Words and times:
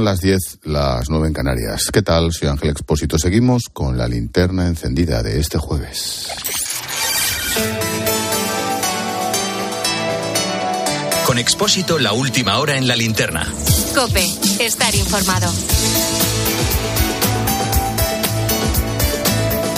Son 0.00 0.06
las 0.06 0.20
10, 0.20 0.60
las 0.62 1.10
9 1.10 1.28
en 1.28 1.34
Canarias. 1.34 1.90
¿Qué 1.92 2.00
tal? 2.00 2.32
Soy 2.32 2.48
Ángel 2.48 2.70
Expósito. 2.70 3.18
Seguimos 3.18 3.64
con 3.70 3.98
la 3.98 4.08
linterna 4.08 4.66
encendida 4.66 5.22
de 5.22 5.38
este 5.38 5.58
jueves. 5.58 6.26
Con 11.26 11.36
Expósito, 11.36 11.98
la 11.98 12.14
última 12.14 12.60
hora 12.60 12.78
en 12.78 12.88
la 12.88 12.96
linterna. 12.96 13.46
Cope, 13.94 14.26
estar 14.58 14.94
informado. 14.94 15.52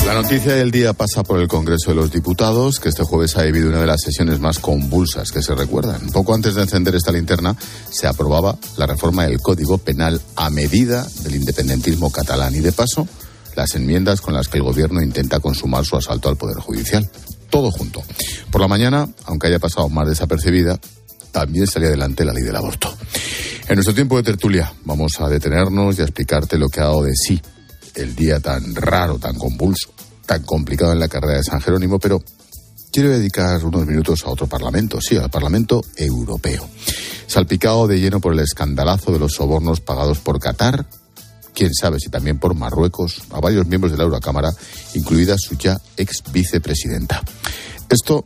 La 0.07 0.14
noticia 0.14 0.55
del 0.55 0.73
día 0.73 0.93
pasa 0.93 1.23
por 1.23 1.41
el 1.41 1.46
Congreso 1.46 1.91
de 1.91 1.96
los 1.96 2.11
Diputados, 2.11 2.80
que 2.80 2.89
este 2.89 3.05
jueves 3.05 3.37
ha 3.37 3.43
vivido 3.43 3.68
una 3.68 3.80
de 3.80 3.87
las 3.87 4.03
sesiones 4.03 4.41
más 4.41 4.59
convulsas 4.59 5.30
que 5.30 5.43
se 5.43 5.55
recuerdan. 5.55 6.11
Poco 6.11 6.35
antes 6.35 6.55
de 6.55 6.62
encender 6.62 6.96
esta 6.96 7.12
linterna, 7.12 7.57
se 7.89 8.09
aprobaba 8.09 8.59
la 8.77 8.86
reforma 8.86 9.27
del 9.27 9.41
Código 9.41 9.79
Penal 9.79 10.21
a 10.36 10.50
medida 10.50 11.07
del 11.23 11.36
independentismo 11.36 12.11
catalán 12.11 12.54
y, 12.54 12.61
de 12.61 12.72
paso, 12.72 13.07
las 13.54 13.75
enmiendas 13.77 14.21
con 14.21 14.35
las 14.35 14.49
que 14.49 14.58
el 14.58 14.64
Gobierno 14.64 15.00
intenta 15.00 15.41
consumar 15.41 15.85
su 15.85 15.96
asalto 15.96 16.29
al 16.29 16.36
Poder 16.36 16.58
Judicial. 16.58 17.08
Todo 17.49 17.71
junto. 17.71 18.03
Por 18.50 18.61
la 18.61 18.69
mañana, 18.69 19.08
aunque 19.27 19.46
haya 19.46 19.61
pasado 19.61 19.89
más 19.89 20.08
desapercibida, 20.08 20.80
también 21.30 21.66
salía 21.69 21.89
adelante 21.89 22.25
la 22.25 22.32
ley 22.32 22.43
del 22.43 22.57
aborto. 22.57 22.93
En 23.69 23.77
nuestro 23.77 23.94
tiempo 23.94 24.16
de 24.16 24.25
tertulia, 24.25 24.72
vamos 24.85 25.13
a 25.21 25.29
detenernos 25.29 25.96
y 25.96 26.00
a 26.00 26.05
explicarte 26.05 26.58
lo 26.58 26.69
que 26.69 26.80
ha 26.80 26.85
dado 26.85 27.05
de 27.05 27.14
sí 27.14 27.41
el 27.95 28.14
día 28.14 28.41
tan 28.41 28.75
raro, 28.75 29.19
tan 29.19 29.37
convulso, 29.37 29.93
tan 30.27 30.43
complicado 30.43 30.93
en 30.93 31.00
la 31.00 31.09
carrera 31.09 31.39
de 31.39 31.45
San 31.45 31.61
Jerónimo, 31.61 31.99
pero 31.99 32.23
quiero 32.91 33.11
dedicar 33.11 33.64
unos 33.64 33.87
minutos 33.87 34.25
a 34.25 34.31
otro 34.31 34.47
Parlamento, 34.47 35.00
sí, 35.00 35.17
al 35.17 35.31
Parlamento 35.31 35.83
Europeo. 35.97 36.69
Salpicado 37.27 37.86
de 37.86 38.00
lleno 38.00 38.20
por 38.20 38.34
el 38.34 38.41
escandalazo 38.41 39.12
de 39.12 39.19
los 39.19 39.33
sobornos 39.33 39.81
pagados 39.81 40.19
por 40.19 40.39
Qatar, 40.39 40.86
quién 41.55 41.73
sabe 41.75 41.98
si 41.98 42.09
también 42.11 42.39
por 42.39 42.55
Marruecos, 42.55 43.23
a 43.31 43.41
varios 43.41 43.67
miembros 43.67 43.92
de 43.92 43.98
la 43.98 44.05
Eurocámara, 44.05 44.50
incluida 44.94 45.36
su 45.38 45.56
ya 45.56 45.81
ex 45.97 46.22
vicepresidenta. 46.31 47.22
Esto, 47.88 48.25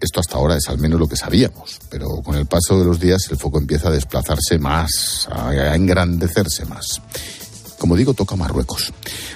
esto 0.00 0.20
hasta 0.20 0.36
ahora 0.36 0.56
es 0.56 0.68
al 0.68 0.78
menos 0.78 1.00
lo 1.00 1.08
que 1.08 1.16
sabíamos, 1.16 1.78
pero 1.90 2.06
con 2.22 2.36
el 2.36 2.46
paso 2.46 2.78
de 2.78 2.84
los 2.84 3.00
días 3.00 3.26
el 3.30 3.36
foco 3.36 3.58
empieza 3.58 3.88
a 3.88 3.92
desplazarse 3.92 4.58
más, 4.58 5.28
a 5.30 5.74
engrandecerse 5.74 6.64
más. 6.66 7.00
Como 7.80 7.96
digo, 7.96 8.12
toca 8.12 8.36
Marruecos. 8.36 8.92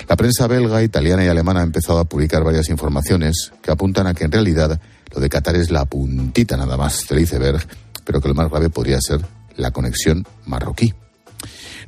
La 0.06 0.17
prensa 0.17 0.47
belga, 0.47 0.83
italiana 0.83 1.25
y 1.25 1.28
alemana 1.28 1.61
ha 1.61 1.64
empezado 1.64 1.98
a 1.98 2.05
publicar 2.05 2.45
varias 2.45 2.69
informaciones 2.69 3.53
que 3.62 3.70
apuntan 3.70 4.06
a 4.06 4.12
que 4.12 4.25
en 4.25 4.33
realidad 4.33 4.78
lo 5.14 5.19
de 5.19 5.31
Qatar 5.31 5.56
es 5.56 5.70
la 5.70 5.87
puntita 5.87 6.55
nada 6.55 6.77
más 6.77 7.09
del 7.09 7.20
iceberg, 7.20 7.67
pero 8.05 8.20
que 8.20 8.28
lo 8.28 8.34
más 8.34 8.50
grave 8.50 8.69
podría 8.69 8.98
ser 9.00 9.25
la 9.56 9.70
conexión 9.70 10.27
marroquí. 10.45 10.92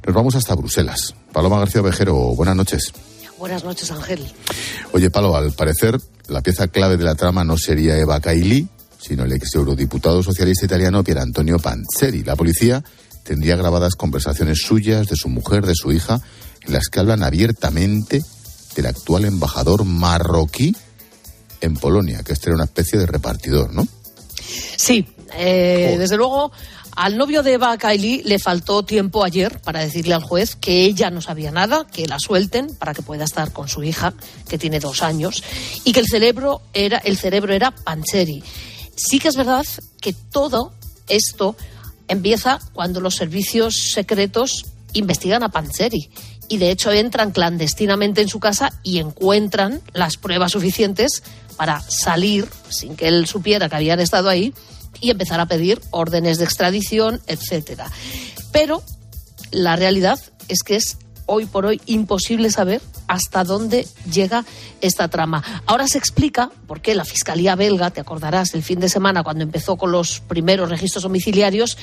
Nos 0.06 0.14
vamos 0.14 0.34
hasta 0.34 0.54
Bruselas. 0.54 1.14
Paloma 1.30 1.58
García 1.58 1.82
Vejero, 1.82 2.14
buenas 2.34 2.56
noches. 2.56 2.90
Buenas 3.38 3.62
noches, 3.62 3.90
Ángel. 3.90 4.26
Oye, 4.92 5.10
Palo, 5.10 5.36
al 5.36 5.52
parecer 5.52 6.00
la 6.28 6.40
pieza 6.40 6.68
clave 6.68 6.96
de 6.96 7.04
la 7.04 7.16
trama 7.16 7.44
no 7.44 7.58
sería 7.58 7.98
Eva 7.98 8.18
Kaili, 8.18 8.66
sino 8.98 9.24
el 9.24 9.32
ex 9.32 9.54
eurodiputado 9.56 10.22
socialista 10.22 10.64
italiano 10.64 11.04
Pier 11.04 11.18
Antonio 11.18 11.58
Panzeri. 11.58 12.24
La 12.24 12.34
policía 12.34 12.82
tendría 13.24 13.56
grabadas 13.56 13.94
conversaciones 13.94 14.62
suyas, 14.62 15.08
de 15.08 15.16
su 15.16 15.28
mujer, 15.28 15.66
de 15.66 15.74
su 15.74 15.92
hija, 15.92 16.22
las 16.66 16.88
que 16.88 17.00
hablan 17.00 17.22
abiertamente 17.22 18.22
del 18.74 18.86
actual 18.86 19.24
embajador 19.24 19.84
marroquí 19.84 20.76
en 21.60 21.74
Polonia, 21.74 22.22
que 22.22 22.32
este 22.32 22.48
era 22.48 22.56
una 22.56 22.64
especie 22.64 22.98
de 22.98 23.06
repartidor, 23.06 23.72
¿no? 23.72 23.86
Sí, 24.76 25.06
eh, 25.34 25.96
desde 25.98 26.16
luego 26.16 26.52
al 26.96 27.18
novio 27.18 27.42
de 27.42 27.54
Eva 27.54 27.76
Kaili 27.76 28.22
le 28.24 28.38
faltó 28.38 28.82
tiempo 28.84 29.22
ayer 29.22 29.60
para 29.60 29.80
decirle 29.80 30.14
al 30.14 30.22
juez 30.22 30.56
que 30.56 30.84
ella 30.84 31.10
no 31.10 31.20
sabía 31.20 31.50
nada, 31.50 31.86
que 31.86 32.06
la 32.06 32.18
suelten 32.18 32.74
para 32.74 32.94
que 32.94 33.02
pueda 33.02 33.24
estar 33.24 33.52
con 33.52 33.68
su 33.68 33.82
hija, 33.82 34.14
que 34.48 34.56
tiene 34.56 34.80
dos 34.80 35.02
años, 35.02 35.42
y 35.84 35.92
que 35.92 36.00
el 36.00 36.06
cerebro 36.06 36.62
era, 36.72 36.98
el 36.98 37.18
cerebro 37.18 37.52
era 37.52 37.70
Pancheri. 37.70 38.42
Sí 38.96 39.18
que 39.18 39.28
es 39.28 39.36
verdad 39.36 39.66
que 40.00 40.14
todo 40.14 40.72
esto 41.08 41.54
empieza 42.08 42.60
cuando 42.72 43.00
los 43.00 43.14
servicios 43.14 43.90
secretos 43.92 44.64
investigan 44.94 45.42
a 45.42 45.50
Pancheri 45.50 46.08
y 46.48 46.58
de 46.58 46.70
hecho 46.70 46.92
entran 46.92 47.30
clandestinamente 47.30 48.20
en 48.20 48.28
su 48.28 48.40
casa 48.40 48.72
y 48.82 48.98
encuentran 48.98 49.80
las 49.92 50.16
pruebas 50.16 50.52
suficientes 50.52 51.22
para 51.56 51.80
salir 51.80 52.48
sin 52.68 52.96
que 52.96 53.08
él 53.08 53.26
supiera 53.26 53.68
que 53.68 53.76
habían 53.76 54.00
estado 54.00 54.28
ahí 54.28 54.54
y 55.00 55.10
empezar 55.10 55.40
a 55.40 55.46
pedir 55.46 55.80
órdenes 55.90 56.38
de 56.38 56.44
extradición, 56.44 57.20
etcétera. 57.26 57.90
Pero 58.52 58.82
la 59.50 59.76
realidad 59.76 60.18
es 60.48 60.62
que 60.62 60.76
es 60.76 60.98
hoy 61.26 61.46
por 61.46 61.66
hoy 61.66 61.80
imposible 61.86 62.50
saber 62.50 62.80
hasta 63.08 63.44
dónde 63.44 63.86
llega 64.10 64.44
esta 64.80 65.08
trama. 65.08 65.42
Ahora 65.66 65.88
se 65.88 65.98
explica 65.98 66.50
por 66.66 66.80
qué 66.80 66.94
la 66.94 67.04
Fiscalía 67.04 67.56
belga, 67.56 67.90
te 67.90 68.00
acordarás, 68.00 68.54
el 68.54 68.62
fin 68.62 68.80
de 68.80 68.88
semana 68.88 69.22
cuando 69.22 69.42
empezó 69.42 69.76
con 69.76 69.92
los 69.92 70.20
primeros 70.20 70.70
registros 70.70 71.02
domiciliarios, 71.02 71.76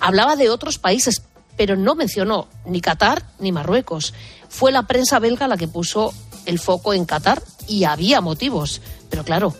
hablaba 0.00 0.36
de 0.36 0.50
otros 0.50 0.78
países, 0.78 1.22
pero 1.56 1.76
no 1.76 1.94
mencionó 1.94 2.48
ni 2.64 2.80
Qatar 2.80 3.24
ni 3.38 3.52
Marruecos. 3.52 4.14
Fue 4.48 4.72
la 4.72 4.86
prensa 4.86 5.18
belga 5.18 5.48
la 5.48 5.56
que 5.56 5.68
puso 5.68 6.12
el 6.46 6.58
foco 6.58 6.94
en 6.94 7.04
Qatar 7.04 7.42
y 7.68 7.84
había 7.84 8.20
motivos. 8.20 8.80
Pero 9.10 9.24
claro, 9.24 9.54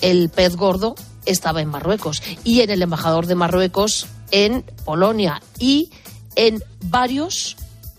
el 0.00 0.28
pez 0.30 0.56
gordo 0.56 0.94
estaba 1.26 1.60
en 1.60 1.68
Marruecos 1.68 2.22
y 2.44 2.60
en 2.60 2.70
el 2.70 2.82
embajador 2.82 3.26
de 3.26 3.34
Marruecos 3.34 4.06
en 4.30 4.64
Polonia 4.84 5.42
y 5.58 5.90
en 6.36 6.62
varios 6.82 7.56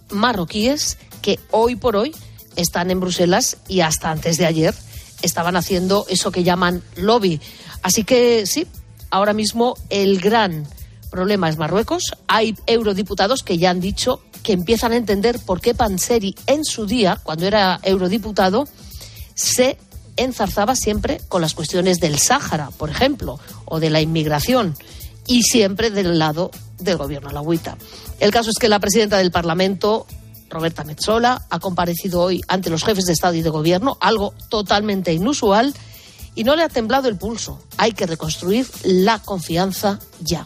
marroquíes 0.09 0.97
que 1.21 1.39
hoy 1.51 1.75
por 1.75 1.95
hoy 1.95 2.13
están 2.55 2.91
en 2.91 2.99
Bruselas 2.99 3.57
y 3.67 3.81
hasta 3.81 4.11
antes 4.11 4.37
de 4.37 4.45
ayer 4.45 4.73
estaban 5.21 5.55
haciendo 5.55 6.05
eso 6.09 6.31
que 6.31 6.43
llaman 6.43 6.83
lobby. 6.95 7.41
Así 7.81 8.03
que 8.03 8.45
sí, 8.45 8.67
ahora 9.09 9.33
mismo 9.33 9.75
el 9.89 10.19
gran 10.19 10.67
problema 11.15 11.47
es 11.47 11.57
Marruecos. 11.57 12.11
Hay 12.27 12.57
eurodiputados 12.67 13.41
que 13.41 13.57
ya 13.57 13.69
han 13.69 13.79
dicho 13.79 14.21
que 14.43 14.51
empiezan 14.51 14.91
a 14.91 14.97
entender 14.97 15.39
por 15.39 15.61
qué 15.61 15.73
Panseri 15.73 16.35
en 16.45 16.65
su 16.65 16.85
día, 16.85 17.17
cuando 17.23 17.47
era 17.47 17.79
eurodiputado, 17.83 18.67
se 19.33 19.77
enzarzaba 20.17 20.75
siempre 20.75 21.21
con 21.29 21.41
las 21.41 21.53
cuestiones 21.53 21.99
del 21.99 22.19
Sáhara, 22.19 22.69
por 22.77 22.89
ejemplo, 22.89 23.39
o 23.63 23.79
de 23.79 23.89
la 23.89 24.01
inmigración, 24.01 24.75
y 25.25 25.43
siempre 25.43 25.89
del 25.89 26.19
lado 26.19 26.51
del 26.79 26.97
gobierno 26.97 27.29
alawita. 27.29 27.77
El 28.19 28.31
caso 28.31 28.49
es 28.49 28.57
que 28.59 28.67
la 28.67 28.79
presidenta 28.79 29.17
del 29.17 29.31
Parlamento, 29.31 30.05
Roberta 30.49 30.83
Metzola, 30.83 31.45
ha 31.49 31.59
comparecido 31.59 32.21
hoy 32.21 32.41
ante 32.49 32.69
los 32.69 32.83
jefes 32.83 33.05
de 33.05 33.13
Estado 33.13 33.35
y 33.35 33.41
de 33.41 33.49
Gobierno, 33.49 33.97
algo 34.01 34.33
totalmente 34.49 35.13
inusual, 35.13 35.73
y 36.35 36.43
no 36.43 36.57
le 36.57 36.63
ha 36.63 36.69
temblado 36.69 37.07
el 37.07 37.17
pulso. 37.17 37.61
Hay 37.77 37.93
que 37.93 38.05
reconstruir 38.05 38.67
la 38.83 39.19
confianza 39.19 39.99
ya. 40.19 40.45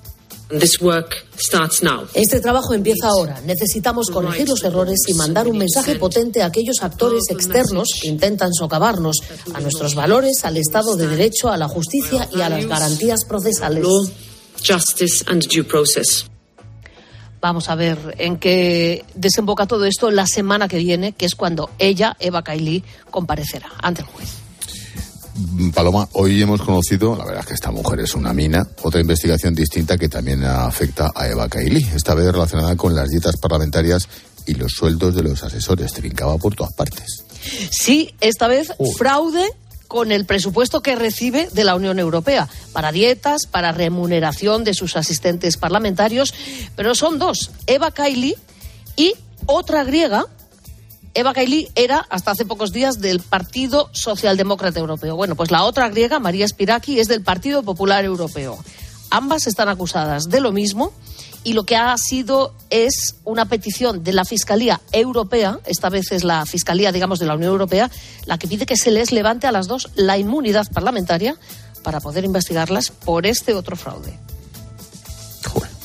Este 2.14 2.40
trabajo 2.40 2.74
empieza 2.74 3.08
ahora. 3.08 3.40
Necesitamos 3.42 4.08
corregir 4.08 4.50
los 4.50 4.64
errores 4.64 5.00
y 5.08 5.14
mandar 5.14 5.48
un 5.48 5.58
mensaje 5.58 5.96
potente 5.96 6.42
a 6.42 6.48
aquellos 6.48 6.82
actores 6.82 7.24
externos 7.30 7.90
que 8.02 8.08
intentan 8.08 8.54
socavarnos, 8.54 9.18
a 9.54 9.60
nuestros 9.62 9.94
valores, 9.94 10.44
al 10.44 10.58
Estado 10.58 10.96
de 10.96 11.08
Derecho, 11.08 11.50
a 11.50 11.58
la 11.58 11.68
justicia 11.68 12.28
y 12.34 12.42
a 12.42 12.50
las 12.50 12.66
garantías 12.66 13.26
procesales. 13.26 13.84
Vamos 17.42 17.70
a 17.70 17.76
ver 17.76 18.16
en 18.18 18.38
qué 18.38 19.06
desemboca 19.16 19.66
todo 19.66 19.86
esto 19.86 20.12
la 20.12 20.28
semana 20.28 20.68
que 20.68 20.78
viene, 20.78 21.14
que 21.14 21.26
es 21.26 21.36
cuando 21.36 21.70
ella, 21.80 22.18
Eva 22.20 22.44
Kaili, 22.44 22.84
comparecerá 23.12 23.70
ante 23.82 24.02
el 24.02 24.08
juez. 24.08 24.39
Paloma, 25.74 26.08
hoy 26.14 26.42
hemos 26.42 26.62
conocido, 26.62 27.16
la 27.16 27.24
verdad 27.24 27.42
es 27.42 27.48
que 27.48 27.54
esta 27.54 27.72
mujer 27.72 28.02
es 28.02 28.16
una 28.16 28.34
mina, 28.34 28.68
otra 28.84 29.00
investigación 29.00 29.54
distinta 29.54 29.98
que 29.98 30.10
también 30.10 30.44
afecta 30.44 31.12
a 31.16 31.28
Eva 31.28 31.48
Kaili, 31.48 31.88
esta 31.96 32.14
vez 32.14 32.32
relacionada 32.32 32.76
con 32.76 32.94
las 32.94 33.10
dietas 33.10 33.38
parlamentarias 33.38 34.08
y 34.46 34.56
los 34.56 34.74
sueldos 34.74 35.16
de 35.16 35.24
los 35.24 35.44
asesores. 35.44 35.94
Trincaba 35.94 36.38
por 36.38 36.56
todas 36.56 36.74
partes. 36.74 37.24
Sí, 37.72 38.14
esta 38.20 38.48
vez 38.48 38.74
fraude 38.98 39.46
con 39.88 40.12
el 40.12 40.26
presupuesto 40.26 40.82
que 40.82 40.96
recibe 40.96 41.48
de 41.52 41.64
la 41.64 41.76
Unión 41.76 42.00
Europea 42.00 42.50
para 42.74 42.92
dietas, 42.92 43.48
para 43.48 43.72
remuneración 43.72 44.64
de 44.64 44.74
sus 44.74 44.96
asistentes 44.96 45.58
parlamentarios, 45.58 46.34
pero 46.76 46.96
son 46.96 47.18
dos, 47.18 47.52
Eva 47.66 47.92
Kaili 47.92 48.36
y 48.96 49.14
otra 49.46 49.84
griega 49.84 50.26
Eva 51.14 51.34
Kaili 51.34 51.68
era, 51.76 52.06
hasta 52.10 52.32
hace 52.32 52.46
pocos 52.46 52.72
días, 52.72 53.00
del 53.00 53.20
Partido 53.20 53.90
Socialdemócrata 53.94 54.80
Europeo. 54.80 55.16
Bueno, 55.16 55.36
pues 55.36 55.52
la 55.52 55.64
otra 55.64 55.90
griega, 55.90 56.20
María 56.20 56.48
Spiraki, 56.48 57.00
es 57.00 57.08
del 57.08 57.24
Partido 57.24 57.64
Popular 57.64 58.06
Europeo. 58.06 58.58
Ambas 59.10 59.48
están 59.48 59.70
acusadas 59.70 60.30
de 60.30 60.40
lo 60.40 60.52
mismo 60.52 60.94
y 61.44 61.54
lo 61.54 61.64
que 61.64 61.76
ha 61.76 61.96
sido 61.98 62.54
es 62.70 63.16
una 63.24 63.46
petición 63.46 64.04
de 64.04 64.14
la 64.14 64.26
Fiscalía 64.26 64.82
Europea, 64.92 65.60
esta 65.66 65.90
vez 65.90 66.12
es 66.12 66.24
la 66.24 66.46
Fiscalía, 66.46 66.92
digamos, 66.92 67.20
de 67.20 67.26
la 67.26 67.36
Unión 67.36 67.52
Europea, 67.52 67.90
la 68.26 68.38
que 68.38 68.48
pide 68.48 68.66
que 68.66 68.78
se 68.78 68.92
les 68.92 69.12
levante 69.12 69.48
a 69.48 69.52
las 69.52 69.68
dos 69.68 69.90
la 69.96 70.18
inmunidad 70.18 70.68
parlamentaria 70.72 71.36
para 71.84 72.02
poder 72.02 72.26
investigarlas 72.26 72.92
por 72.92 73.26
este 73.26 73.54
otro 73.54 73.76
fraude 73.76 74.20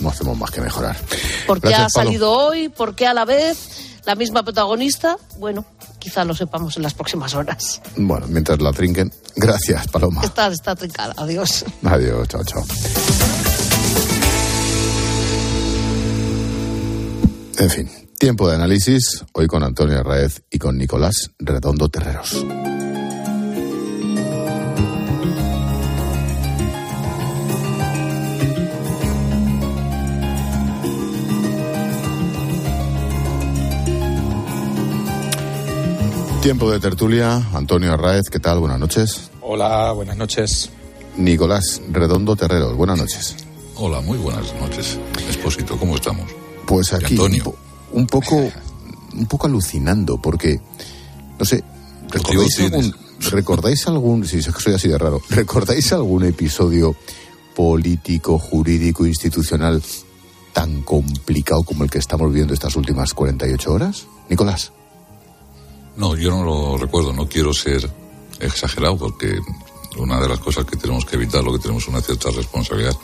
no 0.04 0.10
hacemos 0.10 0.38
más 0.38 0.50
que 0.50 0.60
mejorar. 0.60 0.96
¿Por 1.46 1.60
qué 1.60 1.68
Gracias, 1.68 1.92
ha 1.92 1.98
Pablo. 1.98 2.10
salido 2.10 2.32
hoy? 2.32 2.68
¿Por 2.68 2.94
qué 2.94 3.06
a 3.06 3.14
la 3.14 3.24
vez 3.24 3.93
la 4.06 4.14
misma 4.14 4.42
protagonista? 4.42 5.16
Bueno, 5.38 5.64
quizá 5.98 6.24
lo 6.24 6.34
sepamos 6.34 6.76
en 6.76 6.82
las 6.82 6.94
próximas 6.94 7.34
horas. 7.34 7.80
Bueno, 7.96 8.26
mientras 8.28 8.60
la 8.60 8.72
trinquen. 8.72 9.12
Gracias, 9.36 9.88
Paloma. 9.88 10.22
Está, 10.22 10.48
está 10.48 10.74
trincada. 10.74 11.14
Adiós. 11.16 11.64
Adiós, 11.84 12.28
chao, 12.28 12.44
chao. 12.44 12.64
En 17.58 17.70
fin, 17.70 17.88
tiempo 18.18 18.48
de 18.48 18.56
análisis, 18.56 19.24
hoy 19.32 19.46
con 19.46 19.62
Antonio 19.62 20.02
Raez 20.02 20.42
y 20.50 20.58
con 20.58 20.76
Nicolás 20.76 21.30
Redondo 21.38 21.88
Terreros. 21.88 22.44
Tiempo 36.44 36.70
de 36.70 36.78
tertulia, 36.78 37.36
Antonio 37.54 37.94
Arraez, 37.94 38.28
¿qué 38.30 38.38
tal? 38.38 38.58
Buenas 38.58 38.78
noches. 38.78 39.30
Hola, 39.40 39.92
buenas 39.92 40.14
noches. 40.14 40.68
Nicolás 41.16 41.80
Redondo 41.90 42.36
Terreros, 42.36 42.76
buenas 42.76 42.98
noches. 42.98 43.34
Hola, 43.76 44.02
muy 44.02 44.18
buenas 44.18 44.54
noches. 44.60 44.98
Expósito, 45.26 45.78
¿cómo 45.78 45.94
estamos? 45.94 46.30
Pues 46.66 46.92
aquí 46.92 47.14
un, 47.14 47.32
Antonio. 47.32 47.56
un 47.92 48.06
poco 48.06 48.52
un 49.14 49.24
poco 49.24 49.46
alucinando 49.46 50.20
porque 50.20 50.60
no 51.38 51.46
sé, 51.46 51.64
¿recordáis 52.10 52.60
Motivo 52.60 52.76
algún, 52.76 52.94
recordáis 53.30 53.86
algún 53.86 54.26
sí, 54.26 54.36
es 54.36 54.46
que 54.48 54.60
soy 54.60 54.74
así 54.74 54.88
de 54.88 54.98
raro. 54.98 55.22
¿Recordáis 55.30 55.94
algún 55.94 56.26
episodio 56.26 56.94
político, 57.56 58.38
jurídico, 58.38 59.06
institucional 59.06 59.82
tan 60.52 60.82
complicado 60.82 61.62
como 61.62 61.84
el 61.84 61.90
que 61.90 62.00
estamos 62.00 62.28
viviendo 62.28 62.52
estas 62.52 62.76
últimas 62.76 63.14
48 63.14 63.72
horas? 63.72 64.06
Nicolás. 64.28 64.72
No, 65.96 66.16
yo 66.16 66.30
no 66.30 66.42
lo 66.42 66.76
recuerdo, 66.76 67.12
no 67.12 67.28
quiero 67.28 67.52
ser 67.54 67.88
exagerado 68.40 68.96
porque 68.98 69.38
una 69.96 70.20
de 70.20 70.28
las 70.28 70.40
cosas 70.40 70.64
que 70.64 70.76
tenemos 70.76 71.04
que 71.04 71.16
evitar, 71.16 71.44
lo 71.44 71.52
que 71.52 71.60
tenemos 71.60 71.86
una 71.86 72.00
cierta 72.00 72.30
responsabilidad, 72.30 72.96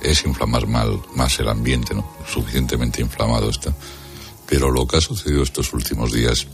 es 0.00 0.24
inflamar 0.24 0.66
mal, 0.66 1.00
más 1.14 1.38
el 1.38 1.48
ambiente, 1.48 1.94
¿no? 1.94 2.04
Suficientemente 2.26 3.00
inflamado 3.00 3.48
está. 3.48 3.74
Pero 4.46 4.70
lo 4.70 4.86
que 4.86 4.96
ha 4.96 5.00
sucedido 5.00 5.42
estos 5.42 5.72
últimos 5.72 6.12
días 6.12 6.46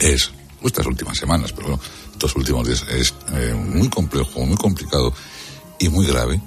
es, 0.00 0.30
estas 0.62 0.86
últimas 0.86 1.16
semanas, 1.16 1.52
pero 1.52 1.78
estos 2.12 2.36
últimos 2.36 2.66
días 2.66 2.84
es 2.90 3.14
eh, 3.32 3.54
muy 3.54 3.88
complejo, 3.88 4.44
muy 4.44 4.56
complicado 4.56 5.12
y 5.78 5.88
muy 5.88 6.06
grave. 6.06 6.40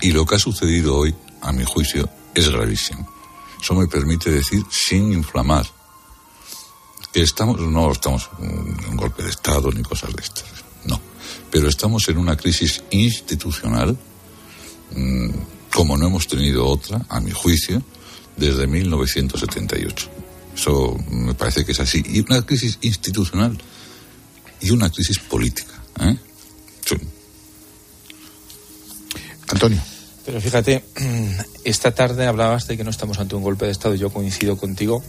Y 0.00 0.12
lo 0.12 0.24
que 0.26 0.36
ha 0.36 0.38
sucedido 0.38 0.96
hoy, 0.96 1.14
a 1.40 1.52
mi 1.52 1.64
juicio, 1.64 2.08
es 2.34 2.48
gravísimo. 2.48 3.08
Eso 3.60 3.74
me 3.74 3.86
permite 3.88 4.30
decir, 4.30 4.64
sin 4.70 5.12
inflamar, 5.12 5.66
estamos, 7.14 7.60
no 7.60 7.90
estamos 7.90 8.30
en 8.40 8.90
un 8.90 8.96
golpe 8.96 9.22
de 9.22 9.30
Estado 9.30 9.70
ni 9.72 9.82
cosas 9.82 10.14
de 10.14 10.22
estas, 10.22 10.44
no. 10.84 11.00
Pero 11.50 11.68
estamos 11.68 12.08
en 12.08 12.18
una 12.18 12.36
crisis 12.36 12.82
institucional 12.90 13.96
mm, 14.94 15.30
como 15.72 15.96
no 15.96 16.06
hemos 16.06 16.26
tenido 16.26 16.66
otra, 16.66 17.04
a 17.08 17.20
mi 17.20 17.30
juicio, 17.30 17.82
desde 18.36 18.66
1978. 18.66 20.08
Eso 20.54 20.96
me 21.10 21.34
parece 21.34 21.64
que 21.64 21.72
es 21.72 21.80
así. 21.80 22.02
Y 22.04 22.20
una 22.20 22.42
crisis 22.42 22.78
institucional 22.82 23.56
y 24.60 24.70
una 24.70 24.90
crisis 24.90 25.18
política. 25.18 25.74
¿eh? 26.00 26.16
Sí. 26.84 26.96
Antonio. 29.48 29.80
Pero 30.24 30.40
fíjate, 30.40 30.84
esta 31.64 31.94
tarde 31.94 32.26
hablabas 32.26 32.66
de 32.66 32.76
que 32.76 32.84
no 32.84 32.90
estamos 32.90 33.18
ante 33.18 33.34
un 33.34 33.42
golpe 33.42 33.66
de 33.66 33.72
Estado. 33.72 33.94
Yo 33.94 34.10
coincido 34.10 34.56
contigo, 34.56 35.02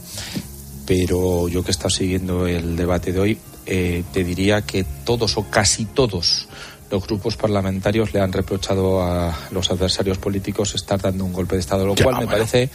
pero 0.90 1.46
yo 1.46 1.62
que 1.62 1.68
he 1.68 1.70
estado 1.70 1.90
siguiendo 1.90 2.48
el 2.48 2.74
debate 2.74 3.12
de 3.12 3.20
hoy, 3.20 3.38
eh, 3.64 4.02
te 4.12 4.24
diría 4.24 4.62
que 4.62 4.82
todos 5.04 5.36
o 5.36 5.48
casi 5.48 5.84
todos 5.84 6.48
los 6.90 7.06
grupos 7.06 7.36
parlamentarios 7.36 8.12
le 8.12 8.18
han 8.18 8.32
reprochado 8.32 9.00
a 9.00 9.38
los 9.52 9.70
adversarios 9.70 10.18
políticos 10.18 10.74
estar 10.74 11.00
dando 11.00 11.24
un 11.24 11.32
golpe 11.32 11.54
de 11.54 11.60
Estado, 11.60 11.86
lo 11.86 11.94
cual 11.94 12.18
me 12.18 12.26
parece. 12.26 12.70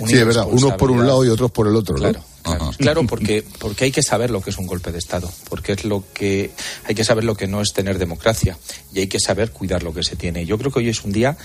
una 0.00 0.08
Sí, 0.08 0.16
es 0.16 0.26
verdad, 0.26 0.48
unos 0.50 0.72
por 0.72 0.90
un 0.90 1.06
lado 1.06 1.24
y 1.24 1.28
otros 1.28 1.52
por 1.52 1.68
el 1.68 1.76
otro, 1.76 1.96
¿no? 1.96 2.12
Claro, 2.42 2.72
claro, 2.76 3.06
porque, 3.06 3.44
porque 3.60 3.84
hay 3.84 3.92
que 3.92 4.02
saber 4.02 4.30
lo 4.30 4.40
que 4.40 4.50
es 4.50 4.58
un 4.58 4.66
golpe 4.66 4.90
de 4.90 4.98
Estado, 4.98 5.30
porque 5.48 5.74
es 5.74 5.84
lo 5.84 6.02
que 6.12 6.50
hay 6.86 6.94
que 6.96 7.04
saber 7.04 7.22
lo 7.22 7.36
que 7.36 7.46
no 7.46 7.60
es 7.60 7.72
tener 7.72 7.98
democracia 7.98 8.58
y 8.92 8.98
hay 8.98 9.06
que 9.06 9.20
saber 9.20 9.52
cuidar 9.52 9.84
lo 9.84 9.94
que 9.94 10.02
se 10.02 10.16
tiene. 10.16 10.44
Yo 10.44 10.58
creo 10.58 10.72
que 10.72 10.80
hoy 10.80 10.88
es 10.88 11.04
un 11.04 11.12
día 11.12 11.36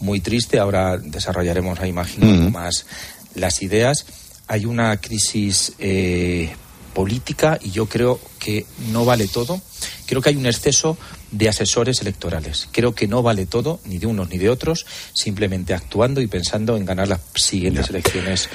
muy 0.00 0.20
triste, 0.20 0.58
ahora 0.58 0.96
desarrollaremos, 0.96 1.78
imagino, 1.86 2.28
Ujú. 2.28 2.50
más 2.50 2.86
las 3.34 3.62
ideas. 3.62 4.06
Hay 4.48 4.66
una 4.66 4.96
crisis 4.98 5.72
eh, 5.78 6.52
política 6.92 7.58
y 7.60 7.70
yo 7.70 7.86
creo 7.86 8.20
que 8.38 8.66
no 8.92 9.04
vale 9.04 9.26
todo. 9.28 9.60
Creo 10.06 10.20
que 10.20 10.28
hay 10.28 10.36
un 10.36 10.46
exceso 10.46 10.96
de 11.30 11.48
asesores 11.48 12.00
electorales. 12.02 12.68
Creo 12.70 12.94
que 12.94 13.08
no 13.08 13.22
vale 13.22 13.46
todo, 13.46 13.80
ni 13.86 13.98
de 13.98 14.06
unos 14.06 14.28
ni 14.28 14.38
de 14.38 14.48
otros, 14.50 14.86
simplemente 15.14 15.74
actuando 15.74 16.20
y 16.20 16.26
pensando 16.28 16.76
en 16.76 16.84
ganar 16.84 17.08
las 17.08 17.20
siguientes 17.34 17.88
elecciones 17.90 18.48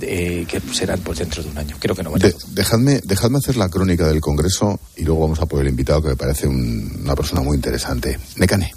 eh, 0.00 0.46
que 0.48 0.60
serán 0.72 1.00
pues 1.00 1.18
dentro 1.18 1.42
de 1.42 1.50
un 1.50 1.58
año. 1.58 1.76
Creo 1.78 1.94
que 1.94 2.02
no 2.02 2.10
vale 2.12 2.26
De- 2.28 2.32
todo. 2.32 2.46
dejadme, 2.52 3.00
dejadme 3.04 3.38
hacer 3.38 3.56
la 3.56 3.68
crónica 3.68 4.06
del 4.08 4.20
Congreso 4.20 4.80
y 4.96 5.02
luego 5.02 5.22
vamos 5.22 5.40
a 5.40 5.46
por 5.46 5.60
el 5.60 5.68
invitado 5.68 6.00
que 6.00 6.08
me 6.08 6.16
parece 6.16 6.46
un- 6.46 7.00
una 7.02 7.14
persona 7.14 7.42
muy 7.42 7.56
interesante. 7.56 8.18
Necane. 8.36 8.72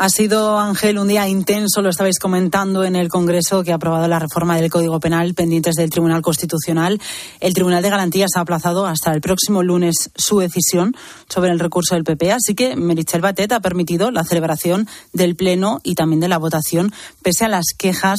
Ha 0.00 0.10
sido, 0.10 0.60
Ángel, 0.60 0.96
un 0.96 1.08
día 1.08 1.26
intenso, 1.26 1.82
lo 1.82 1.88
estabais 1.88 2.20
comentando 2.20 2.84
en 2.84 2.94
el 2.94 3.08
Congreso 3.08 3.64
que 3.64 3.72
ha 3.72 3.74
aprobado 3.74 4.06
la 4.06 4.20
reforma 4.20 4.54
del 4.56 4.70
Código 4.70 5.00
Penal 5.00 5.34
pendientes 5.34 5.74
del 5.74 5.90
Tribunal 5.90 6.22
Constitucional. 6.22 7.00
El 7.40 7.52
Tribunal 7.52 7.82
de 7.82 7.90
Garantías 7.90 8.30
ha 8.36 8.40
aplazado 8.42 8.86
hasta 8.86 9.12
el 9.12 9.20
próximo 9.20 9.64
lunes 9.64 10.12
su 10.14 10.38
decisión 10.38 10.94
sobre 11.28 11.50
el 11.50 11.58
recurso 11.58 11.96
del 11.96 12.04
PP, 12.04 12.30
así 12.30 12.54
que 12.54 12.76
Merichel 12.76 13.22
Batet 13.22 13.50
ha 13.50 13.58
permitido 13.58 14.12
la 14.12 14.22
celebración 14.22 14.86
del 15.12 15.34
Pleno 15.34 15.80
y 15.82 15.96
también 15.96 16.20
de 16.20 16.28
la 16.28 16.38
votación, 16.38 16.92
pese 17.20 17.46
a 17.46 17.48
las 17.48 17.66
quejas 17.76 18.18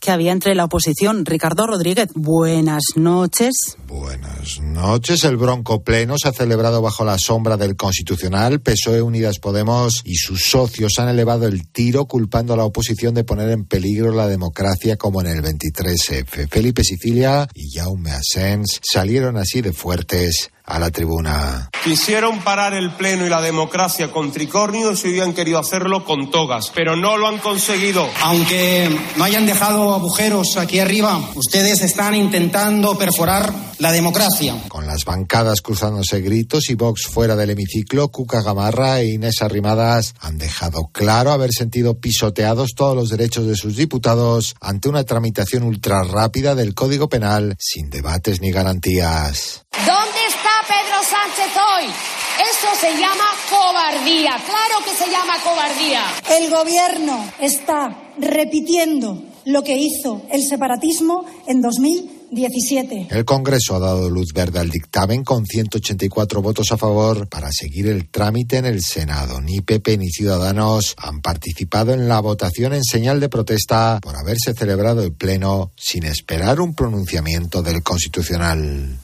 que 0.00 0.10
había 0.10 0.32
entre 0.32 0.54
la 0.54 0.64
oposición. 0.64 1.24
Ricardo 1.24 1.66
Rodríguez, 1.66 2.08
buenas 2.14 2.82
noches. 2.96 3.76
Buenas 3.86 4.60
noches. 4.60 5.24
El 5.24 5.36
Bronco 5.36 5.82
Pleno 5.82 6.16
se 6.18 6.28
ha 6.28 6.32
celebrado 6.32 6.82
bajo 6.82 7.04
la 7.04 7.18
sombra 7.18 7.56
del 7.56 7.76
Constitucional. 7.76 8.60
PSOE, 8.60 9.02
Unidas 9.02 9.38
Podemos 9.38 10.02
y 10.04 10.16
sus 10.16 10.42
socios 10.42 10.92
han 10.98 11.08
elevado 11.08 11.46
el 11.46 11.68
tiro 11.68 12.06
culpando 12.06 12.54
a 12.54 12.56
la 12.56 12.64
oposición 12.64 13.14
de 13.14 13.24
poner 13.24 13.50
en 13.50 13.64
peligro 13.64 14.12
la 14.12 14.28
democracia 14.28 14.96
como 14.96 15.20
en 15.20 15.28
el 15.28 15.42
23F. 15.42 16.48
Felipe 16.48 16.84
Sicilia 16.84 17.48
y 17.54 17.70
Jaume 17.76 18.10
Asens 18.10 18.80
salieron 18.82 19.36
así 19.36 19.62
de 19.62 19.72
fuertes 19.72 20.50
a 20.66 20.78
la 20.78 20.90
tribuna. 20.90 21.70
Quisieron 21.84 22.40
parar 22.40 22.74
el 22.74 22.90
Pleno 22.90 23.24
y 23.26 23.28
la 23.28 23.40
democracia 23.40 24.10
con 24.10 24.32
tricornios 24.32 25.04
y 25.04 25.20
han 25.20 25.34
querido 25.34 25.60
hacerlo 25.60 26.04
con 26.04 26.30
togas, 26.30 26.72
pero 26.74 26.96
no 26.96 27.16
lo 27.16 27.28
han 27.28 27.38
conseguido. 27.38 28.08
Aunque 28.22 28.90
no 29.16 29.22
hayan 29.22 29.46
dejado 29.46 29.94
agujeros 29.94 30.56
aquí 30.56 30.80
arriba, 30.80 31.20
ustedes 31.36 31.82
están 31.82 32.16
intentando 32.16 32.98
perforar 32.98 33.52
la 33.78 33.92
democracia. 33.92 34.56
Con 34.68 34.86
las 34.86 35.04
bancadas 35.04 35.60
cruzándose 35.60 36.20
gritos 36.20 36.70
y 36.70 36.74
Vox 36.74 37.06
fuera 37.06 37.36
del 37.36 37.50
hemiciclo, 37.50 38.08
Cuca 38.08 38.42
Gamarra 38.42 39.00
e 39.00 39.12
Inés 39.12 39.42
Arrimadas 39.42 40.14
han 40.20 40.38
dejado 40.38 40.88
claro 40.92 41.30
haber 41.30 41.52
sentido 41.52 42.00
pisoteados 42.00 42.70
todos 42.74 42.96
los 42.96 43.10
derechos 43.10 43.46
de 43.46 43.54
sus 43.54 43.76
diputados 43.76 44.56
ante 44.60 44.88
una 44.88 45.04
tramitación 45.04 45.62
ultra 45.62 46.02
rápida 46.02 46.56
del 46.56 46.74
Código 46.74 47.08
Penal 47.08 47.56
sin 47.60 47.90
debates 47.90 48.40
ni 48.40 48.50
garantías. 48.50 49.64
¿Dónde 49.86 50.05
Sánchez 51.08 51.52
hoy? 51.54 51.84
Eso 51.86 52.68
se 52.80 52.90
llama 52.98 53.24
cobardía. 53.48 54.32
Claro 54.44 54.84
que 54.84 54.90
se 54.90 55.08
llama 55.08 55.34
cobardía. 55.40 56.02
El 56.36 56.50
gobierno 56.50 57.32
está 57.38 57.96
repitiendo 58.18 59.22
lo 59.44 59.62
que 59.62 59.76
hizo 59.78 60.22
el 60.32 60.42
separatismo 60.42 61.24
en 61.46 61.62
2017. 61.62 63.06
El 63.10 63.24
Congreso 63.24 63.76
ha 63.76 63.78
dado 63.78 64.10
luz 64.10 64.32
verde 64.34 64.58
al 64.58 64.68
dictamen 64.68 65.22
con 65.22 65.46
184 65.46 66.42
votos 66.42 66.72
a 66.72 66.76
favor 66.76 67.28
para 67.28 67.52
seguir 67.52 67.86
el 67.86 68.08
trámite 68.08 68.56
en 68.56 68.66
el 68.66 68.82
Senado. 68.82 69.40
Ni 69.40 69.60
PP 69.60 69.98
ni 69.98 70.10
Ciudadanos 70.10 70.96
han 70.98 71.20
participado 71.20 71.94
en 71.94 72.08
la 72.08 72.18
votación 72.18 72.74
en 72.74 72.82
señal 72.82 73.20
de 73.20 73.28
protesta 73.28 74.00
por 74.02 74.16
haberse 74.16 74.54
celebrado 74.54 75.04
el 75.04 75.12
Pleno 75.12 75.70
sin 75.76 76.04
esperar 76.04 76.60
un 76.60 76.74
pronunciamiento 76.74 77.62
del 77.62 77.84
Constitucional. 77.84 78.98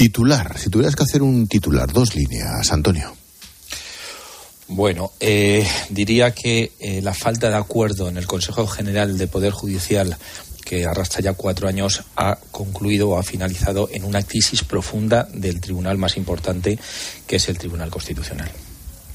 Titular, 0.00 0.58
si 0.58 0.70
tuvieras 0.70 0.96
que 0.96 1.02
hacer 1.02 1.20
un 1.20 1.46
titular, 1.46 1.92
dos 1.92 2.14
líneas, 2.14 2.72
Antonio. 2.72 3.14
Bueno, 4.66 5.12
eh, 5.20 5.68
diría 5.90 6.32
que 6.32 6.72
eh, 6.80 7.02
la 7.02 7.12
falta 7.12 7.50
de 7.50 7.56
acuerdo 7.56 8.08
en 8.08 8.16
el 8.16 8.26
Consejo 8.26 8.66
General 8.66 9.18
de 9.18 9.26
Poder 9.26 9.52
Judicial, 9.52 10.16
que 10.64 10.86
arrastra 10.86 11.20
ya 11.20 11.34
cuatro 11.34 11.68
años, 11.68 12.02
ha 12.16 12.38
concluido 12.50 13.10
o 13.10 13.18
ha 13.18 13.22
finalizado 13.22 13.90
en 13.92 14.04
una 14.04 14.22
crisis 14.22 14.64
profunda 14.64 15.28
del 15.34 15.60
tribunal 15.60 15.98
más 15.98 16.16
importante, 16.16 16.78
que 17.26 17.36
es 17.36 17.50
el 17.50 17.58
Tribunal 17.58 17.90
Constitucional. 17.90 18.50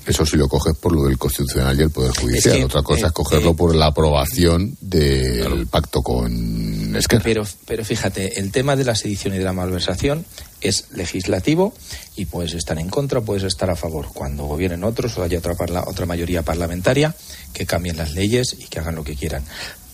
Eso 0.05 0.25
sí 0.25 0.37
lo 0.37 0.47
coges 0.47 0.75
por 0.75 0.93
lo 0.93 1.05
del 1.05 1.17
Constitucional 1.17 1.79
y 1.79 1.83
el 1.83 1.89
Poder 1.89 2.11
Judicial. 2.15 2.63
Otra 2.63 2.83
cosa 2.83 3.07
es 3.07 3.13
cogerlo 3.13 3.55
por 3.55 3.73
la 3.73 3.87
aprobación 3.87 4.77
del 4.79 5.65
pacto 5.67 6.03
con 6.03 6.95
Esquerra. 6.95 7.23
Pero, 7.23 7.43
pero 7.65 7.83
fíjate, 7.83 8.39
el 8.39 8.51
tema 8.51 8.75
de 8.75 8.85
la 8.85 8.95
sedición 8.95 9.33
y 9.33 9.39
de 9.39 9.43
la 9.43 9.53
malversación 9.53 10.25
es 10.61 10.85
legislativo 10.91 11.73
y 12.15 12.25
puedes 12.25 12.53
estar 12.53 12.77
en 12.77 12.89
contra, 12.89 13.21
puedes 13.21 13.43
estar 13.43 13.69
a 13.69 13.75
favor. 13.75 14.09
Cuando 14.13 14.45
gobiernen 14.45 14.83
otros 14.83 15.17
o 15.17 15.23
haya 15.23 15.39
otra, 15.39 15.55
otra 15.87 16.05
mayoría 16.05 16.43
parlamentaria, 16.43 17.15
que 17.53 17.65
cambien 17.65 17.97
las 17.97 18.13
leyes 18.13 18.55
y 18.59 18.65
que 18.65 18.79
hagan 18.79 18.95
lo 18.95 19.03
que 19.03 19.15
quieran. 19.15 19.43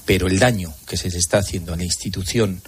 Pero 0.05 0.27
el 0.27 0.39
daño 0.39 0.73
que 0.87 0.97
se 0.97 1.07
está 1.07 1.37
haciendo 1.37 1.73
a 1.73 1.77
la 1.77 1.85
institución 1.85 2.61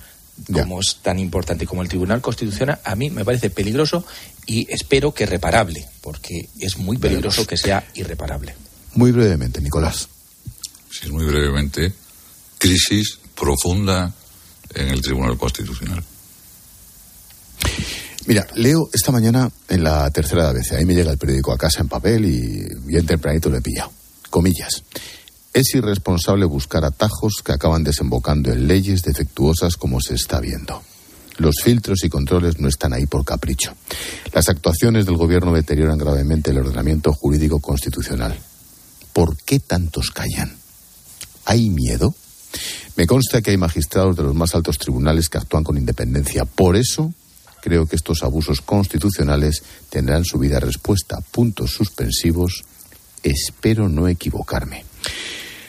como 0.51 0.79
es 0.79 0.97
tan 1.01 1.19
importante 1.19 1.65
como 1.65 1.81
el 1.81 1.89
Tribunal 1.89 2.21
Constitucional, 2.21 2.79
a 2.83 2.95
mí 2.95 3.09
me 3.09 3.23
parece 3.23 3.49
peligroso 3.49 4.05
y 4.45 4.71
espero 4.71 5.13
que 5.13 5.25
reparable, 5.25 5.85
porque 6.01 6.49
es 6.59 6.77
muy 6.77 6.97
peligroso 6.97 7.45
que 7.45 7.57
sea 7.57 7.85
irreparable. 7.93 8.55
Muy 8.95 9.11
brevemente, 9.11 9.61
Nicolás. 9.61 10.07
Sí, 10.91 11.11
muy 11.11 11.25
brevemente. 11.25 11.93
Crisis 12.57 13.19
profunda 13.35 14.13
en 14.73 14.87
el 14.89 15.01
Tribunal 15.01 15.37
Constitucional. 15.37 16.03
Mira, 18.25 18.47
leo 18.55 18.89
esta 18.93 19.11
mañana 19.11 19.51
en 19.67 19.83
la 19.83 20.09
tercera 20.11 20.43
de 20.43 20.49
ABC, 20.59 20.73
ahí 20.73 20.85
me 20.85 20.93
llega 20.93 21.11
el 21.11 21.17
periódico 21.17 21.51
a 21.51 21.57
casa 21.57 21.81
en 21.81 21.89
papel 21.89 22.25
y 22.25 22.65
bien 22.85 23.05
tempranito 23.05 23.49
lo 23.49 23.57
he 23.57 23.61
pillado. 23.61 23.91
Comillas. 24.29 24.83
Es 25.53 25.75
irresponsable 25.75 26.45
buscar 26.45 26.83
atajos 26.83 27.43
que 27.45 27.51
acaban 27.51 27.83
desembocando 27.83 28.51
en 28.51 28.67
leyes 28.67 29.03
defectuosas 29.03 29.77
como 29.77 30.01
se 30.01 30.15
está 30.15 30.39
viendo. 30.39 30.81
Los 31.37 31.57
filtros 31.63 32.03
y 32.03 32.09
controles 32.09 32.59
no 32.59 32.67
están 32.67 32.91
ahí 32.91 33.05
por 33.05 33.23
capricho. 33.23 33.75
Las 34.33 34.49
actuaciones 34.49 35.05
del 35.05 35.15
Gobierno 35.15 35.53
deterioran 35.53 35.99
gravemente 35.99 36.49
el 36.49 36.57
ordenamiento 36.57 37.13
jurídico 37.13 37.59
constitucional. 37.59 38.35
¿Por 39.13 39.37
qué 39.37 39.59
tantos 39.59 40.09
callan? 40.09 40.57
¿Hay 41.45 41.69
miedo? 41.69 42.15
Me 42.95 43.05
consta 43.05 43.43
que 43.43 43.51
hay 43.51 43.57
magistrados 43.57 44.15
de 44.15 44.23
los 44.23 44.33
más 44.33 44.55
altos 44.55 44.79
tribunales 44.79 45.29
que 45.29 45.37
actúan 45.37 45.63
con 45.63 45.77
independencia. 45.77 46.45
Por 46.45 46.75
eso 46.75 47.13
creo 47.61 47.85
que 47.85 47.95
estos 47.95 48.23
abusos 48.23 48.61
constitucionales 48.61 49.61
tendrán 49.91 50.25
su 50.25 50.39
vida 50.39 50.59
respuesta. 50.59 51.19
Puntos 51.31 51.71
suspensivos. 51.71 52.63
Espero 53.21 53.87
no 53.87 54.07
equivocarme. 54.07 54.83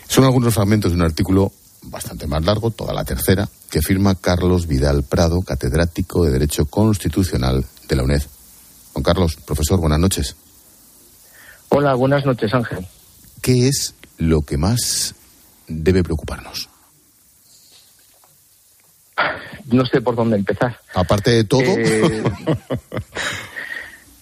Son 0.08 0.24
algunos 0.24 0.54
fragmentos 0.54 0.92
de 0.92 0.96
un 0.96 1.02
artículo 1.02 1.52
bastante 1.82 2.26
más 2.26 2.44
largo, 2.44 2.70
toda 2.70 2.94
la 2.94 3.04
tercera, 3.04 3.48
que 3.70 3.82
firma 3.82 4.14
Carlos 4.14 4.66
Vidal 4.66 5.02
Prado, 5.02 5.42
catedrático 5.42 6.24
de 6.24 6.32
Derecho 6.32 6.66
Constitucional 6.66 7.64
de 7.88 7.96
la 7.96 8.04
UNED. 8.04 8.22
Juan 8.92 9.02
Carlos, 9.02 9.36
profesor, 9.36 9.80
buenas 9.80 9.98
noches. 9.98 10.36
Hola, 11.68 11.94
buenas 11.94 12.24
noches, 12.24 12.52
Ángel. 12.54 12.86
¿Qué 13.42 13.68
es 13.68 13.94
lo 14.18 14.42
que 14.42 14.56
más 14.56 15.14
debe 15.66 16.02
preocuparnos? 16.02 16.68
No 19.66 19.84
sé 19.86 20.00
por 20.00 20.14
dónde 20.14 20.36
empezar. 20.36 20.78
Aparte 20.94 21.30
de 21.30 21.44
todo. 21.44 21.62
Eh, 21.62 22.22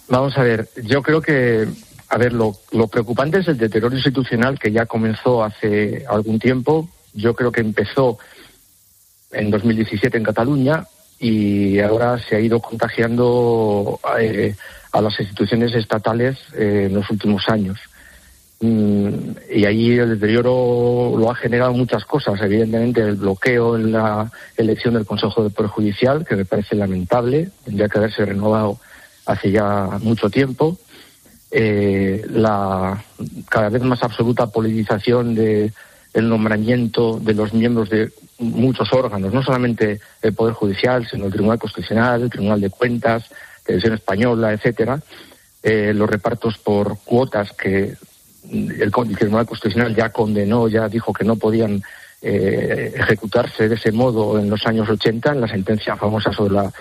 vamos 0.08 0.36
a 0.36 0.42
ver, 0.42 0.70
yo 0.84 1.02
creo 1.02 1.20
que 1.20 1.68
a 2.12 2.18
ver, 2.18 2.34
lo, 2.34 2.52
preocupante 2.88 3.38
es 3.38 3.48
el 3.48 3.56
deterioro 3.56 3.96
institucional 3.96 4.58
que 4.58 4.70
ya 4.70 4.84
comenzó 4.84 5.42
hace 5.42 6.04
algún 6.06 6.38
tiempo. 6.38 6.86
Yo 7.14 7.34
creo 7.34 7.50
que 7.50 7.62
empezó 7.62 8.18
en 9.30 9.50
2017 9.50 10.18
en 10.18 10.22
Cataluña 10.22 10.84
y 11.18 11.80
ahora 11.80 12.18
se 12.18 12.36
ha 12.36 12.40
ido 12.40 12.60
contagiando 12.60 13.98
eh, 14.20 14.54
a 14.92 15.00
las 15.00 15.18
instituciones 15.20 15.74
estatales 15.74 16.36
eh, 16.54 16.88
en 16.90 16.94
los 16.96 17.10
últimos 17.10 17.48
años. 17.48 17.78
Mm, 18.60 19.30
y 19.50 19.64
ahí 19.64 19.92
el 19.92 20.10
deterioro 20.10 21.16
lo 21.16 21.30
ha 21.30 21.34
generado 21.34 21.72
muchas 21.72 22.04
cosas. 22.04 22.38
Evidentemente, 22.42 23.00
el 23.00 23.16
bloqueo 23.16 23.76
en 23.76 23.90
la 23.90 24.30
elección 24.58 24.92
del 24.92 25.06
Consejo 25.06 25.44
de 25.44 25.48
Poder 25.48 25.70
Judicial, 25.70 26.26
que 26.26 26.36
me 26.36 26.44
parece 26.44 26.76
lamentable, 26.76 27.48
tendría 27.64 27.88
que 27.88 27.96
haberse 27.96 28.26
renovado 28.26 28.78
hace 29.24 29.50
ya 29.50 29.98
mucho 30.02 30.28
tiempo 30.28 30.76
eh, 31.54 32.24
la 32.30 33.04
cada 33.50 33.68
vez 33.68 33.82
más 33.82 34.02
absoluta 34.02 34.46
politización 34.46 35.34
de 35.34 35.70
el 36.14 36.28
nombramiento 36.28 37.18
de 37.20 37.34
los 37.34 37.52
miembros 37.52 37.90
de 37.90 38.10
muchos 38.38 38.92
órganos, 38.92 39.32
no 39.32 39.42
solamente 39.42 40.00
el 40.22 40.32
Poder 40.32 40.54
Judicial, 40.54 41.06
sino 41.06 41.26
el 41.26 41.32
Tribunal 41.32 41.58
Constitucional, 41.58 42.22
el 42.22 42.30
Tribunal 42.30 42.60
de 42.60 42.70
Cuentas, 42.70 43.30
Televisión 43.64 43.94
Española, 43.94 44.52
etcétera, 44.52 45.00
eh, 45.62 45.92
los 45.94 46.08
repartos 46.08 46.58
por 46.58 46.98
cuotas 47.04 47.52
que 47.52 47.94
el, 48.50 48.90
Tribunal 48.90 49.46
Constitucional 49.46 49.94
ya 49.94 50.10
condenó, 50.10 50.68
ya 50.68 50.88
dijo 50.88 51.12
que 51.12 51.24
no 51.24 51.36
podían 51.36 51.82
eh, 52.22 52.92
ejecutarse 52.96 53.68
de 53.68 53.74
ese 53.74 53.92
modo 53.92 54.38
en 54.38 54.48
los 54.48 54.66
años 54.66 54.88
80, 54.88 55.32
en 55.32 55.40
la 55.40 55.48
sentencia 55.48 55.96
famosa 55.96 56.32
sobre 56.32 56.54
la, 56.54 56.72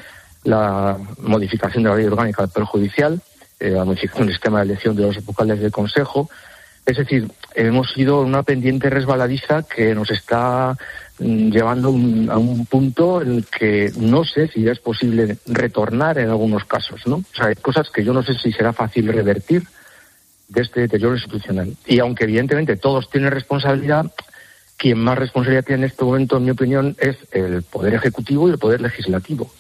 la 0.44 0.98
modificación 1.20 1.84
de 1.84 1.90
la 1.90 1.96
ley 1.96 2.06
orgánica 2.06 2.42
del 2.42 2.52
Poder 2.52 2.68
Judicial 2.68 3.22
eh, 3.62 3.70
la 3.70 3.86
modificación 3.86 4.26
del 4.26 4.36
sistema 4.36 4.60
de 4.60 4.66
elección 4.66 4.96
de 4.96 5.04
los 5.04 5.24
vocales 5.24 5.60
del 5.60 5.72
Consejo. 5.72 6.30
Es 6.86 6.98
decir, 6.98 7.30
hemos 7.54 7.96
ido 7.96 8.22
una 8.22 8.42
pendiente 8.42 8.90
resbaladiza 8.90 9.64
que 9.64 9.94
nos 9.94 10.10
está 10.10 10.76
mm, 11.20 11.52
llevando 11.52 11.90
a 11.90 12.38
un 12.38 12.66
punto 12.66 13.22
en 13.22 13.36
el 13.36 13.46
que 13.46 13.92
no 13.98 14.24
sé 14.26 14.48
si 14.48 14.68
es 14.68 14.80
posible 14.80 15.38
retornar 15.46 16.18
en 16.18 16.30
algunos 16.30 16.66
casos, 16.66 17.06
¿no? 17.06 17.18
O 17.18 17.36
sea, 17.36 17.48
hay 17.48 17.56
cosas 17.56 17.92
que 17.92 18.04
yo 18.04 18.14
no 18.14 18.24
sé 18.24 18.34
si 18.34 18.52
será 18.52 18.74
fácil 18.74 19.08
revertir 19.08 19.64
de 20.48 20.62
este 20.64 20.82
deterioro 20.82 21.16
institucional. 21.16 21.76
Y 21.86 22.00
aunque 22.00 22.24
evidentemente 22.24 22.78
todos 22.78 23.10
tienen 23.12 23.32
responsabilidad, 23.32 24.12
quien 24.76 24.98
más 24.98 25.20
responsabilidad 25.20 25.66
tiene 25.66 25.84
en 25.86 25.92
este 25.92 26.04
momento, 26.04 26.38
en 26.38 26.46
mi 26.46 26.52
opinión, 26.52 26.96
es 27.00 27.16
el 27.32 27.62
Poder 27.62 27.94
Ejecutivo 27.94 28.48
y 28.48 28.52
el 28.54 28.58
Poder 28.58 28.82
Legislativo. 28.82 29.52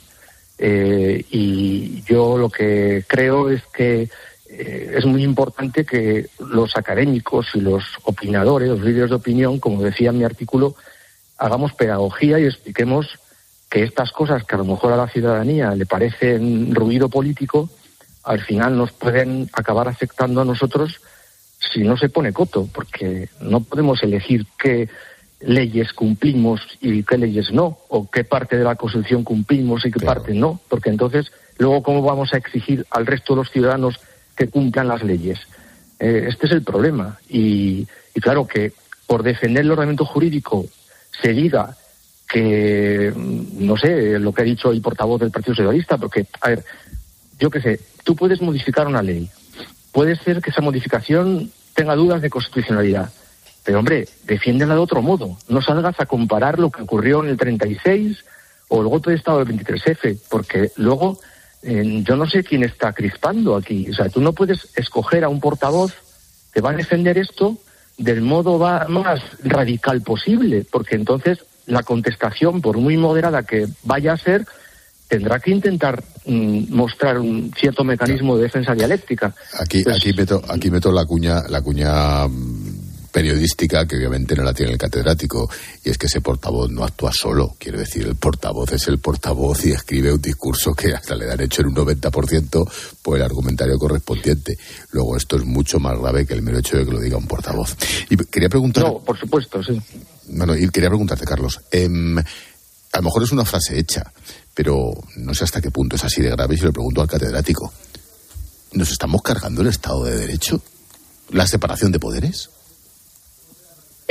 Eh, 0.63 1.25
y 1.31 2.03
yo 2.03 2.37
lo 2.37 2.47
que 2.47 3.03
creo 3.07 3.49
es 3.49 3.63
que 3.73 4.07
eh, 4.47 4.93
es 4.95 5.05
muy 5.05 5.23
importante 5.23 5.83
que 5.83 6.27
los 6.37 6.77
académicos 6.77 7.47
y 7.55 7.61
los 7.61 7.83
opinadores, 8.03 8.69
los 8.69 8.81
líderes 8.81 9.09
de 9.09 9.15
opinión, 9.15 9.59
como 9.59 9.81
decía 9.81 10.11
en 10.11 10.19
mi 10.19 10.23
artículo, 10.23 10.75
hagamos 11.39 11.73
pedagogía 11.73 12.39
y 12.39 12.45
expliquemos 12.45 13.07
que 13.71 13.81
estas 13.81 14.11
cosas 14.11 14.43
que 14.43 14.53
a 14.53 14.59
lo 14.59 14.65
mejor 14.65 14.93
a 14.93 14.97
la 14.97 15.07
ciudadanía 15.07 15.73
le 15.73 15.87
parecen 15.87 16.75
ruido 16.75 17.09
político, 17.09 17.67
al 18.23 18.41
final 18.41 18.77
nos 18.77 18.91
pueden 18.91 19.49
acabar 19.53 19.87
afectando 19.87 20.41
a 20.41 20.45
nosotros 20.45 21.01
si 21.73 21.79
no 21.79 21.97
se 21.97 22.09
pone 22.09 22.33
coto, 22.33 22.69
porque 22.71 23.29
no 23.39 23.61
podemos 23.61 24.03
elegir 24.03 24.45
qué 24.59 24.89
leyes 25.43 25.93
cumplimos 25.93 26.61
y 26.81 27.03
qué 27.03 27.17
leyes 27.17 27.51
no, 27.51 27.77
o 27.89 28.09
qué 28.09 28.23
parte 28.23 28.57
de 28.57 28.63
la 28.63 28.75
Constitución 28.75 29.23
cumplimos 29.23 29.85
y 29.85 29.91
qué 29.91 29.99
parte 29.99 30.33
no, 30.33 30.59
porque 30.69 30.89
entonces 30.89 31.31
luego 31.57 31.83
cómo 31.83 32.01
vamos 32.01 32.33
a 32.33 32.37
exigir 32.37 32.85
al 32.89 33.05
resto 33.05 33.33
de 33.33 33.37
los 33.37 33.51
ciudadanos 33.51 33.99
que 34.35 34.47
cumplan 34.47 34.87
las 34.87 35.03
leyes. 35.03 35.39
Eh, 35.99 36.25
este 36.29 36.47
es 36.47 36.53
el 36.53 36.63
problema. 36.63 37.19
Y, 37.29 37.87
claro 38.21 38.47
que 38.47 38.73
por 39.07 39.23
defender 39.23 39.63
el 39.63 39.71
ordenamiento 39.71 40.05
jurídico 40.05 40.65
se 41.21 41.33
diga 41.33 41.75
que, 42.27 43.11
mm, 43.15 43.65
no 43.65 43.77
sé, 43.77 44.19
lo 44.19 44.33
que 44.33 44.41
ha 44.41 44.45
dicho 44.45 44.71
el 44.71 44.81
portavoz 44.81 45.19
del 45.19 45.31
Partido 45.31 45.55
Socialista, 45.55 45.97
porque, 45.97 46.25
a 46.41 46.49
ver, 46.49 46.63
yo 47.39 47.49
qué 47.49 47.61
sé, 47.61 47.79
tú 48.03 48.15
puedes 48.15 48.41
modificar 48.41 48.87
una 48.87 49.03
ley. 49.03 49.29
Puede 49.91 50.15
ser 50.15 50.41
que 50.41 50.51
esa 50.51 50.61
modificación 50.61 51.51
tenga 51.75 51.95
dudas 51.95 52.21
de 52.21 52.29
constitucionalidad 52.29 53.11
pero 53.63 53.79
hombre, 53.79 54.07
defiéndela 54.25 54.73
de 54.73 54.79
otro 54.79 55.01
modo. 55.01 55.37
No 55.47 55.61
salgas 55.61 55.99
a 55.99 56.05
comparar 56.05 56.59
lo 56.59 56.71
que 56.71 56.81
ocurrió 56.81 57.23
en 57.23 57.29
el 57.29 57.37
36 57.37 58.23
o 58.69 58.81
el 58.81 58.87
golpe 58.87 59.11
de 59.11 59.17
Estado 59.17 59.43
del 59.43 59.55
23F, 59.57 60.19
porque 60.29 60.71
luego 60.77 61.19
eh, 61.61 62.01
yo 62.03 62.15
no 62.15 62.27
sé 62.27 62.43
quién 62.43 62.63
está 62.63 62.93
crispando 62.93 63.55
aquí. 63.55 63.87
O 63.89 63.93
sea, 63.93 64.09
tú 64.09 64.21
no 64.21 64.33
puedes 64.33 64.69
escoger 64.75 65.23
a 65.23 65.29
un 65.29 65.39
portavoz 65.39 65.93
que 66.53 66.61
va 66.61 66.71
a 66.71 66.75
defender 66.75 67.17
esto 67.17 67.57
del 67.97 68.21
modo 68.21 68.57
más 68.89 69.21
radical 69.43 70.01
posible, 70.01 70.65
porque 70.69 70.95
entonces 70.95 71.45
la 71.67 71.83
contestación, 71.83 72.61
por 72.61 72.77
muy 72.77 72.97
moderada 72.97 73.43
que 73.43 73.67
vaya 73.83 74.13
a 74.13 74.17
ser, 74.17 74.45
tendrá 75.07 75.39
que 75.39 75.51
intentar 75.51 76.01
mm, 76.25 76.73
mostrar 76.73 77.19
un 77.19 77.51
cierto 77.57 77.83
mecanismo 77.83 78.37
de 78.37 78.43
defensa 78.43 78.73
dialéctica. 78.73 79.35
Aquí, 79.59 79.83
pues 79.83 79.97
aquí 79.97 80.13
meto, 80.13 80.41
aquí 80.47 80.71
meto 80.71 80.91
la 80.91 81.05
cuña, 81.05 81.43
la 81.49 81.61
cuña 81.61 82.27
mm, 82.27 82.60
periodística 83.11 83.85
que 83.85 83.97
obviamente 83.97 84.35
no 84.35 84.43
la 84.43 84.53
tiene 84.53 84.71
el 84.71 84.77
catedrático 84.77 85.49
y 85.83 85.89
es 85.89 85.97
que 85.97 86.07
ese 86.07 86.21
portavoz 86.21 86.69
no 86.69 86.83
actúa 86.83 87.11
solo, 87.13 87.55
quiero 87.59 87.79
decir, 87.79 88.07
el 88.07 88.15
portavoz 88.15 88.71
es 88.71 88.87
el 88.87 88.99
portavoz 88.99 89.65
y 89.65 89.71
escribe 89.71 90.13
un 90.13 90.21
discurso 90.21 90.73
que 90.73 90.93
hasta 90.93 91.15
le 91.15 91.25
dan 91.25 91.41
hecho 91.41 91.61
en 91.61 91.67
un 91.67 91.75
90% 91.75 92.71
por 93.01 93.17
el 93.17 93.23
argumentario 93.23 93.77
correspondiente. 93.77 94.57
Luego 94.91 95.17
esto 95.17 95.35
es 95.35 95.45
mucho 95.45 95.79
más 95.79 95.99
grave 95.99 96.25
que 96.25 96.33
el 96.33 96.41
mero 96.41 96.59
hecho 96.59 96.77
de 96.77 96.85
que 96.85 96.91
lo 96.91 96.99
diga 96.99 97.17
un 97.17 97.27
portavoz. 97.27 97.75
Y 98.09 98.17
quería 98.17 98.49
preguntar... 98.49 98.83
No, 98.83 98.99
por 98.99 99.17
supuesto, 99.17 99.61
sí. 99.63 99.79
Bueno, 100.29 100.55
y 100.55 100.69
quería 100.69 100.89
preguntarte, 100.89 101.25
Carlos, 101.25 101.59
em, 101.71 102.17
a 102.17 102.97
lo 102.97 103.03
mejor 103.03 103.23
es 103.23 103.31
una 103.31 103.45
frase 103.45 103.77
hecha, 103.77 104.11
pero 104.53 104.91
no 105.17 105.33
sé 105.33 105.43
hasta 105.43 105.61
qué 105.61 105.71
punto 105.71 105.95
es 105.95 106.03
así 106.03 106.21
de 106.21 106.29
grave 106.29 106.57
si 106.57 106.63
lo 106.63 106.71
pregunto 106.73 107.01
al 107.01 107.07
catedrático. 107.07 107.71
¿Nos 108.73 108.91
estamos 108.91 109.21
cargando 109.21 109.61
el 109.61 109.67
Estado 109.67 110.05
de 110.05 110.15
Derecho? 110.15 110.61
la 111.31 111.47
separación 111.47 111.91
de 111.91 111.99
poderes? 111.99 112.49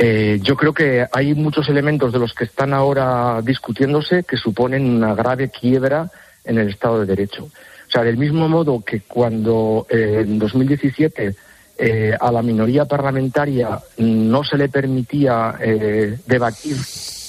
Eh, 0.03 0.39
yo 0.41 0.55
creo 0.55 0.73
que 0.73 1.05
hay 1.11 1.35
muchos 1.35 1.69
elementos 1.69 2.11
de 2.11 2.17
los 2.17 2.33
que 2.33 2.45
están 2.45 2.73
ahora 2.73 3.39
discutiéndose 3.43 4.23
que 4.23 4.35
suponen 4.35 4.83
una 4.83 5.13
grave 5.13 5.51
quiebra 5.51 6.09
en 6.43 6.57
el 6.57 6.69
Estado 6.69 7.01
de 7.01 7.05
Derecho. 7.05 7.43
O 7.43 7.91
sea, 7.91 8.03
del 8.03 8.17
mismo 8.17 8.49
modo 8.49 8.83
que 8.83 9.01
cuando 9.01 9.85
eh, 9.91 10.21
en 10.21 10.39
2017 10.39 11.35
eh, 11.77 12.17
a 12.19 12.31
la 12.31 12.41
minoría 12.41 12.85
parlamentaria 12.85 13.79
no 13.99 14.43
se 14.43 14.57
le 14.57 14.69
permitía 14.69 15.55
eh, 15.59 16.17
debatir 16.25 16.77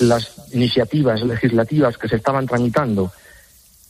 las 0.00 0.34
iniciativas 0.54 1.22
legislativas 1.22 1.98
que 1.98 2.08
se 2.08 2.16
estaban 2.16 2.46
tramitando, 2.46 3.12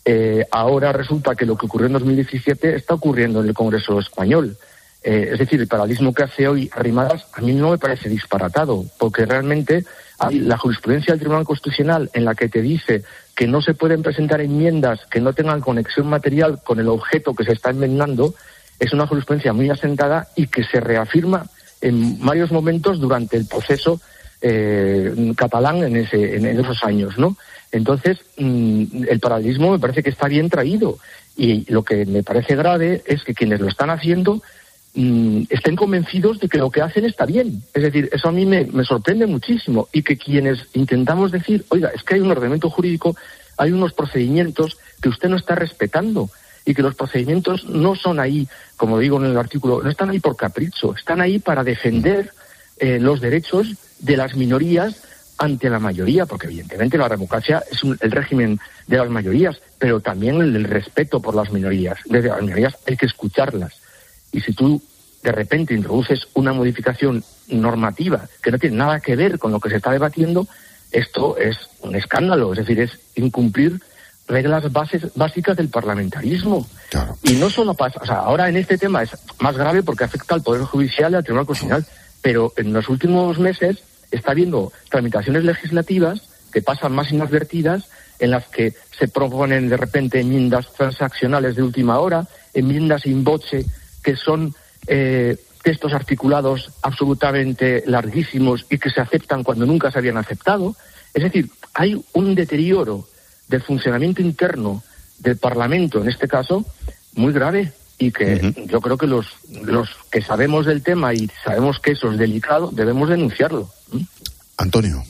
eh, 0.04 0.44
ahora 0.50 0.92
resulta 0.92 1.36
que 1.36 1.46
lo 1.46 1.56
que 1.56 1.66
ocurrió 1.66 1.86
en 1.86 1.92
2017 1.92 2.74
está 2.74 2.94
ocurriendo 2.94 3.42
en 3.42 3.48
el 3.48 3.54
Congreso 3.54 4.00
español. 4.00 4.56
Eh, 5.04 5.30
es 5.32 5.38
decir, 5.38 5.60
el 5.60 5.66
paralismo 5.66 6.14
que 6.14 6.22
hace 6.22 6.46
hoy 6.46 6.70
Arrimadas 6.74 7.26
a 7.32 7.40
mí 7.40 7.52
no 7.52 7.70
me 7.70 7.78
parece 7.78 8.08
disparatado, 8.08 8.84
porque 8.98 9.26
realmente 9.26 9.84
la 10.30 10.56
jurisprudencia 10.56 11.12
del 11.12 11.20
Tribunal 11.20 11.44
Constitucional 11.44 12.08
en 12.12 12.24
la 12.24 12.36
que 12.36 12.48
te 12.48 12.62
dice 12.62 13.02
que 13.34 13.48
no 13.48 13.60
se 13.60 13.74
pueden 13.74 14.02
presentar 14.02 14.40
enmiendas 14.40 15.00
que 15.10 15.20
no 15.20 15.32
tengan 15.32 15.60
conexión 15.60 16.06
material 16.06 16.60
con 16.62 16.78
el 16.78 16.88
objeto 16.88 17.34
que 17.34 17.44
se 17.44 17.52
está 17.52 17.70
enmendando, 17.70 18.34
es 18.78 18.92
una 18.92 19.06
jurisprudencia 19.06 19.52
muy 19.52 19.70
asentada 19.70 20.28
y 20.36 20.46
que 20.46 20.62
se 20.62 20.78
reafirma 20.78 21.46
en 21.80 22.24
varios 22.24 22.52
momentos 22.52 23.00
durante 23.00 23.36
el 23.36 23.46
proceso 23.46 24.00
eh, 24.40 25.32
catalán 25.36 25.82
en, 25.82 25.96
ese, 25.96 26.36
en, 26.36 26.46
esos 26.46 26.82
años, 26.84 27.16
¿no? 27.18 27.36
Entonces, 27.70 28.18
mm, 28.38 29.04
el 29.08 29.20
paralelismo 29.20 29.72
me 29.72 29.78
parece 29.78 30.02
que 30.02 30.10
está 30.10 30.28
bien 30.28 30.50
traído 30.50 30.98
y 31.36 31.70
lo 31.72 31.82
que 31.82 32.04
me 32.06 32.22
parece 32.22 32.54
grave 32.54 33.02
es 33.06 33.24
que 33.24 33.34
quienes 33.34 33.60
lo 33.60 33.68
están 33.68 33.90
haciendo 33.90 34.42
mm, 34.94 35.42
estén 35.50 35.76
convencidos 35.76 36.38
de 36.38 36.48
que 36.48 36.58
lo 36.58 36.70
que 36.70 36.82
hacen 36.82 37.04
está 37.04 37.26
bien. 37.26 37.62
Es 37.74 37.82
decir, 37.82 38.08
eso 38.12 38.28
a 38.28 38.32
mí 38.32 38.46
me, 38.46 38.64
me 38.66 38.84
sorprende 38.84 39.26
muchísimo 39.26 39.88
y 39.92 40.02
que 40.02 40.16
quienes 40.16 40.66
intentamos 40.74 41.32
decir, 41.32 41.64
oiga, 41.68 41.90
es 41.94 42.02
que 42.02 42.14
hay 42.14 42.20
un 42.20 42.30
ordenamiento 42.30 42.70
jurídico, 42.70 43.16
hay 43.56 43.72
unos 43.72 43.92
procedimientos 43.92 44.78
que 45.00 45.08
usted 45.08 45.28
no 45.28 45.36
está 45.36 45.54
respetando 45.54 46.30
y 46.64 46.74
que 46.74 46.82
los 46.82 46.94
procedimientos 46.94 47.64
no 47.64 47.94
son 47.94 48.20
ahí, 48.20 48.48
como 48.76 48.98
digo 48.98 49.18
en 49.18 49.30
el 49.30 49.36
artículo, 49.36 49.82
no 49.82 49.90
están 49.90 50.10
ahí 50.10 50.20
por 50.20 50.36
capricho, 50.36 50.94
están 50.94 51.20
ahí 51.20 51.38
para 51.38 51.64
defender 51.64 52.30
eh, 52.78 52.98
los 53.00 53.20
derechos 53.20 53.74
de 53.98 54.16
las 54.16 54.36
minorías 54.36 55.02
ante 55.38 55.68
la 55.68 55.80
mayoría, 55.80 56.26
porque 56.26 56.46
evidentemente 56.46 56.96
la 56.96 57.08
democracia 57.08 57.62
es 57.70 57.82
un, 57.82 57.98
el 58.00 58.10
régimen 58.12 58.60
de 58.86 58.96
las 58.96 59.10
mayorías, 59.10 59.60
pero 59.78 60.00
también 60.00 60.40
el, 60.40 60.54
el 60.54 60.64
respeto 60.64 61.20
por 61.20 61.34
las 61.34 61.50
minorías. 61.50 61.98
Desde 62.04 62.28
las 62.28 62.42
minorías 62.42 62.76
hay 62.86 62.96
que 62.96 63.06
escucharlas. 63.06 63.81
Y 64.32 64.40
si 64.40 64.52
tú 64.52 64.80
de 65.22 65.32
repente 65.32 65.74
introduces 65.74 66.26
una 66.34 66.52
modificación 66.52 67.22
normativa 67.48 68.26
que 68.42 68.50
no 68.50 68.58
tiene 68.58 68.76
nada 68.76 69.00
que 69.00 69.14
ver 69.14 69.38
con 69.38 69.52
lo 69.52 69.60
que 69.60 69.70
se 69.70 69.76
está 69.76 69.92
debatiendo, 69.92 70.48
esto 70.90 71.36
es 71.36 71.56
un 71.80 71.94
escándalo, 71.94 72.52
es 72.52 72.58
decir, 72.58 72.80
es 72.80 72.98
incumplir 73.14 73.80
reglas 74.28 74.70
bases, 74.72 75.14
básicas 75.14 75.56
del 75.56 75.68
parlamentarismo. 75.68 76.66
Y 77.22 77.34
no 77.34 77.50
solo 77.50 77.74
pasa, 77.74 78.00
o 78.02 78.06
sea, 78.06 78.18
ahora 78.18 78.48
en 78.48 78.56
este 78.56 78.78
tema 78.78 79.02
es 79.02 79.10
más 79.40 79.56
grave 79.56 79.82
porque 79.82 80.04
afecta 80.04 80.34
al 80.34 80.42
Poder 80.42 80.62
Judicial 80.62 81.12
y 81.12 81.16
al 81.16 81.24
Tribunal 81.24 81.46
Constitucional, 81.46 81.86
pero 82.20 82.52
en 82.56 82.72
los 82.72 82.88
últimos 82.88 83.38
meses 83.38 83.82
está 84.10 84.32
habiendo 84.32 84.72
tramitaciones 84.90 85.44
legislativas 85.44 86.22
que 86.52 86.62
pasan 86.62 86.92
más 86.92 87.10
inadvertidas, 87.10 87.88
en 88.18 88.30
las 88.30 88.46
que 88.46 88.74
se 88.96 89.08
proponen 89.08 89.68
de 89.68 89.76
repente 89.76 90.20
enmiendas 90.20 90.72
transaccionales 90.74 91.56
de 91.56 91.62
última 91.62 91.98
hora, 91.98 92.28
enmiendas 92.54 93.06
in 93.06 93.24
voce, 93.24 93.66
que 94.02 94.16
son 94.16 94.54
eh, 94.86 95.36
textos 95.62 95.92
articulados 95.92 96.70
absolutamente 96.82 97.84
larguísimos 97.86 98.66
y 98.68 98.78
que 98.78 98.90
se 98.90 99.00
aceptan 99.00 99.44
cuando 99.44 99.64
nunca 99.64 99.90
se 99.90 99.98
habían 99.98 100.16
aceptado. 100.16 100.74
Es 101.14 101.22
decir, 101.22 101.50
hay 101.74 102.02
un 102.12 102.34
deterioro 102.34 103.06
del 103.48 103.62
funcionamiento 103.62 104.22
interno 104.22 104.82
del 105.18 105.36
Parlamento, 105.36 106.00
en 106.00 106.08
este 106.08 106.26
caso, 106.26 106.64
muy 107.14 107.32
grave 107.32 107.72
y 107.98 108.10
que 108.10 108.34
uh 108.34 108.38
-huh. 108.38 108.66
yo 108.66 108.80
creo 108.80 108.96
que 108.96 109.06
los, 109.06 109.26
los 109.62 109.88
que 110.10 110.22
sabemos 110.22 110.66
del 110.66 110.82
tema 110.82 111.14
y 111.14 111.30
sabemos 111.44 111.78
que 111.78 111.92
eso 111.92 112.10
es 112.10 112.18
delicado, 112.18 112.70
debemos 112.72 113.08
denunciarlo. 113.08 113.70
¿Mm? 113.92 114.00
Antonio. 114.56 115.04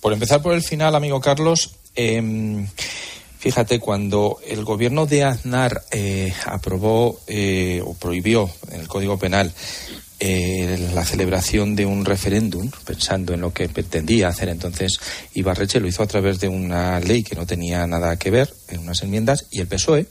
Por 0.00 0.12
empezar 0.12 0.40
por 0.40 0.54
el 0.54 0.62
final, 0.62 0.94
amigo 0.94 1.20
Carlos, 1.20 1.76
eh, 1.96 2.66
fíjate, 3.40 3.80
cuando 3.80 4.38
el 4.46 4.64
gobierno 4.64 5.06
de 5.06 5.24
Aznar 5.24 5.82
eh, 5.90 6.32
aprobó 6.44 7.20
eh, 7.26 7.82
o 7.82 7.94
prohibió 7.94 8.50
en 8.70 8.80
el 8.80 8.86
Código 8.88 9.18
Penal 9.18 9.50
eh, 10.20 10.90
la 10.92 11.06
celebración 11.06 11.74
de 11.74 11.86
un 11.86 12.04
referéndum, 12.04 12.70
pensando 12.84 13.32
en 13.32 13.40
lo 13.40 13.54
que 13.54 13.70
pretendía 13.70 14.28
hacer 14.28 14.50
entonces 14.50 15.00
Ibarreche, 15.32 15.80
lo 15.80 15.88
hizo 15.88 16.02
a 16.02 16.06
través 16.06 16.38
de 16.38 16.48
una 16.48 17.00
ley 17.00 17.22
que 17.22 17.34
no 17.34 17.46
tenía 17.46 17.86
nada 17.86 18.18
que 18.18 18.30
ver, 18.30 18.52
en 18.68 18.80
unas 18.80 19.02
enmiendas, 19.02 19.46
y 19.50 19.60
el 19.60 19.68
PSOE 19.68 20.06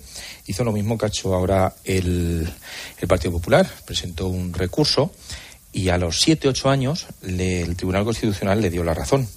hizo 0.47 0.63
lo 0.63 0.71
mismo 0.71 0.97
que 0.97 1.05
ha 1.05 1.09
hecho 1.09 1.35
ahora 1.35 1.75
el, 1.83 2.51
el 2.99 3.07
Partido 3.07 3.33
Popular, 3.33 3.69
presentó 3.85 4.27
un 4.27 4.51
recurso 4.51 5.11
y 5.71 5.89
a 5.89 5.99
los 5.99 6.19
siete, 6.19 6.47
ocho 6.47 6.71
años 6.71 7.05
le, 7.21 7.61
el 7.61 7.75
Tribunal 7.75 8.05
Constitucional 8.05 8.59
le 8.59 8.71
dio 8.71 8.83
la 8.83 8.95
razón. 8.95 9.27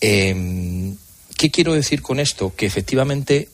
Eh, 0.00 0.96
¿Qué 1.36 1.50
quiero 1.50 1.74
decir 1.74 2.02
con 2.02 2.20
esto? 2.20 2.54
Que 2.56 2.66
efectivamente 2.66 3.48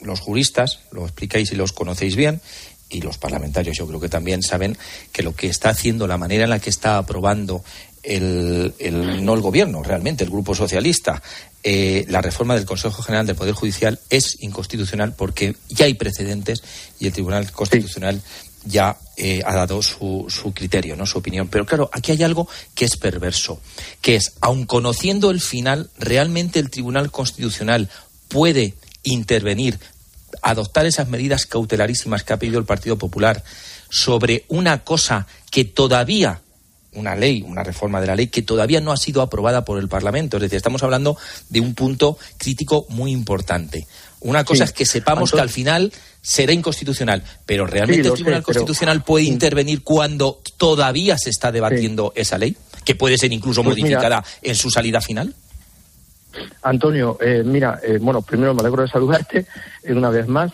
los 0.00 0.20
juristas, 0.20 0.80
lo 0.92 1.04
explicáis 1.04 1.52
y 1.52 1.56
los 1.56 1.72
conocéis 1.72 2.16
bien, 2.16 2.40
y 2.88 3.00
los 3.00 3.18
parlamentarios 3.18 3.76
yo 3.76 3.86
creo 3.86 4.00
que 4.00 4.08
también 4.08 4.42
saben 4.42 4.78
que 5.12 5.22
lo 5.22 5.34
que 5.34 5.48
está 5.48 5.70
haciendo, 5.70 6.06
la 6.06 6.18
manera 6.18 6.44
en 6.44 6.50
la 6.50 6.60
que 6.60 6.70
está 6.70 6.98
aprobando 6.98 7.64
el, 8.02 8.74
el 8.78 9.24
no 9.24 9.34
el 9.34 9.40
gobierno, 9.40 9.82
realmente 9.82 10.22
el 10.22 10.30
Grupo 10.30 10.54
Socialista, 10.54 11.22
eh, 11.64 12.04
la 12.08 12.22
reforma 12.22 12.54
del 12.54 12.64
Consejo 12.64 13.02
General 13.02 13.26
del 13.26 13.34
Poder 13.34 13.54
Judicial 13.54 13.98
es 14.08 14.36
inconstitucional 14.40 15.14
porque 15.14 15.56
ya 15.68 15.86
hay 15.86 15.94
precedentes 15.94 16.62
y 17.00 17.06
el 17.06 17.12
Tribunal 17.12 17.50
Constitucional 17.50 18.22
sí. 18.22 18.46
Ya 18.66 18.98
eh, 19.16 19.42
ha 19.46 19.54
dado 19.54 19.82
su, 19.82 20.26
su 20.28 20.52
criterio, 20.52 20.96
no 20.96 21.06
su 21.06 21.18
opinión. 21.18 21.48
Pero 21.48 21.64
claro, 21.64 21.88
aquí 21.92 22.12
hay 22.12 22.22
algo 22.22 22.48
que 22.74 22.84
es 22.84 22.96
perverso, 22.96 23.60
que 24.00 24.16
es, 24.16 24.34
aun 24.40 24.66
conociendo 24.66 25.30
el 25.30 25.40
final, 25.40 25.90
realmente 25.98 26.58
el 26.58 26.70
Tribunal 26.70 27.10
Constitucional 27.10 27.88
puede 28.28 28.74
intervenir 29.02 29.78
adoptar 30.42 30.86
esas 30.86 31.08
medidas 31.08 31.46
cautelarísimas 31.46 32.24
que 32.24 32.32
ha 32.32 32.38
pedido 32.38 32.58
el 32.58 32.64
Partido 32.64 32.98
Popular 32.98 33.42
sobre 33.88 34.44
una 34.48 34.84
cosa 34.84 35.26
que 35.50 35.64
todavía 35.64 36.40
una 36.96 37.14
ley, 37.14 37.42
una 37.42 37.62
reforma 37.62 38.00
de 38.00 38.06
la 38.06 38.16
ley 38.16 38.28
que 38.28 38.42
todavía 38.42 38.80
no 38.80 38.90
ha 38.90 38.96
sido 38.96 39.22
aprobada 39.22 39.64
por 39.64 39.78
el 39.78 39.88
Parlamento. 39.88 40.36
Es 40.36 40.42
decir, 40.42 40.56
estamos 40.56 40.82
hablando 40.82 41.16
de 41.48 41.60
un 41.60 41.74
punto 41.74 42.18
crítico 42.38 42.86
muy 42.88 43.12
importante. 43.12 43.86
Una 44.26 44.44
cosa 44.44 44.66
sí. 44.66 44.70
es 44.70 44.72
que 44.72 44.86
sepamos 44.86 45.30
Entonces, 45.30 45.36
que 45.36 45.42
al 45.42 45.48
final 45.48 45.92
será 46.20 46.52
inconstitucional, 46.52 47.22
pero 47.46 47.66
realmente 47.66 48.02
sí, 48.02 48.08
el 48.08 48.14
Tribunal 48.14 48.40
sé, 48.40 48.44
Constitucional 48.44 48.98
pero... 48.98 49.06
puede 49.06 49.24
intervenir 49.24 49.82
cuando 49.82 50.40
todavía 50.56 51.16
se 51.16 51.30
está 51.30 51.52
debatiendo 51.52 52.12
esa 52.16 52.36
ley, 52.36 52.56
que 52.84 52.96
puede 52.96 53.16
ser 53.16 53.32
incluso 53.32 53.62
pues 53.62 53.76
modificada 53.76 54.16
mira, 54.16 54.24
en 54.42 54.54
su 54.56 54.68
salida 54.68 55.00
final. 55.00 55.32
Antonio, 56.62 57.16
eh, 57.20 57.42
mira, 57.44 57.78
eh, 57.82 57.98
bueno, 58.00 58.20
primero 58.22 58.52
me 58.54 58.60
alegro 58.60 58.82
de 58.82 58.88
saludarte 58.88 59.46
eh, 59.84 59.92
una 59.92 60.10
vez 60.10 60.26
más. 60.26 60.52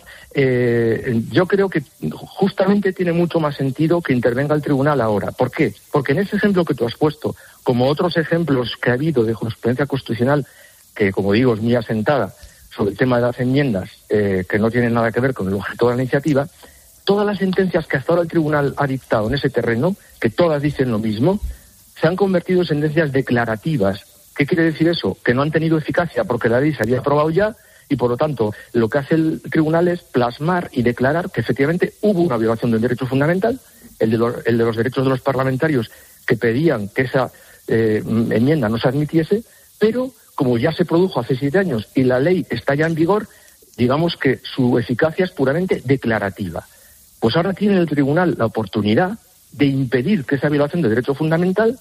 Yo 1.31 1.45
creo 1.47 1.69
que 1.69 1.83
justamente 2.11 2.93
tiene 2.93 3.11
mucho 3.11 3.39
más 3.39 3.55
sentido 3.55 4.01
que 4.01 4.13
intervenga 4.13 4.55
el 4.55 4.61
tribunal 4.61 5.01
ahora. 5.01 5.31
¿Por 5.31 5.51
qué? 5.51 5.73
Porque 5.91 6.13
en 6.13 6.19
ese 6.19 6.37
ejemplo 6.37 6.63
que 6.63 6.73
tú 6.73 6.85
has 6.85 6.95
puesto, 6.95 7.35
como 7.63 7.87
otros 7.87 8.17
ejemplos 8.17 8.75
que 8.81 8.91
ha 8.91 8.93
habido 8.93 9.23
de 9.23 9.33
jurisprudencia 9.33 9.85
constitucional, 9.85 10.45
que 10.95 11.11
como 11.11 11.33
digo 11.33 11.53
es 11.53 11.61
muy 11.61 11.75
asentada 11.75 12.33
sobre 12.75 12.91
el 12.91 12.97
tema 12.97 13.17
de 13.17 13.23
las 13.23 13.39
enmiendas, 13.39 13.89
eh, 14.09 14.45
que 14.49 14.59
no 14.59 14.71
tienen 14.71 14.93
nada 14.93 15.11
que 15.11 15.19
ver 15.19 15.33
con 15.33 15.47
el 15.47 15.53
objeto 15.53 15.89
de 15.89 15.95
la 15.95 16.01
iniciativa, 16.01 16.47
todas 17.03 17.25
las 17.25 17.37
sentencias 17.37 17.85
que 17.85 17.97
hasta 17.97 18.13
ahora 18.13 18.23
el 18.23 18.29
tribunal 18.29 18.73
ha 18.77 18.87
dictado 18.87 19.27
en 19.27 19.35
ese 19.35 19.49
terreno, 19.49 19.95
que 20.19 20.29
todas 20.29 20.61
dicen 20.61 20.91
lo 20.91 20.99
mismo, 20.99 21.39
se 21.99 22.07
han 22.07 22.15
convertido 22.15 22.61
en 22.61 22.67
sentencias 22.67 23.11
declarativas 23.11 24.05
¿Qué 24.35 24.45
quiere 24.45 24.63
decir 24.63 24.87
eso? 24.87 25.17
Que 25.23 25.33
no 25.33 25.41
han 25.41 25.51
tenido 25.51 25.77
eficacia 25.77 26.23
porque 26.23 26.49
la 26.49 26.59
ley 26.59 26.73
se 26.73 26.83
había 26.83 26.99
aprobado 26.99 27.29
ya 27.29 27.55
y 27.89 27.95
por 27.95 28.09
lo 28.09 28.17
tanto 28.17 28.53
lo 28.71 28.89
que 28.89 28.97
hace 28.97 29.15
el 29.15 29.41
tribunal 29.41 29.87
es 29.87 30.01
plasmar 30.01 30.69
y 30.71 30.81
declarar 30.81 31.29
que 31.29 31.41
efectivamente 31.41 31.93
hubo 32.01 32.21
una 32.21 32.37
violación 32.37 32.71
del 32.71 32.81
derecho 32.81 33.05
fundamental, 33.05 33.59
el 33.99 34.09
de, 34.09 34.17
los, 34.17 34.35
el 34.45 34.57
de 34.57 34.63
los 34.63 34.75
derechos 34.75 35.03
de 35.03 35.09
los 35.11 35.21
parlamentarios 35.21 35.91
que 36.25 36.35
pedían 36.35 36.89
que 36.89 37.03
esa 37.03 37.31
eh, 37.67 38.01
enmienda 38.05 38.69
no 38.69 38.79
se 38.79 38.87
admitiese, 38.87 39.43
pero 39.77 40.11
como 40.35 40.57
ya 40.57 40.71
se 40.71 40.85
produjo 40.85 41.19
hace 41.19 41.35
siete 41.35 41.59
años 41.59 41.87
y 41.95 42.03
la 42.03 42.19
ley 42.19 42.45
está 42.49 42.75
ya 42.75 42.85
en 42.85 42.95
vigor, 42.95 43.27
digamos 43.77 44.17
que 44.17 44.39
su 44.43 44.77
eficacia 44.77 45.25
es 45.25 45.31
puramente 45.31 45.81
declarativa. 45.85 46.65
Pues 47.19 47.35
ahora 47.35 47.53
tiene 47.53 47.77
el 47.77 47.87
tribunal 47.87 48.35
la 48.37 48.45
oportunidad 48.45 49.17
de 49.51 49.65
impedir 49.65 50.25
que 50.25 50.35
esa 50.35 50.49
violación 50.49 50.81
de 50.81 50.89
derecho 50.89 51.13
fundamental 51.13 51.79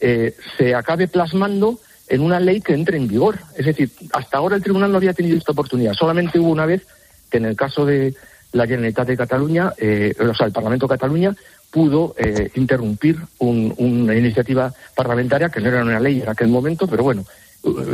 eh, 0.00 0.34
se 0.58 0.74
acabe 0.74 1.08
plasmando 1.08 1.78
en 2.08 2.20
una 2.20 2.40
ley 2.40 2.60
que 2.60 2.74
entre 2.74 2.96
en 2.96 3.08
vigor. 3.08 3.38
Es 3.56 3.66
decir, 3.66 3.90
hasta 4.12 4.38
ahora 4.38 4.56
el 4.56 4.62
tribunal 4.62 4.90
no 4.90 4.96
había 4.96 5.14
tenido 5.14 5.36
esta 5.36 5.52
oportunidad. 5.52 5.94
Solamente 5.94 6.38
hubo 6.38 6.50
una 6.50 6.66
vez 6.66 6.86
que 7.30 7.38
en 7.38 7.46
el 7.46 7.56
caso 7.56 7.86
de 7.86 8.14
la 8.52 8.66
Generalitat 8.66 9.06
de 9.06 9.16
Cataluña, 9.16 9.72
eh, 9.78 10.14
o 10.18 10.34
sea, 10.34 10.46
el 10.46 10.52
Parlamento 10.52 10.86
de 10.86 10.94
Cataluña, 10.94 11.34
pudo 11.70 12.14
eh, 12.16 12.50
interrumpir 12.54 13.18
una 13.38 14.14
iniciativa 14.14 14.72
parlamentaria 14.94 15.48
que 15.48 15.60
no 15.60 15.68
era 15.68 15.82
una 15.82 15.98
ley 15.98 16.20
en 16.20 16.28
aquel 16.28 16.48
momento, 16.48 16.86
pero 16.86 17.02
bueno, 17.02 17.24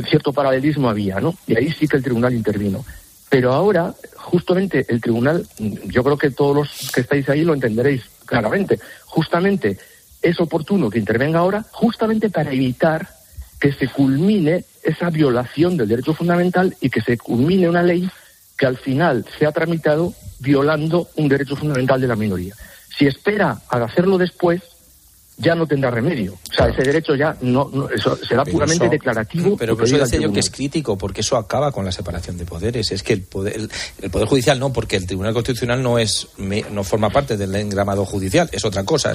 cierto 0.09 0.33
paralelismo 0.33 0.89
había, 0.89 1.21
¿no? 1.21 1.35
Y 1.47 1.57
ahí 1.57 1.71
sí 1.73 1.87
que 1.87 1.97
el 1.97 2.03
tribunal 2.03 2.35
intervino. 2.35 2.85
Pero 3.29 3.53
ahora, 3.53 3.95
justamente, 4.17 4.85
el 4.89 5.01
tribunal, 5.01 5.47
yo 5.59 6.03
creo 6.03 6.19
que 6.19 6.31
todos 6.31 6.57
los 6.57 6.91
que 6.93 7.03
estáis 7.03 7.29
ahí 7.29 7.45
lo 7.45 7.55
entenderéis 7.55 8.03
claramente, 8.27 8.81
justamente 9.07 9.79
es 10.21 10.41
oportuno 10.41 10.91
que 10.91 10.99
intervenga 10.99 11.39
ahora, 11.39 11.65
justamente 11.71 12.29
para 12.29 12.53
evitar 12.53 13.09
que 13.61 13.73
se 13.73 13.89
culmine 13.89 14.65
esa 14.83 15.11
violación 15.11 15.77
del 15.77 15.89
derecho 15.89 16.15
fundamental 16.15 16.75
y 16.81 16.91
que 16.91 17.01
se 17.01 17.19
culmine 17.19 17.69
una 17.69 17.83
ley 17.83 18.11
que 18.57 18.67
al 18.67 18.79
final 18.79 19.25
se 19.39 19.47
ha 19.47 19.53
tramitado 19.53 20.13
violando 20.41 21.09
un 21.17 21.29
derecho 21.29 21.57
fundamental 21.57 22.01
de 22.01 22.09
la 22.09 22.17
minoría. 22.17 22.55
Si 22.97 23.07
espera 23.07 23.59
a 23.69 23.85
hacerlo 23.85 24.19
después, 24.19 24.61
ya 25.41 25.55
no 25.55 25.67
tendrá 25.67 25.91
remedio. 25.91 26.35
O 26.35 26.53
sea, 26.53 26.69
ese 26.69 26.83
derecho 26.83 27.15
ya 27.15 27.37
no, 27.41 27.89
eso 27.95 28.17
será 28.17 28.45
puramente 28.45 28.89
declarativo. 28.89 29.57
Pero 29.57 29.77
por 29.77 29.87
eso 29.87 29.99
decía 29.99 30.21
yo 30.21 30.33
que 30.33 30.41
es 30.41 30.51
crítico, 30.51 30.99
porque 30.99 31.23
eso 31.23 31.37
acaba 31.37 31.73
con 31.73 31.85
la 31.85 31.93
separación 31.93 32.37
de 32.37 32.45
poderes. 32.45 32.93
Es 32.93 33.03
que 33.03 33.15
el 33.15 33.23
poder, 33.23 33.69
el, 34.03 34.11
poder 34.11 34.29
judicial 34.29 34.59
no, 34.59 34.73
porque 34.73 34.97
el 34.97 35.07
Tribunal 35.07 35.33
Constitucional 35.33 35.83
no 35.83 35.99
es 35.99 36.29
no 36.71 36.85
forma 36.85 37.11
parte 37.11 37.37
del 37.37 37.55
engramado 37.55 38.05
judicial, 38.05 38.49
es 38.53 38.65
otra 38.65 38.85
cosa. 38.85 39.13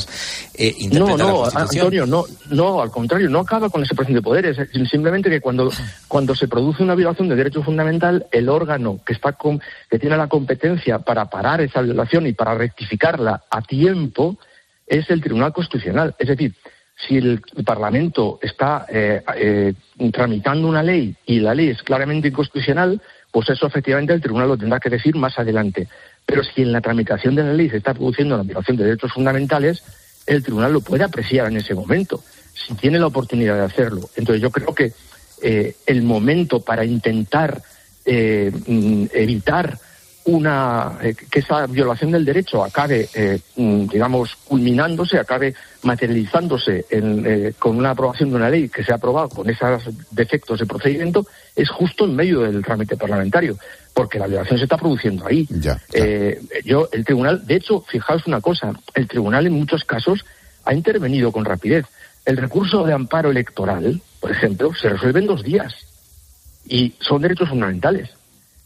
Eh, 0.56 0.76
no, 0.92 1.16
no, 1.16 1.46
Antonio, 1.46 2.06
no, 2.06 2.26
no, 2.50 2.82
al 2.82 2.90
contrario, 2.90 3.30
no 3.30 3.40
acaba 3.40 3.70
con 3.70 3.82
la 3.82 3.88
separación 3.88 4.16
de 4.16 4.22
poderes. 4.22 4.58
Simplemente 4.90 5.30
que 5.30 5.42
cuando, 5.42 5.72
cuando 6.08 6.36
se 6.36 6.48
produce 6.48 6.82
una 6.82 6.96
violación 6.96 7.30
de 7.30 7.36
derecho 7.36 7.62
fundamental, 7.62 8.26
el 8.32 8.50
órgano 8.50 9.00
que 9.06 9.14
está 9.14 9.34
con, 9.34 9.62
que 9.90 10.00
tiene 10.00 10.18
la 10.18 10.28
competencia 10.28 11.00
para 11.00 11.30
parar 11.30 11.62
esa 11.62 11.82
violación 11.82 12.26
y 12.26 12.34
para 12.34 12.56
rectificarla 12.56 13.44
a 13.50 13.62
tiempo 13.62 14.38
es 14.88 15.10
el 15.10 15.22
Tribunal 15.22 15.54
Constitucional. 15.54 16.16
Es 16.18 16.28
decir, 16.28 16.54
si 16.96 17.18
el 17.18 17.42
Parlamento 17.66 18.40
está 18.42 18.86
eh, 18.90 19.22
eh, 19.36 19.74
tramitando 20.12 20.68
una 20.68 20.82
ley 20.82 21.16
y 21.26 21.40
la 21.40 21.54
ley 21.54 21.70
es 21.70 21.84
claramente 21.84 22.30
inconstitucional, 22.30 23.02
pues 23.32 23.50
eso 23.50 23.68
efectivamente 23.68 24.14
el 24.14 24.22
Tribunal 24.22 24.48
lo 24.50 24.58
tendrá 24.58 24.80
que 24.80 24.90
decir 24.90 25.16
más 25.16 25.38
adelante. 25.38 25.88
Pero 26.26 26.44
si 26.44 26.62
en 26.62 26.72
la 26.72 26.82
tramitación 26.82 27.36
de 27.36 27.44
la 27.44 27.54
ley 27.54 27.70
se 27.70 27.78
está 27.78 27.94
produciendo 27.94 28.38
la 28.38 28.44
violación 28.44 28.78
de 28.78 28.86
derechos 28.86 29.12
fundamentales, 29.12 29.84
el 30.26 30.42
Tribunal 30.42 30.74
lo 30.74 30.82
puede 30.82 31.04
apreciar 31.04 31.48
en 31.48 31.58
ese 31.58 31.76
momento, 31.76 32.24
si 32.54 32.74
tiene 32.76 32.98
la 32.98 33.08
oportunidad 33.08 33.56
de 33.56 33.66
hacerlo. 33.66 34.10
Entonces 34.16 34.42
yo 34.42 34.50
creo 34.50 34.74
que 34.74 34.94
eh, 35.42 35.76
el 35.86 36.02
momento 36.02 36.62
para 36.62 36.86
intentar 36.86 37.62
mm, 38.06 39.06
evitar 39.14 39.78
una 40.26 40.98
eh, 41.02 41.16
que 41.16 41.40
esa 41.40 41.68
violación 41.68 42.12
del 42.12 42.26
derecho 42.26 42.64
acabe, 42.64 43.08
eh, 43.14 43.40
mm, 43.56 43.88
digamos, 43.88 44.36
culminándose, 44.36 45.20
acabe 45.20 45.54
materializándose 45.84 46.86
eh, 46.90 47.54
con 47.60 47.78
una 47.78 47.92
aprobación 47.92 48.32
de 48.32 48.36
una 48.36 48.50
ley 48.50 48.70
que 48.70 48.84
se 48.84 48.92
ha 48.92 48.96
aprobado 48.96 49.30
con 49.30 49.50
esos 49.50 49.84
defectos 50.12 50.60
de 50.60 50.66
procedimiento, 50.66 51.28
es 51.56 51.70
justo 51.70 52.06
en 52.06 52.16
medio 52.16 52.42
del 52.42 52.64
trámite 52.64 52.98
parlamentario, 52.98 53.56
porque 53.94 54.18
la 54.18 54.28
violación 54.28 54.58
se 54.58 54.66
está 54.66 54.78
produciendo 54.78 55.28
ahí. 55.28 55.48
yo, 56.64 56.90
el 56.92 57.06
tribunal, 57.06 57.46
de 57.46 57.56
hecho, 57.56 57.82
fijaos 57.82 58.26
una 58.26 58.42
cosa, 58.42 58.74
el 58.96 59.08
tribunal 59.08 59.46
en 59.46 59.54
muchos 59.54 59.84
casos 59.84 60.26
ha 60.66 60.74
intervenido 60.74 61.32
con 61.32 61.46
rapidez. 61.46 61.86
El 62.26 62.38
recurso 62.38 62.84
de 62.84 62.94
amparo 62.94 63.30
electoral, 63.30 64.02
por 64.20 64.32
ejemplo, 64.32 64.74
se 64.74 64.90
resuelve 64.90 65.20
en 65.20 65.28
dos 65.28 65.44
días 65.44 65.76
y 66.68 66.96
son 67.00 67.22
derechos 67.22 67.50
fundamentales. 67.50 68.10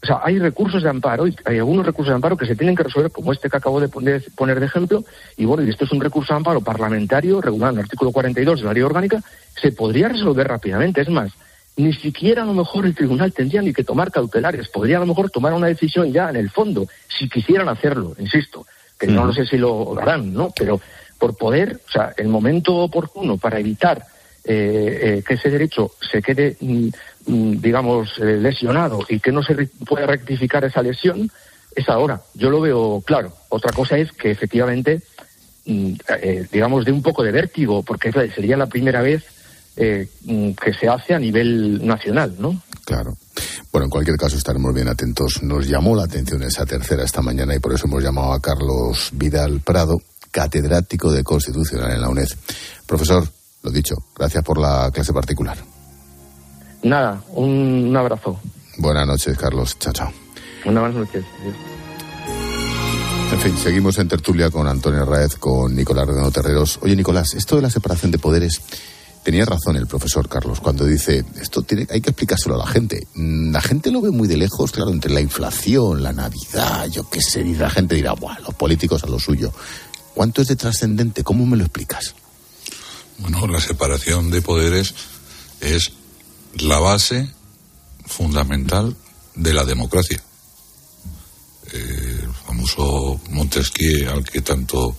O 0.02 0.06
sea, 0.06 0.20
hay 0.22 0.38
recursos 0.38 0.82
de 0.82 0.88
amparo, 0.88 1.26
y 1.26 1.36
hay 1.44 1.58
algunos 1.58 1.84
recursos 1.84 2.10
de 2.10 2.14
amparo 2.14 2.36
que 2.36 2.46
se 2.46 2.56
tienen 2.56 2.74
que 2.74 2.84
resolver, 2.84 3.10
como 3.10 3.32
este 3.32 3.50
que 3.50 3.56
acabo 3.58 3.80
de 3.80 3.88
poner, 3.88 4.22
de 4.60 4.66
ejemplo, 4.66 5.04
y 5.36 5.44
bueno, 5.44 5.62
y 5.62 5.68
esto 5.68 5.84
es 5.84 5.92
un 5.92 6.00
recurso 6.00 6.32
de 6.32 6.38
amparo 6.38 6.62
parlamentario 6.62 7.40
regulado 7.40 7.72
en 7.72 7.78
el 7.78 7.84
artículo 7.84 8.10
42 8.10 8.60
de 8.60 8.66
la 8.66 8.72
ley 8.72 8.82
orgánica, 8.82 9.22
se 9.60 9.72
podría 9.72 10.08
resolver 10.08 10.48
rápidamente. 10.48 11.02
Es 11.02 11.10
más, 11.10 11.32
ni 11.76 11.92
siquiera 11.92 12.42
a 12.42 12.46
lo 12.46 12.54
mejor 12.54 12.86
el 12.86 12.94
tribunal 12.94 13.32
tendría 13.32 13.60
ni 13.60 13.74
que 13.74 13.84
tomar 13.84 14.10
cautelares, 14.10 14.68
podría 14.68 14.96
a 14.96 15.00
lo 15.00 15.06
mejor 15.06 15.30
tomar 15.30 15.52
una 15.52 15.66
decisión 15.66 16.10
ya 16.12 16.30
en 16.30 16.36
el 16.36 16.50
fondo, 16.50 16.86
si 17.06 17.28
quisieran 17.28 17.68
hacerlo, 17.68 18.14
insisto, 18.18 18.66
que 18.98 19.06
no 19.06 19.26
lo 19.26 19.34
sé 19.34 19.44
si 19.44 19.58
lo 19.58 19.98
harán, 19.98 20.32
¿no? 20.32 20.50
Pero 20.56 20.80
por 21.18 21.36
poder, 21.36 21.78
o 21.86 21.90
sea, 21.90 22.14
el 22.16 22.28
momento 22.28 22.74
oportuno 22.76 23.36
para 23.36 23.58
evitar 23.60 24.02
eh, 24.42 25.00
eh, 25.02 25.22
que 25.26 25.34
ese 25.34 25.50
derecho 25.50 25.92
se 26.00 26.22
quede 26.22 26.56
mm, 26.60 26.88
digamos, 27.26 28.18
eh, 28.18 28.36
lesionado 28.36 29.00
y 29.08 29.20
que 29.20 29.32
no 29.32 29.42
se 29.42 29.54
puede 29.86 30.06
rectificar 30.06 30.64
esa 30.64 30.82
lesión, 30.82 31.30
es 31.74 31.88
ahora. 31.88 32.20
Yo 32.34 32.50
lo 32.50 32.60
veo 32.60 33.02
claro. 33.04 33.32
Otra 33.48 33.72
cosa 33.72 33.96
es 33.98 34.12
que 34.12 34.30
efectivamente, 34.30 35.02
mm, 35.66 35.92
eh, 36.22 36.46
digamos, 36.50 36.84
de 36.84 36.92
un 36.92 37.02
poco 37.02 37.22
de 37.22 37.32
vértigo, 37.32 37.82
porque 37.82 38.12
sería 38.12 38.56
la 38.56 38.66
primera 38.66 39.02
vez 39.02 39.24
eh, 39.76 40.08
mm, 40.24 40.52
que 40.52 40.74
se 40.74 40.88
hace 40.88 41.14
a 41.14 41.18
nivel 41.18 41.86
nacional, 41.86 42.34
¿no? 42.38 42.60
Claro. 42.84 43.16
Bueno, 43.72 43.84
en 43.84 43.90
cualquier 43.90 44.16
caso 44.16 44.36
estaremos 44.36 44.74
bien 44.74 44.88
atentos. 44.88 45.42
Nos 45.42 45.68
llamó 45.68 45.94
la 45.94 46.04
atención 46.04 46.42
esa 46.42 46.66
tercera 46.66 47.04
esta 47.04 47.22
mañana 47.22 47.54
y 47.54 47.60
por 47.60 47.72
eso 47.72 47.86
hemos 47.86 48.02
llamado 48.02 48.32
a 48.32 48.40
Carlos 48.40 49.10
Vidal 49.12 49.60
Prado, 49.60 50.00
catedrático 50.30 51.12
de 51.12 51.22
Constitucional 51.22 51.92
en 51.92 52.00
la 52.00 52.08
UNED. 52.08 52.28
Profesor, 52.86 53.28
lo 53.62 53.70
dicho, 53.70 53.94
gracias 54.16 54.42
por 54.42 54.58
la 54.58 54.90
clase 54.92 55.12
particular. 55.12 55.58
Nada, 56.82 57.22
un, 57.34 57.94
abrazo. 57.96 58.40
Buenas 58.78 59.06
noches, 59.06 59.36
Carlos. 59.36 59.78
Chao, 59.78 59.92
chao. 59.92 60.12
Buenas 60.64 60.94
noches. 60.94 61.24
En 63.32 63.40
fin, 63.40 63.56
seguimos 63.56 63.98
en 63.98 64.08
tertulia 64.08 64.50
con 64.50 64.66
Antonio 64.66 65.04
Raez, 65.04 65.36
con 65.36 65.74
Nicolás 65.76 66.08
Redeno 66.08 66.30
Terreros. 66.30 66.78
Oye, 66.82 66.96
Nicolás, 66.96 67.34
esto 67.34 67.56
de 67.56 67.62
la 67.62 67.70
separación 67.70 68.10
de 68.10 68.18
poderes, 68.18 68.60
tenía 69.22 69.44
razón 69.44 69.76
el 69.76 69.86
profesor 69.86 70.28
Carlos 70.28 70.60
cuando 70.60 70.84
dice, 70.84 71.24
esto 71.40 71.62
tiene, 71.62 71.86
hay 71.90 72.00
que 72.00 72.10
explicárselo 72.10 72.56
a 72.56 72.58
la 72.58 72.66
gente. 72.66 73.06
Mm, 73.14 73.52
la 73.52 73.60
gente 73.60 73.90
lo 73.90 74.00
ve 74.00 74.10
muy 74.10 74.26
de 74.26 74.36
lejos, 74.36 74.72
claro, 74.72 74.90
entre 74.90 75.12
la 75.12 75.20
inflación, 75.20 76.02
la 76.02 76.12
Navidad, 76.12 76.86
yo 76.86 77.08
qué 77.08 77.20
sé, 77.20 77.42
y 77.42 77.54
la 77.54 77.70
gente 77.70 77.94
dirá, 77.94 78.14
bueno, 78.14 78.40
los 78.46 78.54
políticos 78.54 79.04
a 79.04 79.06
lo 79.06 79.18
suyo. 79.18 79.52
¿Cuánto 80.14 80.42
es 80.42 80.48
de 80.48 80.56
trascendente? 80.56 81.22
¿Cómo 81.22 81.46
me 81.46 81.56
lo 81.56 81.64
explicas? 81.64 82.14
Bueno, 83.18 83.46
la 83.46 83.60
separación 83.60 84.30
de 84.30 84.42
poderes 84.42 84.94
es 85.60 85.92
la 86.58 86.78
base 86.78 87.28
fundamental 88.06 88.96
de 89.34 89.54
la 89.54 89.64
democracia. 89.64 90.22
El 91.72 92.28
famoso 92.46 93.20
Montesquieu, 93.30 94.10
al 94.10 94.24
que 94.24 94.42
tanto 94.42 94.96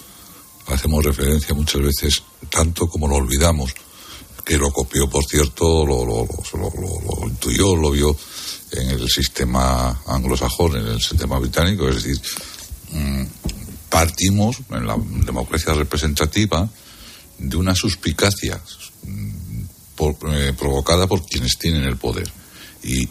hacemos 0.68 1.04
referencia 1.04 1.54
muchas 1.54 1.82
veces, 1.82 2.24
tanto 2.50 2.88
como 2.88 3.08
lo 3.08 3.16
olvidamos, 3.16 3.74
que 4.46 4.58
lo 4.58 4.72
copió, 4.72 5.10
por 5.10 5.26
cierto, 5.26 5.86
lo, 5.86 6.06
lo, 6.06 6.28
lo, 6.54 7.28
intuyó, 7.28 7.76
lo 7.76 7.92
vio 7.92 8.16
en 8.72 8.90
el 8.90 9.10
sistema 9.10 10.02
anglosajón, 10.08 10.78
en 10.78 10.88
el 10.88 11.02
sistema 11.02 11.38
británico, 11.38 11.90
es 11.90 11.96
decir, 11.96 12.22
mm, 12.92 13.24
partimos 13.90 14.58
en 14.70 14.88
la 14.88 14.96
democracia 15.26 15.74
representativa 15.74 16.68
de 17.38 17.58
una 17.58 17.76
suspicacia 17.76 18.62
eh, 20.10 20.54
provocada 20.58 21.08
por 21.08 21.26
quienes 21.26 21.58
tienen 21.58 21.84
el 21.84 21.98
poder. 21.98 22.32
Y, 22.84 23.06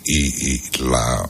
la, 0.82 1.28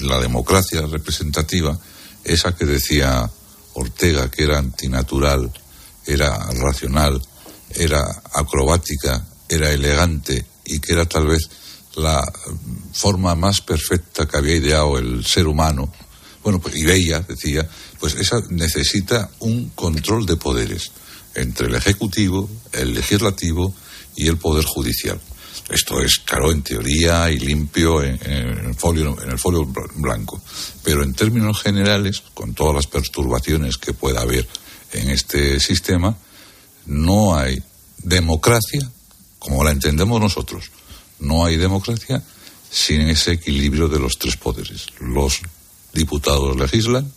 la, 0.00 0.20
democracia 0.20 0.82
representativa, 0.82 1.78
esa 2.24 2.54
que 2.56 2.64
decía 2.64 3.30
Ortega, 3.74 4.28
que 4.28 4.42
era 4.42 4.58
antinatural, 4.58 5.52
era 6.04 6.36
racional, 6.54 7.22
era 7.74 8.02
acrobática, 8.32 9.24
era 9.48 9.70
elegante 9.70 10.44
y 10.64 10.80
que 10.80 10.94
era 10.94 11.04
tal 11.06 11.28
vez 11.28 11.48
la 11.94 12.20
forma 12.92 13.36
más 13.36 13.60
perfecta 13.60 14.26
que 14.26 14.36
había 14.36 14.56
ideado 14.56 14.98
el 14.98 15.24
ser 15.24 15.46
humano, 15.46 15.92
bueno, 16.42 16.60
pues, 16.60 16.76
y 16.76 16.84
bella, 16.84 17.20
decía, 17.20 17.68
pues 17.98 18.14
esa 18.14 18.36
necesita 18.50 19.30
un 19.40 19.70
control 19.70 20.26
de 20.26 20.36
poderes 20.36 20.92
entre 21.34 21.66
el 21.66 21.74
Ejecutivo, 21.74 22.48
el 22.72 22.94
Legislativo 22.94 23.74
y 24.16 24.28
el 24.28 24.38
Poder 24.38 24.64
Judicial. 24.64 25.20
Esto 25.68 26.00
es, 26.00 26.20
claro, 26.24 26.52
en 26.52 26.62
teoría 26.62 27.30
y 27.30 27.38
limpio 27.38 28.02
en, 28.02 28.18
el 28.22 28.74
folio, 28.74 29.20
en 29.20 29.30
el 29.30 29.38
folio 29.38 29.66
blanco. 29.96 30.40
Pero 30.82 31.02
en 31.02 31.14
términos 31.14 31.60
generales, 31.60 32.22
con 32.34 32.54
todas 32.54 32.74
las 32.74 32.86
perturbaciones 32.86 33.76
que 33.76 33.92
pueda 33.92 34.20
haber 34.20 34.46
en 34.92 35.10
este 35.10 35.58
sistema, 35.58 36.16
no 36.86 37.36
hay 37.36 37.60
democracia 37.98 38.88
como 39.38 39.64
la 39.64 39.72
entendemos 39.72 40.20
nosotros. 40.20 40.70
No 41.18 41.44
hay 41.44 41.56
democracia 41.56 42.22
sin 42.70 43.02
ese 43.02 43.32
equilibrio 43.32 43.88
de 43.88 43.98
los 43.98 44.18
tres 44.18 44.36
poderes. 44.36 44.86
Los 45.00 45.40
diputados 45.92 46.56
legislan 46.56 47.10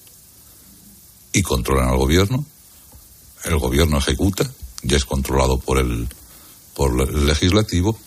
y 1.33 1.41
controlan 1.43 1.89
al 1.89 1.97
gobierno. 1.97 2.45
El 3.45 3.57
gobierno 3.57 3.99
ejecuta 3.99 4.49
y 4.81 4.95
es 4.95 5.05
controlado 5.05 5.59
por 5.59 5.77
el 5.77 6.07
por 6.79 6.97
el 7.01 7.27
legislativo 7.27 7.99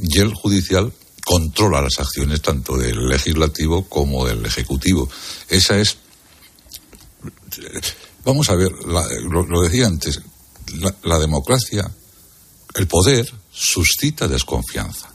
y 0.00 0.20
el 0.20 0.32
judicial 0.32 0.92
controla 1.24 1.82
las 1.82 1.98
acciones 1.98 2.40
tanto 2.40 2.76
del 2.76 3.08
legislativo 3.08 3.82
como 3.88 4.24
del 4.24 4.46
ejecutivo. 4.46 5.10
Esa 5.48 5.80
es 5.80 5.96
Vamos 8.24 8.48
a 8.48 8.54
ver, 8.54 8.70
lo, 8.70 9.62
decía 9.62 9.88
antes, 9.88 10.20
la, 11.02 11.18
democracia, 11.18 11.90
el 12.76 12.86
poder 12.86 13.28
suscita 13.50 14.28
desconfianza 14.28 15.10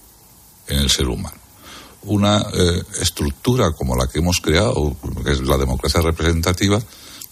en 0.68 0.80
el 0.80 0.90
ser 0.90 1.08
humano. 1.08 1.40
Una 2.04 2.42
eh, 2.54 2.84
estructura 3.00 3.72
como 3.72 3.96
la 3.96 4.08
que 4.08 4.20
hemos 4.20 4.42
creado, 4.42 4.98
que 5.24 5.32
es 5.32 5.40
la 5.40 5.56
democracia 5.56 6.02
representativa, 6.02 6.84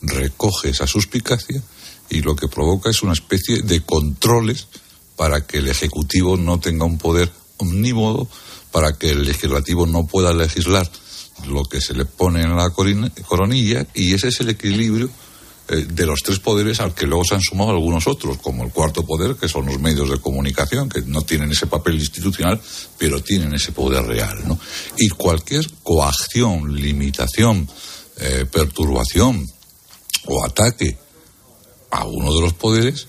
recoge 0.01 0.69
esa 0.69 0.87
suspicacia 0.87 1.61
y 2.09 2.21
lo 2.21 2.33
que 2.33 2.47
provoca 2.47 2.89
es 2.89 3.03
una 3.03 3.11
especie 3.11 3.61
de 3.61 3.81
controles 3.81 4.67
para 5.15 5.45
que 5.45 5.57
el 5.57 5.67
Ejecutivo 5.67 6.37
no 6.37 6.59
tenga 6.59 6.85
un 6.85 6.97
poder 6.97 7.31
omnímodo, 7.57 8.27
para 8.71 8.97
que 8.97 9.11
el 9.11 9.23
Legislativo 9.23 9.85
no 9.87 10.05
pueda 10.05 10.33
legislar 10.33 10.89
lo 11.47 11.63
que 11.65 11.81
se 11.81 11.93
le 11.93 12.05
pone 12.05 12.41
en 12.41 12.55
la 12.55 12.69
coronilla 12.69 13.85
y 13.93 14.13
ese 14.13 14.29
es 14.29 14.39
el 14.39 14.49
equilibrio 14.49 15.09
eh, 15.67 15.87
de 15.89 16.05
los 16.05 16.21
tres 16.21 16.39
poderes 16.39 16.79
al 16.79 16.93
que 16.93 17.07
luego 17.07 17.23
se 17.25 17.35
han 17.35 17.41
sumado 17.41 17.71
algunos 17.71 18.07
otros, 18.07 18.37
como 18.37 18.63
el 18.63 18.71
cuarto 18.71 19.03
poder, 19.03 19.35
que 19.35 19.49
son 19.49 19.65
los 19.65 19.79
medios 19.79 20.09
de 20.09 20.19
comunicación, 20.19 20.87
que 20.89 21.01
no 21.01 21.23
tienen 21.23 21.51
ese 21.51 21.65
papel 21.65 21.95
institucional, 21.95 22.61
pero 22.99 23.23
tienen 23.23 23.53
ese 23.53 23.71
poder 23.71 24.05
real. 24.05 24.47
¿no? 24.47 24.59
Y 24.97 25.09
cualquier 25.09 25.67
coacción, 25.81 26.75
limitación, 26.75 27.67
eh, 28.17 28.45
perturbación 28.51 29.49
o 30.27 30.45
ataque 30.45 30.97
a 31.89 32.05
uno 32.05 32.33
de 32.33 32.41
los 32.41 32.53
poderes 32.53 33.07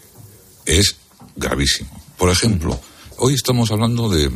es 0.65 0.97
gravísimo. 1.37 1.91
Por 2.17 2.31
ejemplo, 2.31 2.79
hoy 3.19 3.35
estamos 3.35 3.71
hablando 3.71 4.09
de, 4.09 4.31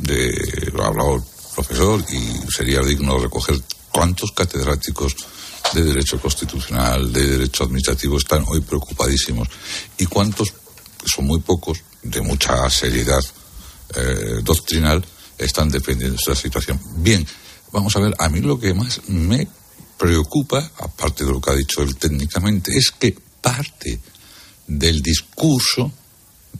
de 0.00 0.72
ha 0.80 0.86
hablado 0.86 1.16
el 1.16 1.22
profesor 1.54 2.04
y 2.10 2.52
sería 2.52 2.80
digno 2.80 3.18
recoger 3.18 3.60
cuántos 3.90 4.32
catedráticos 4.32 5.14
de 5.74 5.82
Derecho 5.84 6.20
Constitucional, 6.20 7.12
de 7.12 7.26
Derecho 7.26 7.64
Administrativo 7.64 8.18
están 8.18 8.44
hoy 8.48 8.60
preocupadísimos 8.60 9.48
y 9.98 10.06
cuántos, 10.06 10.50
que 10.50 11.08
son 11.14 11.26
muy 11.26 11.40
pocos, 11.40 11.78
de 12.02 12.20
mucha 12.20 12.68
seriedad 12.68 13.22
eh, 13.94 14.40
doctrinal, 14.42 15.04
están 15.38 15.68
defendiendo 15.68 16.16
esta 16.16 16.34
situación. 16.34 16.80
Bien, 16.96 17.26
vamos 17.70 17.94
a 17.96 18.00
ver, 18.00 18.14
a 18.18 18.28
mí 18.28 18.40
lo 18.40 18.58
que 18.58 18.74
más 18.74 19.00
me 19.08 19.46
preocupa, 19.96 20.70
aparte 20.78 21.24
de 21.24 21.30
lo 21.30 21.40
que 21.40 21.50
ha 21.50 21.54
dicho 21.54 21.82
él 21.82 21.96
técnicamente, 21.96 22.76
es 22.76 22.90
que 22.90 23.16
parte 23.40 24.00
del 24.66 25.00
discurso 25.00 25.92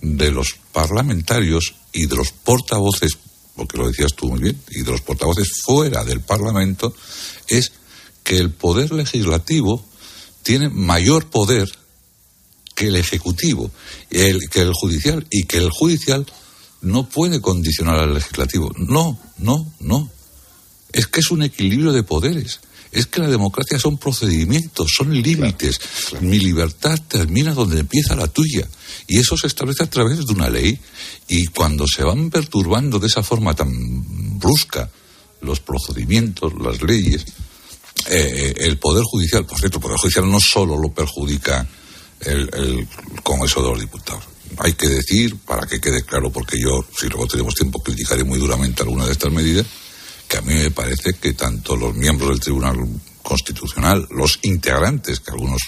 de 0.01 0.31
los 0.31 0.57
parlamentarios 0.73 1.75
y 1.93 2.07
de 2.07 2.17
los 2.17 2.33
portavoces, 2.33 3.19
porque 3.55 3.79
lo 3.79 3.89
decías 3.89 4.15
tú 4.15 4.29
muy 4.29 4.41
bien, 4.41 4.61
y 4.71 4.83
de 4.83 4.91
los 4.91 5.03
portavoces 5.03 5.61
fuera 5.63 6.05
del 6.05 6.21
Parlamento, 6.21 6.95
es 7.49 7.73
que 8.23 8.39
el 8.39 8.51
poder 8.51 8.93
legislativo 8.93 9.85
tiene 10.43 10.69
mayor 10.69 11.31
poder 11.31 11.69
que 12.75 12.89
el 12.89 12.97
ejecutivo, 12.97 13.71
que 14.09 14.61
el 14.61 14.73
judicial, 14.73 15.27
y 15.31 15.45
que 15.45 15.59
el 15.59 15.71
judicial 15.71 16.27
no 16.81 17.09
puede 17.09 17.41
condicionar 17.41 17.99
al 17.99 18.15
legislativo. 18.15 18.73
No, 18.77 19.19
no, 19.39 19.73
no. 19.81 20.11
Es 20.93 21.07
que 21.07 21.21
es 21.21 21.31
un 21.31 21.43
equilibrio 21.43 21.93
de 21.93 22.03
poderes. 22.03 22.61
Es 22.93 23.07
que 23.07 23.21
la 23.21 23.29
democracia 23.29 23.79
son 23.79 23.97
procedimientos, 23.97 24.93
son 24.95 25.11
límites. 25.23 25.81
Mi 26.21 26.39
libertad 26.39 27.01
termina 27.09 27.55
donde 27.55 27.81
empieza 27.81 28.15
la 28.15 28.29
tuya. 28.29 28.69
Y 29.09 29.19
eso 29.19 29.37
se 29.39 29.47
establece 29.47 29.83
a 29.83 29.91
través 29.91 30.19
de 30.19 30.33
una 30.33 30.51
ley. 30.51 30.79
Y 31.27 31.47
cuando 31.47 31.87
se 31.87 32.05
van 32.05 32.29
perturbando 32.29 32.99
de 32.99 33.07
esa 33.07 33.23
forma 33.23 33.55
tan 33.55 34.39
brusca 34.39 34.91
los 35.41 35.61
procedimientos, 35.61 36.53
las 36.61 36.83
leyes, 36.83 37.25
eh, 38.11 38.55
el 38.59 38.79
Poder 38.79 39.05
Judicial, 39.05 39.47
por 39.47 39.59
cierto, 39.59 39.79
el 39.79 39.83
Poder 39.83 39.99
Judicial 39.99 40.31
no 40.31 40.39
solo 40.39 40.77
lo 40.79 40.93
perjudica 40.93 41.67
el, 42.21 42.51
el, 42.53 42.89
Congreso 43.23 43.63
de 43.63 43.71
los 43.71 43.81
Diputados. 43.81 44.25
Hay 44.59 44.75
que 44.75 44.89
decir, 44.89 45.37
para 45.39 45.67
que 45.67 45.81
quede 45.81 46.03
claro, 46.03 46.31
porque 46.31 46.61
yo, 46.61 46.85
si 46.99 47.09
luego 47.09 47.27
tenemos 47.27 47.55
tiempo, 47.55 47.83
criticaré 47.83 48.23
muy 48.23 48.39
duramente 48.39 48.83
alguna 48.83 49.07
de 49.07 49.13
estas 49.13 49.33
medidas, 49.33 49.67
que 50.33 50.39
a 50.39 50.41
mí 50.41 50.55
me 50.55 50.71
parece 50.71 51.13
que 51.13 51.35
tanto 51.35 51.77
los 51.77 51.95
miembros 51.95 52.31
del 52.31 52.41
Tribunal 52.41 52.79
Constitucional, 53.23 54.09
los 54.11 54.39
integrantes, 54.41 55.21
que 55.21 55.31
algunos 55.31 55.61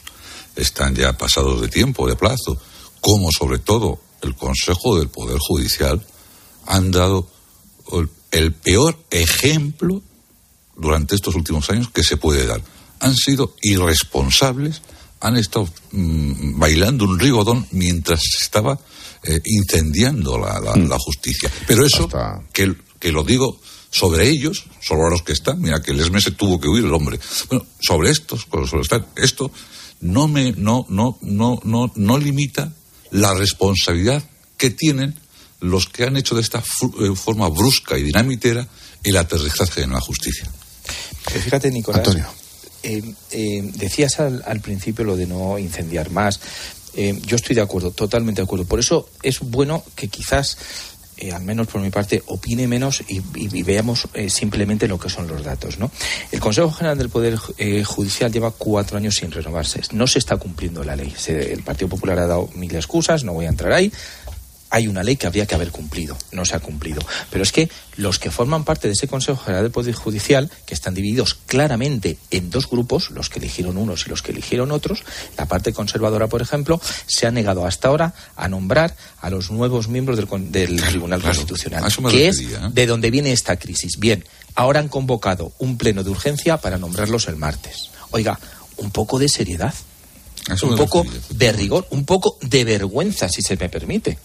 están 0.57 0.95
ya 0.95 1.13
pasados 1.19 1.61
de 1.61 1.69
tiempo, 1.69 2.09
de 2.09 2.17
plazo, 2.17 2.59
como 3.03 3.31
sobre 3.31 3.59
todo 3.59 4.01
el 4.23 4.35
Consejo 4.35 4.99
del 4.99 5.11
Poder 5.11 5.37
Judicial, 5.39 6.03
han 6.65 6.91
dado 6.91 7.29
el 8.31 8.55
peor 8.55 8.99
ejemplo 9.11 10.01
durante 10.77 11.15
estos 11.15 11.35
últimos 11.35 11.69
años 11.69 11.91
que 11.91 12.03
se 12.03 12.17
puede 12.17 12.47
dar. 12.47 12.63
Han 13.01 13.15
sido 13.15 13.55
irresponsables, 13.61 14.81
han 15.21 15.37
estado 15.37 15.69
mm, 15.93 16.59
bailando 16.59 17.05
un 17.05 17.19
rigodón 17.19 17.67
mientras 17.71 18.21
se 18.21 18.43
estaba 18.43 18.81
eh, 19.25 19.43
incendiando 19.45 20.39
la, 20.39 20.59
mm. 20.75 20.89
la, 20.89 20.99
justicia. 20.99 21.53
Pero 21.67 21.85
eso, 21.85 22.09
que, 22.51 22.75
que 22.99 23.13
lo 23.13 23.25
digo 23.25 23.61
sobre 23.95 24.29
ellos, 24.29 24.65
sobre 24.81 25.09
los 25.09 25.23
que 25.23 25.33
están, 25.33 25.61
mira 25.61 25.81
que 25.81 25.93
el 25.93 26.01
ESME 26.01 26.21
se 26.21 26.33
tuvo 26.33 26.59
que 26.59 26.67
huir 26.67 26.85
el 26.85 26.93
hombre. 26.93 27.21
Bueno, 27.49 27.65
sobre 27.81 28.11
estos, 28.11 28.47
sobre 28.51 28.83
estar, 28.83 29.07
esto 29.15 29.53
no 30.01 30.27
me, 30.27 30.51
no, 30.53 30.85
no, 30.89 31.17
no, 31.23 31.61
no, 31.63 31.93
no 31.95 32.19
limita 32.19 32.73
la 33.13 33.35
responsabilidad 33.35 34.23
que 34.57 34.71
tienen 34.71 35.15
los 35.61 35.87
que 35.87 36.05
han 36.05 36.17
hecho 36.17 36.35
de 36.35 36.41
esta 36.41 36.59
eh, 36.59 37.15
forma 37.15 37.49
brusca 37.49 37.97
y 37.97 38.03
dinamitera 38.03 38.67
el 39.05 39.17
aterrizaje 39.17 39.83
en 39.83 39.93
la 39.93 40.01
justicia. 40.01 40.51
Eh, 41.33 41.39
fíjate, 41.39 41.71
Nicolás. 41.71 42.01
Antonio. 42.01 42.27
Eh, 42.83 43.03
eh, 43.31 43.71
decías 43.77 44.19
al, 44.19 44.61
principio 44.61 45.05
lo 45.05 45.17
de 45.17 45.27
no 45.27 45.57
incendiar 45.59 46.11
más. 46.11 46.41
yo 46.95 47.37
estoy 47.37 47.55
de 47.55 47.63
acuerdo, 47.63 47.93
totalmente 47.93 48.41
de 48.41 48.45
acuerdo. 48.45 48.65
Por 48.65 48.81
eso 48.81 49.09
es 49.23 49.41
bueno 49.41 49.85
que 49.95 50.09
quizás, 50.09 50.59
al 51.31 51.43
menos 51.43 51.67
por 51.67 51.81
mi 51.81 51.91
parte, 51.91 52.23
opine 52.27 52.67
menos 52.67 53.03
y, 53.09 53.21
veamos 53.63 54.09
simplemente 54.29 54.89
lo 54.89 54.99
que 54.99 55.09
son 55.09 55.27
los 55.27 55.43
datos. 55.43 55.79
¿no? 55.79 55.91
El 56.33 56.41
Consejo 56.41 56.71
General 56.71 56.99
del 56.99 57.09
Poder 57.09 57.37
Judicial 57.37 58.33
lleva 58.33 58.51
cuatro 58.51 58.99
años 58.99 59.17
sin 59.17 59.31
renovarse. 59.31 59.81
No 59.93 60.07
se 60.07 60.19
está 60.19 60.37
cumpliendo 60.37 60.85
la 60.85 60.97
ley. 60.97 61.15
el 61.29 61.63
Partido 61.63 61.89
Popular 61.89 62.19
ha 62.19 62.27
dado 62.27 62.49
mil 62.55 62.75
excusas, 62.75 63.25
no 63.25 63.33
voy 63.33 63.47
a 63.47 63.51
entrar 63.51 63.73
ahí 63.73 63.93
hay 64.75 64.89
una 64.89 65.05
ley 65.05 65.15
que 65.15 65.29
habría 65.29 65.47
que 65.47 65.55
haber 65.55 65.71
cumplido, 65.71 66.19
no 66.33 66.45
se 66.45 66.57
ha 66.57 66.59
cumplido. 66.59 67.01
Pero 67.31 67.45
es 67.45 67.53
que 67.53 67.71
los 67.97 68.19
que 68.19 68.33
forman 68.33 68.65
parte 68.65 68.89
de 68.89 68.95
ese 68.95 69.07
Consejo 69.07 69.41
General 69.41 69.63
del 69.63 69.71
Poder 69.71 69.95
Judicial, 69.95 70.51
que 70.67 70.75
están 70.75 70.95
divididos 70.95 71.35
claramente 71.47 72.19
en 72.33 72.51
dos 72.51 72.69
grupos, 72.69 73.11
los 73.11 73.31
que 73.31 73.39
eligieron 73.39 73.77
unos 73.77 74.05
y 74.05 74.11
los 74.11 74.21
que 74.21 74.33
eligieron 74.33 74.73
otros, 74.73 75.05
la 75.39 75.47
parte 75.47 75.73
conservadora, 75.73 76.27
por 76.27 76.43
ejemplo, 76.43 76.81
se 77.07 77.25
ha 77.25 77.31
negado 77.31 77.65
hasta 77.65 77.87
ahora 77.87 78.15
a 78.35 78.49
nombrar 78.49 78.97
a 79.21 79.31
los 79.31 79.53
nuevos 79.53 79.87
miembros 79.87 80.17
del, 80.17 80.27
Tribunal 80.83 81.23
Constitucional, 81.23 81.85
que 82.11 82.27
es 82.27 82.41
¿eh? 82.41 82.59
de 82.73 82.87
donde 82.89 83.13
viene 83.13 83.31
esta 83.31 83.57
crisis. 83.57 84.01
Bien, 84.01 84.25
ahora 84.57 84.81
han 84.81 84.89
convocado 84.89 85.53
un 85.61 85.79
pleno 85.79 86.03
de 86.03 86.11
urgencia 86.11 86.57
para 86.57 86.79
nombrarlos 86.79 87.29
el 87.29 87.37
martes. 87.37 87.91
Oiga, 88.11 88.41
un 88.79 88.91
poco 88.91 89.21
de 89.21 89.29
seriedad. 89.29 89.73
un 90.65 90.77
poco 90.77 91.07
de 91.31 91.53
rigor, 91.53 91.87
un 91.91 92.05
poco 92.05 92.39
de 92.41 92.65
vergüenza, 92.65 93.29
si 93.29 93.41
se 93.41 93.57
me 93.57 93.69
permite. 93.69 94.19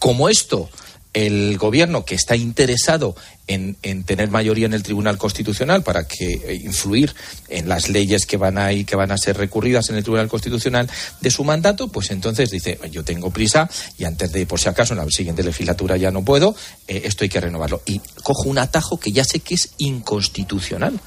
Como 0.00 0.28
esto, 0.28 0.68
el 1.12 1.58
gobierno 1.58 2.04
que 2.04 2.14
está 2.14 2.34
interesado 2.34 3.14
en, 3.46 3.74
tener 4.04 4.30
mayoría 4.30 4.66
en 4.66 4.72
el 4.72 4.82
Tribunal 4.82 5.18
Constitucional 5.18 5.82
para 5.82 6.06
que 6.06 6.34
eh, 6.34 6.54
influir 6.64 7.14
en 7.48 7.68
las 7.68 7.88
leyes 7.88 8.24
que 8.24 8.38
van 8.38 8.58
a 8.58 8.70
que 8.84 8.96
van 8.96 9.10
a 9.10 9.18
ser 9.18 9.36
recurridas 9.36 9.90
en 9.90 9.96
el 9.96 10.04
Tribunal 10.04 10.28
Constitucional 10.28 10.88
de 11.20 11.30
su 11.30 11.44
mandato, 11.44 11.88
pues 11.88 12.12
entonces 12.12 12.50
dice 12.50 12.78
yo 12.90 13.04
tengo 13.04 13.30
prisa 13.30 13.68
y 13.98 14.04
antes 14.04 14.32
de 14.32 14.46
por 14.46 14.60
si 14.60 14.68
acaso 14.68 14.94
en 14.94 15.00
la 15.00 15.10
siguiente 15.10 15.42
legislatura 15.42 15.96
ya 15.96 16.10
no 16.10 16.24
puedo, 16.24 16.54
eh, 16.88 17.02
esto 17.04 17.24
hay 17.24 17.28
que 17.28 17.40
renovarlo 17.40 17.82
y 17.84 18.00
cojo 18.22 18.48
un 18.48 18.58
atajo 18.58 18.98
que 18.98 19.12
ya 19.12 19.24
sé 19.24 19.40
que 19.40 19.54
es 19.54 19.70
inconstitucional 19.78 20.98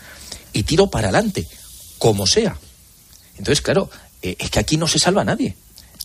y 0.51 0.63
tiro 0.63 0.87
para 0.91 1.07
adelante 1.07 1.47
como 1.97 2.27
sea. 2.27 2.57
Entonces 3.37 3.61
claro, 3.61 3.89
eh, 4.21 4.35
es 4.37 4.51
que 4.51 4.59
aquí 4.59 4.77
no 4.77 4.87
se 4.87 4.99
salva 4.99 5.23
nadie. 5.23 5.55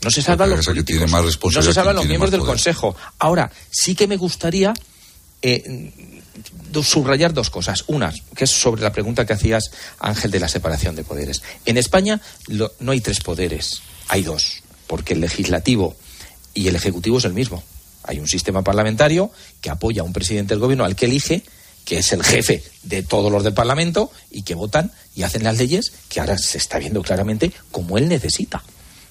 No 0.02 0.10
se 0.10 0.22
salvan 0.22 0.50
los 0.50 0.64
políticos, 0.64 1.10
no 1.10 1.62
se 1.62 1.72
salvan 1.72 1.96
los 1.96 2.06
miembros 2.06 2.30
del 2.30 2.40
Consejo. 2.40 2.94
Ahora, 3.18 3.50
sí 3.70 3.94
que 3.94 4.06
me 4.06 4.16
gustaría 4.16 4.72
eh, 5.42 5.90
subrayar 6.82 7.32
dos 7.32 7.50
cosas. 7.50 7.84
Una, 7.88 8.12
que 8.34 8.44
es 8.44 8.50
sobre 8.50 8.82
la 8.82 8.92
pregunta 8.92 9.26
que 9.26 9.32
hacías, 9.32 9.70
Ángel, 9.98 10.30
de 10.30 10.40
la 10.40 10.48
separación 10.48 10.94
de 10.94 11.04
poderes. 11.04 11.42
En 11.64 11.76
España 11.76 12.20
no 12.48 12.92
hay 12.92 13.00
tres 13.00 13.20
poderes, 13.20 13.82
hay 14.08 14.22
dos, 14.22 14.62
porque 14.86 15.14
el 15.14 15.20
legislativo 15.20 15.96
y 16.54 16.68
el 16.68 16.76
ejecutivo 16.76 17.18
es 17.18 17.24
el 17.24 17.34
mismo. 17.34 17.64
Hay 18.04 18.20
un 18.20 18.28
sistema 18.28 18.62
parlamentario 18.62 19.32
que 19.60 19.70
apoya 19.70 20.02
a 20.02 20.04
un 20.04 20.12
presidente 20.12 20.54
del 20.54 20.60
gobierno 20.60 20.84
al 20.84 20.94
que 20.94 21.06
elige, 21.06 21.42
que 21.84 21.98
es 21.98 22.12
el 22.12 22.22
jefe 22.22 22.62
de 22.84 23.02
todos 23.02 23.32
los 23.32 23.42
del 23.42 23.54
Parlamento 23.54 24.12
y 24.30 24.42
que 24.42 24.54
votan 24.54 24.92
y 25.16 25.24
hacen 25.24 25.42
las 25.42 25.58
leyes 25.58 25.92
que 26.08 26.20
ahora 26.20 26.38
se 26.38 26.58
está 26.58 26.78
viendo 26.78 27.02
claramente 27.02 27.52
como 27.72 27.98
él 27.98 28.08
necesita 28.08 28.62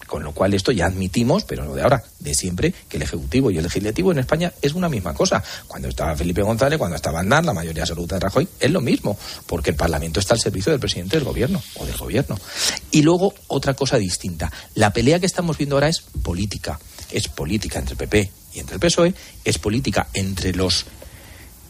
Con 0.08 0.24
lo 0.24 0.32
cual 0.32 0.54
esto 0.54 0.72
ya 0.72 0.88
admitimos, 0.88 1.44
pero 1.44 1.66
no 1.66 1.76
de 1.76 1.84
ahora, 1.84 2.04
de 2.20 2.34
siempre, 2.34 2.74
que 2.90 2.98
el 2.98 3.04
Ejecutivo 3.04 3.52
y 3.52 3.58
el 3.58 3.64
Legislativo 3.64 4.12
en 4.12 4.20
España 4.20 4.54
es 4.62 4.74
una 4.74 4.90
misma 4.90 5.14
cosa. 5.14 5.44
Cuando 5.68 5.90
estaba 5.90 6.16
Felipe 6.16 6.42
González, 6.42 6.80
cuando 6.80 6.96
estaba 6.96 7.20
Andar, 7.20 7.46
la 7.46 7.54
mayoría 7.54 7.84
absoluta 7.84 8.16
de 8.16 8.22
Rajoy, 8.22 8.48
es 8.60 8.72
lo 8.72 8.82
mismo, 8.82 9.18
porque 9.46 9.72
el 9.72 9.76
Parlamento 9.76 10.20
está 10.20 10.34
al 10.34 10.40
servicio 10.40 10.72
del 10.72 10.80
presidente 10.80 11.18
del 11.18 11.26
Gobierno 11.26 11.62
o 11.76 11.86
del 11.86 11.98
Gobierno. 11.98 12.40
Y 12.92 13.02
luego 13.02 13.34
otra 13.48 13.74
cosa 13.74 13.98
distinta. 13.98 14.52
La 14.76 14.94
pelea 14.94 15.20
que 15.20 15.26
estamos 15.26 15.58
viendo 15.58 15.76
ahora 15.76 15.90
es 15.90 16.02
política. 16.24 16.80
Es 17.12 17.28
política 17.28 17.80
entre 17.80 17.94
el 17.94 17.98
PP 17.98 18.32
y 18.54 18.60
entre 18.60 18.76
el 18.76 18.80
PSOE, 18.80 19.14
es 19.46 19.58
política 19.60 20.08
entre 20.14 20.54
los 20.54 20.86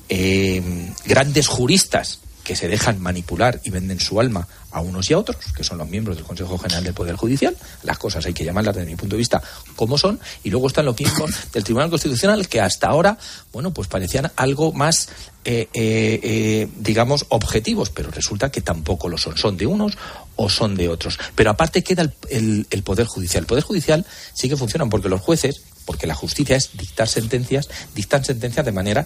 eh, 0.09 0.61
grandes 1.05 1.47
juristas 1.47 2.19
que 2.47 2.55
se 2.55 2.69
dejan 2.69 3.01
manipular 3.01 3.59
y 3.65 3.71
venden 3.71 3.99
su 3.99 4.21
alma 4.21 4.47
a 4.71 4.79
unos 4.79 5.09
y 5.09 5.13
a 5.13 5.17
otros, 5.17 5.35
que 5.53 5.65
son 5.65 5.79
los 5.79 5.89
miembros 5.89 6.15
del 6.15 6.25
Consejo 6.25 6.57
General 6.57 6.81
del 6.81 6.93
Poder 6.93 7.17
Judicial. 7.17 7.57
Las 7.83 7.97
cosas 7.97 8.25
hay 8.25 8.33
que 8.33 8.45
llamarlas 8.45 8.73
desde 8.73 8.89
mi 8.89 8.95
punto 8.95 9.15
de 9.15 9.17
vista 9.17 9.43
como 9.75 9.97
son. 9.97 10.17
Y 10.45 10.49
luego 10.49 10.67
están 10.67 10.85
los 10.85 10.97
miembros 10.97 11.29
del 11.51 11.65
Tribunal 11.65 11.89
Constitucional 11.89 12.47
que 12.47 12.61
hasta 12.61 12.87
ahora, 12.87 13.17
bueno, 13.51 13.73
pues 13.73 13.89
parecían 13.89 14.31
algo 14.37 14.71
más, 14.71 15.09
eh, 15.43 15.67
eh, 15.73 16.21
eh, 16.23 16.69
digamos, 16.77 17.25
objetivos, 17.27 17.89
pero 17.89 18.11
resulta 18.11 18.49
que 18.49 18.61
tampoco 18.61 19.09
lo 19.09 19.17
son. 19.17 19.37
Son 19.37 19.57
de 19.57 19.65
unos 19.65 19.97
o 20.37 20.49
son 20.49 20.75
de 20.75 20.87
otros. 20.87 21.19
Pero 21.35 21.49
aparte 21.49 21.83
queda 21.83 22.03
el, 22.03 22.13
el, 22.29 22.67
el 22.69 22.81
Poder 22.81 23.07
Judicial. 23.07 23.41
El 23.43 23.47
Poder 23.47 23.65
Judicial 23.65 24.05
sí 24.33 24.47
que 24.47 24.55
funciona 24.55 24.85
porque 24.85 25.09
los 25.09 25.19
jueces, 25.19 25.63
porque 25.83 26.07
la 26.07 26.15
justicia 26.15 26.55
es 26.55 26.69
dictar 26.77 27.09
sentencias, 27.09 27.67
dictan 27.93 28.23
sentencias 28.23 28.65
de 28.65 28.71
manera 28.71 29.05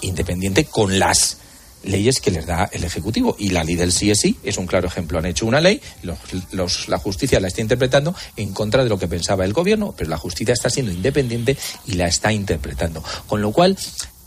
independiente 0.00 0.64
con 0.64 0.98
las 0.98 1.36
leyes 1.82 2.20
que 2.20 2.30
les 2.30 2.46
da 2.46 2.68
el 2.72 2.84
Ejecutivo. 2.84 3.36
Y 3.38 3.50
la 3.50 3.64
ley 3.64 3.76
del 3.76 3.92
sí 3.92 4.10
es 4.10 4.20
sí 4.20 4.36
es 4.42 4.58
un 4.58 4.66
claro 4.66 4.88
ejemplo. 4.88 5.18
Han 5.18 5.26
hecho 5.26 5.46
una 5.46 5.60
ley, 5.60 5.80
los, 6.02 6.18
los, 6.52 6.88
la 6.88 6.98
justicia 6.98 7.40
la 7.40 7.48
está 7.48 7.60
interpretando 7.60 8.14
en 8.36 8.52
contra 8.52 8.82
de 8.82 8.90
lo 8.90 8.98
que 8.98 9.08
pensaba 9.08 9.44
el 9.44 9.52
Gobierno, 9.52 9.94
pero 9.96 10.10
la 10.10 10.18
justicia 10.18 10.52
está 10.52 10.70
siendo 10.70 10.92
independiente 10.92 11.56
y 11.86 11.92
la 11.92 12.06
está 12.06 12.32
interpretando. 12.32 13.02
Con 13.26 13.42
lo 13.42 13.52
cual, 13.52 13.76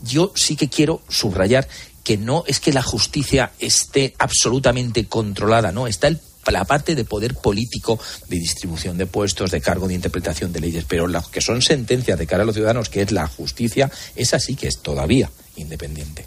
yo 0.02 0.32
sí 0.34 0.56
que 0.56 0.68
quiero 0.68 1.02
subrayar 1.08 1.68
que 2.02 2.18
no 2.18 2.44
es 2.46 2.60
que 2.60 2.72
la 2.72 2.82
justicia 2.82 3.52
esté 3.58 4.14
absolutamente 4.18 5.06
controlada, 5.06 5.72
no, 5.72 5.86
está 5.86 6.10
la 6.52 6.64
parte 6.64 6.94
de 6.94 7.04
poder 7.04 7.34
político, 7.34 7.98
de 8.28 8.38
distribución 8.38 8.98
de 8.98 9.06
puestos, 9.06 9.50
de 9.50 9.62
cargo 9.62 9.88
de 9.88 9.94
interpretación 9.94 10.52
de 10.52 10.60
leyes, 10.60 10.84
pero 10.86 11.06
lo 11.06 11.22
que 11.22 11.40
son 11.40 11.62
sentencias 11.62 12.18
de 12.18 12.26
cara 12.26 12.42
a 12.42 12.46
los 12.46 12.54
ciudadanos, 12.54 12.90
que 12.90 13.00
es 13.00 13.12
la 13.12 13.26
justicia, 13.26 13.90
esa 14.14 14.38
sí 14.38 14.54
que 14.54 14.68
es 14.68 14.80
todavía 14.80 15.30
independiente. 15.56 16.26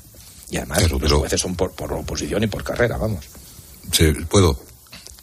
Y 0.49 0.57
además 0.57 0.79
Pero- 0.83 0.93
los 0.93 1.01
pero- 1.01 1.19
jueces 1.19 1.41
son 1.41 1.55
por, 1.55 1.71
por 1.73 1.91
oposición 1.93 2.43
y 2.43 2.47
por 2.47 2.63
carrera, 2.63 2.97
vamos. 2.97 3.25
Sí, 3.91 4.11
puedo. 4.29 4.59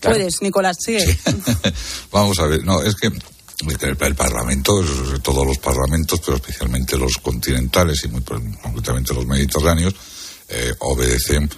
Puedes, 0.00 0.42
Nicolás, 0.42 0.76
sigue. 0.80 1.18
Vamos 2.12 2.38
a 2.38 2.46
ver, 2.46 2.62
no, 2.62 2.82
es 2.82 2.94
que 2.94 3.06
el, 3.06 4.14
Parlamento, 4.14 4.84
todos 5.22 5.46
los 5.46 5.56
parlamentos, 5.58 6.20
pero 6.22 6.36
especialmente 6.36 6.98
los 6.98 7.14
continentales 7.22 8.04
y 8.04 8.08
muy 8.08 8.20
pro- 8.20 8.42
concretamente 8.62 9.14
los 9.14 9.24
mediterráneos, 9.26 9.94
eh, 10.48 10.74
obedecen 10.80 11.48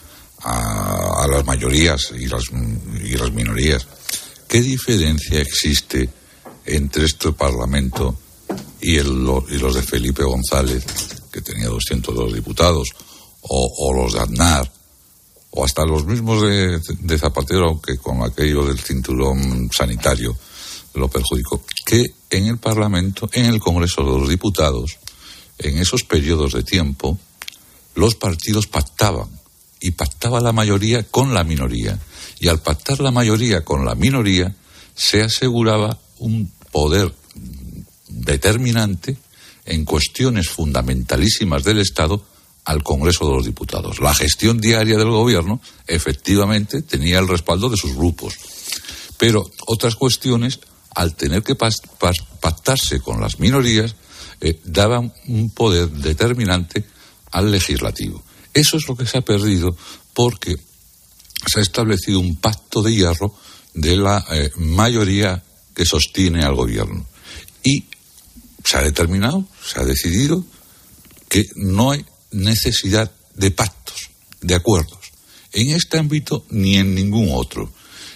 a, 0.43 1.25
a 1.25 1.27
las 1.27 1.45
mayorías 1.45 2.13
y 2.17 2.27
las, 2.27 2.45
y 3.03 3.17
las 3.17 3.33
minorías. 3.33 3.85
¿Qué 4.47 4.61
diferencia 4.61 5.41
existe 5.41 6.09
entre 6.67 7.07
este 7.07 7.33
Parlamento 7.33 8.17
y, 8.81 8.97
el- 8.97 9.27
y 9.51 9.59
los 9.59 9.75
de 9.75 9.83
Felipe 9.83 10.23
González, 10.23 10.85
que 11.33 11.41
tenía 11.41 11.67
202 11.67 12.33
diputados, 12.35 12.89
o, 13.49 13.95
los 13.95 14.13
de 14.13 14.21
Aznar, 14.21 14.71
o 15.51 15.65
hasta 15.65 15.85
los 15.85 16.05
mismos 16.05 16.43
de, 16.43 16.81
de 17.01 17.19
Zapatero, 17.19 17.69
aunque 17.69 17.97
con 17.99 18.23
aquello 18.23 18.65
del 18.65 18.79
cinturón 18.79 19.71
sanitario 19.75 20.37
lo 20.95 21.09
perjudicó, 21.09 21.63
que 21.85 22.05
en 22.31 22.47
el 22.47 22.59
Parlamento, 22.59 23.29
en 23.33 23.47
el 23.47 23.61
Congreso 23.61 24.03
de 24.03 24.19
los 24.19 24.29
Diputados, 24.29 24.99
en 25.59 25.79
esos 25.79 26.05
periodos 26.05 26.53
de 26.53 26.63
tiempo, 26.63 27.19
los 27.95 28.15
partidos 28.15 28.67
pactaban 28.67 29.29
y 29.81 29.93
pactaba 29.93 30.41
la 30.41 30.53
mayoría 30.53 31.03
con 31.05 31.35
la 31.35 31.45
minoría. 31.45 31.99
Y 32.41 32.49
al 32.49 32.61
pactar 32.61 33.01
la 33.01 33.11
mayoría 33.11 33.65
con 33.65 33.85
la 33.85 33.95
minoría, 33.95 34.55
se 34.95 35.23
aseguraba 35.23 35.99
un 36.19 36.51
poder 36.73 37.15
determinante 38.09 39.17
en 39.65 39.85
cuestiones 39.85 40.49
fundamentalísimas 40.49 41.65
del 41.65 41.79
Estado 41.79 42.23
al 42.67 42.83
Congreso 42.83 43.27
de 43.29 43.37
los 43.37 43.47
Diputados. 43.47 44.01
La 44.01 44.13
gestión 44.13 44.59
diaria 44.61 44.99
del 44.99 45.11
gobierno 45.11 45.61
efectivamente 45.87 46.83
tenía 46.83 47.21
el 47.21 47.29
respaldo 47.29 47.71
de 47.71 47.77
sus 47.77 47.95
grupos, 47.95 48.35
pero 49.17 49.49
otras 49.67 49.95
cuestiones, 49.95 50.59
al 50.95 51.15
tener 51.15 51.43
que 51.43 51.55
pactarse 51.55 53.01
con 53.01 53.21
las 53.21 53.39
minorías, 53.39 53.95
eh, 54.41 54.61
daban 54.65 55.15
un 55.29 55.51
poder 55.51 55.89
determinante 55.91 56.85
al 57.31 57.51
legislativo. 57.51 58.23
Eso 58.53 58.77
es 58.77 58.89
lo 58.89 58.97
que 58.97 59.07
se 59.07 59.19
ha 59.19 59.23
perdido 59.23 59.77
porque 60.13 60.57
se 61.47 61.61
ha 61.61 61.63
establecido 61.63 62.19
un 62.19 62.37
pacto 62.37 62.83
de 62.83 62.95
hierro 62.95 63.35
de 63.75 63.97
la 63.97 64.25
eh, 64.33 64.51
mayoría 64.57 65.43
que 65.75 65.85
sostiene 65.85 66.45
al 66.45 66.55
gobierno. 66.55 67.07
Y 67.63 67.85
se 68.65 68.79
ha 68.79 68.83
determinado, 68.83 69.45
se 69.65 69.79
ha 69.81 69.85
decidido 69.85 70.45
que 71.29 71.45
no 71.55 71.93
hay 71.93 72.05
necesidad 72.31 73.11
de 73.35 73.51
pactos, 73.51 74.11
de 74.41 74.55
acuerdos, 74.55 75.13
en 75.53 75.71
este 75.71 75.99
ámbito 75.99 76.45
ni 76.51 76.77
en 76.77 76.95
ningún 76.95 77.31
otro. 77.33 77.71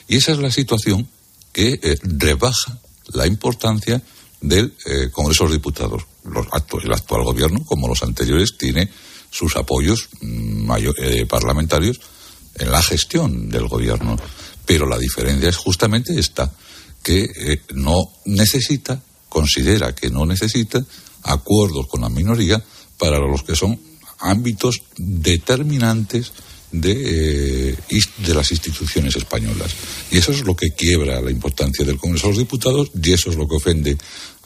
Y 0.09 0.17
esa 0.17 0.33
es 0.33 0.39
la 0.39 0.51
situación 0.51 1.09
que 1.53 1.79
eh, 1.83 1.99
rebaja 2.03 2.79
la 3.13 3.27
importancia 3.27 4.03
del 4.41 4.75
eh, 4.87 5.11
Congreso 5.11 5.45
de 5.45 5.51
los 5.51 5.59
Diputados. 5.59 6.03
Los 6.25 6.47
el 6.85 6.93
actual 6.93 7.25
gobierno, 7.25 7.65
como 7.65 7.89
los 7.89 8.03
anteriores, 8.03 8.57
tiene 8.59 8.91
sus 9.31 9.57
apoyos 9.57 10.09
mm, 10.21 10.71
eh, 10.99 11.27
parlamentarios 11.27 12.01
en 12.57 12.71
la 12.71 12.83
gestión 12.83 13.49
del 13.49 13.69
gobierno. 13.69 14.17
Pero 14.67 14.87
la 14.87 14.99
diferencia 14.99 15.49
es 15.49 15.57
justamente 15.57 16.19
esta, 16.19 16.53
que 17.03 17.63
no 17.75 17.97
necesita, 18.27 19.01
considera 19.29 19.95
que 19.95 20.11
no 20.11 20.27
necesita 20.27 20.85
acuerdos 21.23 21.87
con 21.87 22.03
la 22.03 22.11
minoría 22.11 22.63
para 22.99 23.19
los 23.19 23.43
que 23.43 23.57
son 23.57 23.81
ámbitos 24.21 24.83
determinantes 24.97 26.33
de, 26.73 27.71
eh, 27.71 27.77
de 28.27 28.35
las 28.35 28.51
instituciones 28.53 29.17
españolas. 29.17 29.73
Y 30.11 30.19
eso 30.19 30.33
es 30.33 30.45
lo 30.45 30.55
que 30.55 30.71
quiebra 30.71 31.21
la 31.21 31.31
importancia 31.31 31.85
del 31.85 31.99
Congreso 31.99 32.29
de 32.29 32.33
los 32.35 32.39
Diputados 32.39 32.91
y 33.03 33.13
eso 33.13 33.31
es 33.31 33.37
lo 33.37 33.49
que 33.49 33.57
ofende 33.57 33.97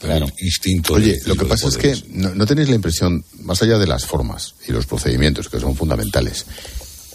al 0.01 0.33
instinto 0.39 0.93
Oye, 0.93 1.19
lo 1.25 1.35
que 1.35 1.45
pasa 1.45 1.67
es 1.67 1.77
que 1.77 1.95
no, 2.09 2.33
no 2.33 2.45
tenéis 2.45 2.69
la 2.69 2.75
impresión, 2.75 3.23
más 3.41 3.61
allá 3.61 3.77
de 3.77 3.87
las 3.87 4.05
formas 4.05 4.55
y 4.67 4.71
los 4.71 4.85
procedimientos, 4.85 5.49
que 5.49 5.59
son 5.59 5.75
fundamentales, 5.75 6.45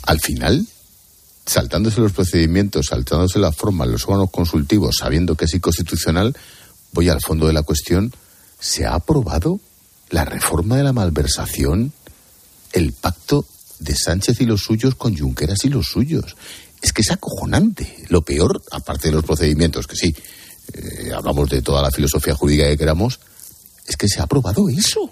al 0.02 0.20
final, 0.20 0.66
saltándose 1.44 2.00
los 2.00 2.12
procedimientos, 2.12 2.86
saltándose 2.86 3.38
las 3.38 3.56
formas, 3.56 3.88
los 3.88 4.04
órganos 4.04 4.30
consultivos, 4.30 4.96
sabiendo 4.98 5.36
que 5.36 5.44
es 5.44 5.54
inconstitucional, 5.54 6.36
voy 6.92 7.08
al 7.08 7.20
fondo 7.20 7.46
de 7.46 7.52
la 7.52 7.62
cuestión, 7.62 8.12
¿se 8.58 8.86
ha 8.86 8.94
aprobado 8.94 9.60
la 10.10 10.24
reforma 10.24 10.76
de 10.76 10.84
la 10.84 10.92
malversación, 10.92 11.92
el 12.72 12.92
pacto 12.92 13.44
de 13.78 13.94
Sánchez 13.96 14.40
y 14.40 14.46
los 14.46 14.62
suyos 14.62 14.94
con 14.94 15.16
Junqueras 15.16 15.64
y 15.64 15.68
los 15.68 15.86
suyos? 15.86 16.36
Es 16.82 16.92
que 16.92 17.02
es 17.02 17.10
acojonante. 17.10 18.04
Lo 18.08 18.22
peor, 18.22 18.62
aparte 18.70 19.08
de 19.08 19.14
los 19.14 19.24
procedimientos, 19.24 19.86
que 19.86 19.96
sí, 19.96 20.14
eh, 20.72 21.10
hablamos 21.14 21.48
de 21.50 21.62
toda 21.62 21.82
la 21.82 21.90
filosofía 21.90 22.34
jurídica 22.34 22.66
que 22.68 22.76
queramos, 22.78 23.20
es 23.86 23.96
que 23.96 24.08
se 24.08 24.20
ha 24.20 24.24
aprobado 24.24 24.68
eso. 24.68 25.10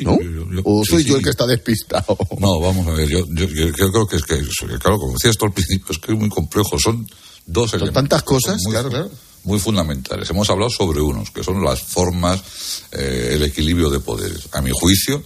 ¿No? 0.00 0.18
¿O 0.64 0.84
soy 0.84 1.04
sí. 1.04 1.08
yo 1.10 1.16
el 1.18 1.22
que 1.22 1.30
está 1.30 1.46
despistado? 1.46 2.18
No, 2.40 2.58
vamos 2.58 2.84
a 2.88 2.90
ver, 2.94 3.08
yo, 3.08 3.24
yo, 3.28 3.46
yo- 3.46 3.68
yo 3.68 3.92
creo 3.92 4.06
que 4.08 4.16
es 4.16 4.24
que, 4.24 4.42
claro, 4.80 4.98
como 4.98 5.12
decías 5.12 5.36
tú 5.36 5.44
al 5.46 5.52
principio, 5.52 5.86
es 5.92 5.98
que 5.98 6.12
es 6.12 6.18
muy 6.18 6.28
complejo, 6.28 6.76
son 6.80 7.06
dos 7.46 7.70
Son 7.70 7.78
elementos. 7.80 8.02
tantas 8.02 8.22
cosas, 8.24 8.58
muy, 8.64 8.72
claro, 8.72 8.90
claro. 8.90 9.10
muy 9.44 9.60
fundamentales. 9.60 10.28
Hemos 10.30 10.50
hablado 10.50 10.68
sobre 10.70 11.00
unos, 11.00 11.30
que 11.30 11.44
son 11.44 11.62
las 11.62 11.80
formas, 11.80 12.42
eh, 12.90 13.34
el 13.34 13.44
equilibrio 13.44 13.88
de 13.88 14.00
poderes. 14.00 14.48
A 14.52 14.60
mi 14.60 14.70
juicio, 14.74 15.22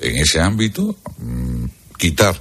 en 0.00 0.16
ese 0.16 0.40
ámbito, 0.40 0.96
mm, 1.18 1.64
quitar 1.98 2.40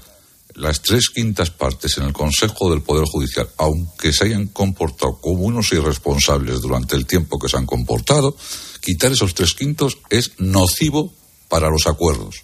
las 0.55 0.81
tres 0.81 1.09
quintas 1.09 1.51
partes 1.51 1.97
en 1.97 2.05
el 2.05 2.13
Consejo 2.13 2.69
del 2.69 2.81
Poder 2.81 3.05
Judicial, 3.05 3.49
aunque 3.57 4.11
se 4.11 4.25
hayan 4.25 4.47
comportado 4.47 5.19
como 5.21 5.43
unos 5.43 5.71
irresponsables 5.71 6.61
durante 6.61 6.95
el 6.95 7.05
tiempo 7.05 7.39
que 7.39 7.47
se 7.47 7.57
han 7.57 7.65
comportado, 7.65 8.35
quitar 8.81 9.11
esos 9.11 9.33
tres 9.33 9.53
quintos 9.53 9.97
es 10.09 10.31
nocivo 10.39 11.13
para 11.47 11.69
los 11.69 11.87
acuerdos. 11.87 12.43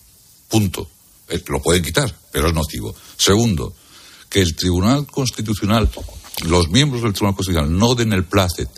Punto. 0.50 0.90
Eh, 1.28 1.44
Lo 1.48 1.62
pueden 1.62 1.84
quitar, 1.84 2.16
pero 2.32 2.48
es 2.48 2.54
nocivo. 2.54 2.96
Segundo, 3.18 3.74
que 4.30 4.42
el 4.42 4.56
Tribunal 4.56 5.08
Constitucional, 5.08 5.90
los 6.46 6.70
miembros 6.70 7.02
del 7.02 7.14
Tribunal 7.14 7.36
Constitucional 7.36 7.78
no 7.78 7.96
den 7.96 8.14
el 8.14 8.26
placet 8.26 8.70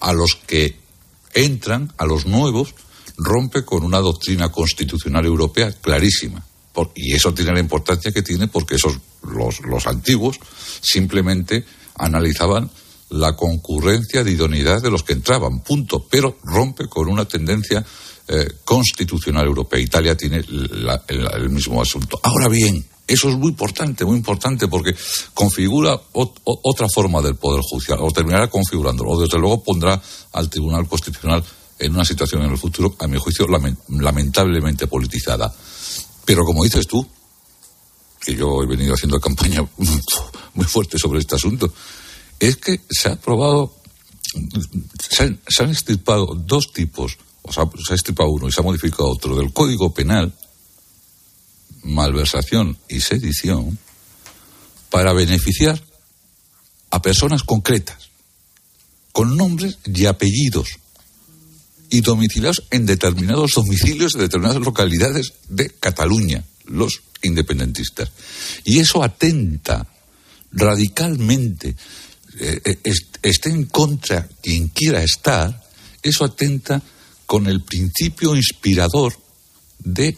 a 0.00 0.12
los 0.12 0.36
que 0.46 0.76
entran, 1.32 1.92
a 1.96 2.06
los 2.06 2.26
nuevos, 2.26 2.74
rompe 3.16 3.64
con 3.64 3.82
una 3.84 3.98
doctrina 3.98 4.50
constitucional 4.50 5.24
europea 5.24 5.72
clarísima. 5.72 6.44
Por- 6.72 6.92
y 6.94 7.14
eso 7.14 7.32
tiene 7.32 7.52
la 7.52 7.60
importancia 7.60 8.12
que 8.12 8.22
tiene 8.22 8.48
porque 8.48 8.76
esos, 8.76 8.98
los, 9.22 9.60
los 9.60 9.86
antiguos, 9.86 10.38
simplemente 10.80 11.64
analizaban 11.94 12.70
la 13.10 13.36
concurrencia 13.36 14.24
de 14.24 14.32
idoneidad 14.32 14.82
de 14.82 14.90
los 14.90 15.02
que 15.02 15.12
entraban, 15.12 15.60
punto, 15.60 16.06
pero 16.10 16.38
rompe 16.42 16.88
con 16.88 17.08
una 17.08 17.24
tendencia 17.24 17.84
eh, 18.28 18.48
constitucional 18.64 19.46
europea. 19.46 19.78
Italia 19.78 20.16
tiene 20.16 20.38
el, 20.38 21.50
mismo 21.50 21.80
asunto. 21.80 22.18
Ahora 22.22 22.48
bien, 22.48 22.84
eso 23.06 23.28
es 23.28 23.36
muy 23.36 23.50
importante, 23.50 24.04
muy 24.04 24.16
importante, 24.16 24.66
porque 24.66 24.94
configura 25.32 25.98
otra 26.12 26.88
forma 26.92 27.22
del 27.22 27.36
Poder 27.36 27.62
Judicial, 27.62 27.98
o 28.00 28.10
terminará 28.10 28.48
configurándolo, 28.50 29.10
o 29.12 29.20
desde 29.20 29.38
luego 29.38 29.62
pondrá 29.62 30.02
al 30.32 30.50
Tribunal 30.50 30.88
Constitucional 30.88 31.44
en 31.78 31.94
una 31.94 32.04
situación 32.04 32.42
en 32.42 32.50
el 32.52 32.58
futuro, 32.58 32.96
a 32.98 33.06
mi 33.06 33.18
juicio, 33.18 33.46
lamentablemente 33.88 34.86
politizada. 34.86 35.54
Pero 36.24 36.44
como 36.44 36.64
dices 36.64 36.86
tú, 36.86 37.06
que 38.20 38.34
yo 38.34 38.62
he 38.62 38.66
venido 38.66 38.94
haciendo 38.94 39.20
campaña 39.20 39.64
muy 40.54 40.64
fuerte 40.64 40.98
sobre 40.98 41.20
este 41.20 41.36
asunto, 41.36 41.72
es 42.38 42.56
que 42.56 42.80
se 42.90 43.08
ha 43.08 43.12
aprobado, 43.12 43.74
se 45.08 45.22
han, 45.22 45.40
se 45.48 45.64
estirpado 45.64 46.34
dos 46.34 46.72
tipos, 46.72 47.18
o 47.42 47.52
sea, 47.52 47.64
se 47.86 47.92
ha 47.92 47.96
estirpado 47.96 48.30
uno 48.30 48.48
y 48.48 48.52
se 48.52 48.60
ha 48.60 48.64
modificado 48.64 49.08
otro 49.10 49.36
del 49.36 49.52
Código 49.52 49.94
Penal, 49.94 50.32
malversación 51.82 52.76
y 52.88 53.00
sedición, 53.00 53.78
para 54.90 55.12
beneficiar 55.12 55.80
a 56.90 57.02
personas 57.02 57.42
concretas, 57.42 58.10
con 59.12 59.36
nombres 59.36 59.78
y 59.84 60.06
apellidos, 60.06 60.78
y 61.90 62.00
domiciliados 62.00 62.64
en 62.70 62.86
determinados 62.86 63.52
domicilios 63.54 64.12
de 64.12 64.22
determinadas 64.22 64.60
localidades 64.60 65.34
de 65.48 65.70
Cataluña, 65.70 66.44
los 66.64 67.02
independentistas. 67.22 68.10
Y 68.64 68.78
eso 68.78 69.02
atenta 69.02 69.86
radicalmente 70.52 71.74
eh, 72.38 72.60
eh, 72.64 72.92
esté 73.22 73.50
en 73.50 73.64
contra 73.64 74.28
quien 74.42 74.68
quiera 74.68 75.02
estar, 75.02 75.64
eso 76.02 76.24
atenta 76.24 76.82
con 77.24 77.46
el 77.46 77.62
principio 77.62 78.36
inspirador 78.36 79.18
de 79.78 80.16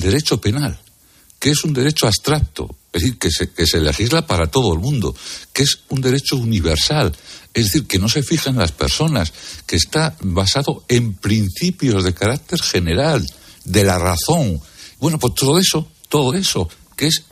derecho 0.00 0.40
penal, 0.40 0.80
que 1.38 1.50
es 1.50 1.64
un 1.64 1.72
derecho 1.72 2.06
abstracto, 2.06 2.76
es 2.92 3.02
decir, 3.02 3.18
que 3.18 3.30
se, 3.30 3.50
que 3.50 3.66
se 3.66 3.80
legisla 3.80 4.26
para 4.26 4.48
todo 4.48 4.72
el 4.72 4.80
mundo, 4.80 5.14
que 5.52 5.62
es 5.62 5.80
un 5.90 6.00
derecho 6.00 6.36
universal, 6.36 7.16
es 7.54 7.66
decir, 7.66 7.86
que 7.86 7.98
no 7.98 8.08
se 8.08 8.22
fija 8.22 8.50
en 8.50 8.56
las 8.56 8.72
personas, 8.72 9.32
que 9.66 9.76
está 9.76 10.16
basado 10.22 10.84
en 10.88 11.14
principios 11.14 12.04
de 12.04 12.14
carácter 12.14 12.60
general, 12.60 13.24
de 13.64 13.84
la 13.84 13.98
razón. 13.98 14.60
Bueno, 14.98 15.18
pues 15.18 15.34
todo 15.34 15.58
eso, 15.58 15.88
todo 16.08 16.34
eso, 16.34 16.68
que 16.96 17.06
es 17.06 17.24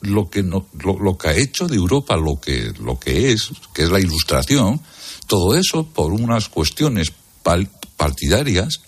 lo 0.00 0.30
que, 0.30 0.42
no, 0.42 0.66
lo, 0.82 1.18
que 1.18 1.28
ha 1.28 1.36
hecho 1.36 1.68
de 1.68 1.76
Europa 1.76 2.16
lo 2.16 2.40
que, 2.40 2.72
lo 2.80 2.98
que 2.98 3.32
es, 3.32 3.50
que 3.74 3.82
es 3.82 3.90
la 3.90 4.00
ilustración, 4.00 4.80
todo 5.26 5.56
eso 5.56 5.86
por 5.86 6.12
unas 6.12 6.48
cuestiones 6.48 7.12
partidarias 7.96 8.80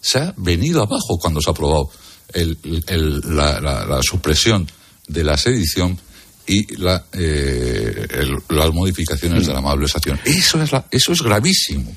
se 0.00 0.18
ha 0.18 0.34
venido 0.36 0.82
abajo 0.82 1.18
cuando 1.18 1.40
se 1.40 1.50
ha 1.50 1.52
aprobado 1.52 1.90
el, 2.32 3.20
la, 3.24 4.00
supresión 4.02 4.70
de 5.10 5.24
la 5.24 5.36
sedición 5.36 5.98
y 6.46 6.76
la, 6.76 7.04
eh, 7.12 8.06
las 8.48 8.72
modificaciones 8.72 9.46
de 9.46 9.52
la 9.52 9.60
malversación. 9.60 10.18
Eso 10.24 10.62
es, 10.62 10.70
eso 10.90 11.12
es 11.12 11.22
gravísimo, 11.22 11.94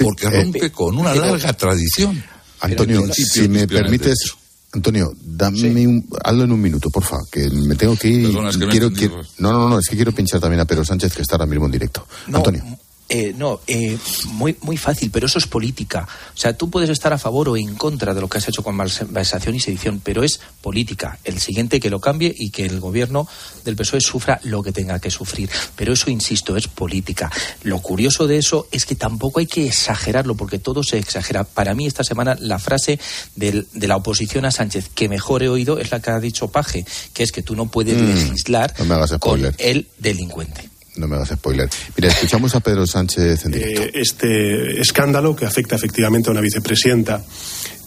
porque 0.00 0.26
eh, 0.26 0.42
rompe 0.42 0.70
con 0.70 0.98
una 0.98 1.14
larga 1.14 1.52
tradición. 1.52 2.22
Antonio, 2.60 3.12
si 3.12 3.48
me 3.48 3.66
permites, 3.66 4.34
Antonio, 4.72 5.12
dame 5.20 5.86
un, 5.86 6.08
hazlo 6.24 6.44
en 6.44 6.52
un 6.52 6.60
minuto, 6.60 6.90
porfa, 6.90 7.16
que 7.30 7.48
me 7.50 7.74
tengo 7.74 7.96
que 7.96 8.08
ir. 8.08 8.32
quiero, 8.70 8.90
no, 9.38 9.52
no, 9.52 9.68
no, 9.68 9.78
es 9.78 9.88
que 9.88 9.96
quiero 9.96 10.12
pinchar 10.12 10.40
también 10.40 10.60
a 10.60 10.64
Pedro 10.64 10.84
Sánchez, 10.84 11.14
que 11.14 11.22
está 11.22 11.34
ahora 11.36 11.46
mismo 11.46 11.66
en 11.66 11.72
directo. 11.72 12.06
Antonio. 12.32 12.64
Eh, 13.08 13.34
no, 13.36 13.60
eh, 13.66 13.98
muy, 14.28 14.56
muy 14.62 14.78
fácil, 14.78 15.10
pero 15.10 15.26
eso 15.26 15.38
es 15.38 15.46
política. 15.46 16.08
O 16.34 16.36
sea, 16.36 16.56
tú 16.56 16.70
puedes 16.70 16.88
estar 16.88 17.12
a 17.12 17.18
favor 17.18 17.50
o 17.50 17.56
en 17.58 17.74
contra 17.74 18.14
de 18.14 18.22
lo 18.22 18.28
que 18.28 18.38
has 18.38 18.48
hecho 18.48 18.62
con 18.62 18.74
malversación 18.74 19.54
y 19.54 19.60
sedición, 19.60 20.00
pero 20.02 20.22
es 20.22 20.40
política. 20.62 21.18
El 21.22 21.38
siguiente 21.38 21.78
que 21.78 21.90
lo 21.90 22.00
cambie 22.00 22.34
y 22.34 22.50
que 22.50 22.64
el 22.64 22.80
gobierno 22.80 23.28
del 23.64 23.76
PSOE 23.76 24.00
sufra 24.00 24.40
lo 24.44 24.62
que 24.62 24.72
tenga 24.72 24.98
que 24.98 25.10
sufrir. 25.10 25.50
Pero 25.76 25.92
eso, 25.92 26.08
insisto, 26.08 26.56
es 26.56 26.68
política. 26.68 27.30
Lo 27.64 27.80
curioso 27.80 28.26
de 28.26 28.38
eso 28.38 28.66
es 28.70 28.86
que 28.86 28.94
tampoco 28.94 29.40
hay 29.40 29.46
que 29.46 29.66
exagerarlo, 29.66 30.34
porque 30.34 30.58
todo 30.58 30.82
se 30.82 30.96
exagera. 30.96 31.44
Para 31.44 31.74
mí, 31.74 31.86
esta 31.86 32.04
semana, 32.04 32.36
la 32.40 32.58
frase 32.58 32.98
de 33.36 33.66
la 33.74 33.96
oposición 33.96 34.46
a 34.46 34.50
Sánchez 34.50 34.88
que 34.94 35.10
mejor 35.10 35.42
he 35.42 35.50
oído 35.50 35.78
es 35.78 35.90
la 35.90 36.00
que 36.00 36.10
ha 36.10 36.18
dicho 36.18 36.48
Paje, 36.48 36.86
que 37.12 37.24
es 37.24 37.32
que 37.32 37.42
tú 37.42 37.54
no 37.56 37.66
puedes 37.66 38.00
mm, 38.00 38.06
legislar 38.06 38.74
con 39.20 39.52
el 39.58 39.88
delincuente. 39.98 40.71
No 40.96 41.08
me 41.08 41.16
hagas 41.16 41.30
spoiler. 41.30 41.68
Mira, 41.96 42.08
escuchamos 42.10 42.54
a 42.54 42.60
Pedro 42.60 42.86
Sánchez 42.86 43.46
en 43.46 43.52
directo. 43.52 43.82
Eh, 43.82 43.90
este 43.94 44.80
escándalo 44.80 45.34
que 45.34 45.46
afecta 45.46 45.76
efectivamente 45.76 46.28
a 46.28 46.32
una 46.32 46.42
vicepresidenta 46.42 47.22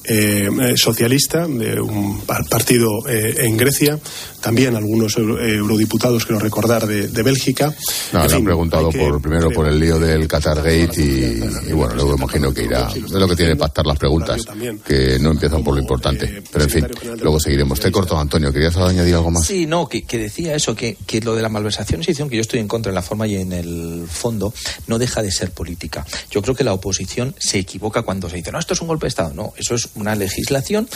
eh, 0.07 0.73
socialista 0.75 1.47
de 1.47 1.79
un 1.79 2.21
partido 2.21 3.07
eh, 3.07 3.35
en 3.39 3.57
Grecia, 3.57 3.99
también 4.41 4.75
algunos 4.75 5.17
eurodiputados, 5.17 6.25
quiero 6.25 6.39
recordar, 6.39 6.85
de, 6.85 7.23
Bélgica. 7.23 7.73
No, 8.13 8.27
le 8.27 8.35
han 8.35 8.43
preguntado 8.43 8.91
por, 8.91 9.19
primero 9.19 9.49
por 9.49 9.67
el 9.67 9.79
lío 9.79 9.97
del 9.97 10.27
Qatar 10.27 10.57
Gate 10.57 11.01
y, 11.01 11.73
bueno, 11.73 11.95
luego 11.95 12.15
imagino 12.15 12.53
que 12.53 12.65
irá. 12.65 12.87
Es 12.93 13.11
lo 13.11 13.27
que 13.27 13.35
tiene 13.35 13.53
que 13.53 13.57
pactar 13.57 13.85
las 13.87 13.97
preguntas, 13.97 14.45
que 14.85 15.17
no 15.19 15.31
empiezan 15.31 15.63
por 15.63 15.73
lo 15.73 15.81
importante. 15.81 16.43
Pero 16.51 16.63
en 16.65 16.69
fin, 16.69 16.87
luego 17.21 17.39
seguiremos. 17.39 17.79
Te 17.79 17.91
corto, 17.91 18.17
Antonio. 18.19 18.53
¿Querías 18.53 18.77
añadir 18.77 19.15
algo 19.15 19.31
más? 19.31 19.45
Sí, 19.45 19.65
no, 19.65 19.89
que, 19.89 20.03
decía 20.03 20.55
eso, 20.55 20.75
que, 20.75 20.95
que, 21.07 21.21
lo 21.21 21.33
de 21.35 21.41
la 21.41 21.49
malversación 21.49 22.01
y 22.01 22.05
que 22.05 22.35
yo 22.35 22.41
estoy 22.41 22.59
en 22.59 22.67
contra 22.67 22.91
en 22.91 22.95
la 22.95 23.01
forma 23.01 23.27
y 23.27 23.35
en 23.35 23.51
el 23.51 24.05
fondo, 24.07 24.53
no 24.87 24.99
deja 24.99 25.21
de 25.21 25.31
ser 25.31 25.51
política. 25.51 26.05
Yo 26.29 26.41
creo 26.41 26.55
que 26.55 26.63
la 26.63 26.73
oposición 26.73 27.35
se 27.39 27.59
equivoca 27.59 28.03
cuando 28.03 28.29
se 28.29 28.37
dice, 28.37 28.51
no, 28.51 28.59
esto 28.59 28.73
es 28.73 28.81
un 28.81 28.87
golpe 28.87 29.05
de 29.05 29.09
Estado. 29.09 29.33
No, 29.33 29.53
eso 29.57 29.75
es 29.75 29.89
una 29.95 30.15
legislación 30.15 30.87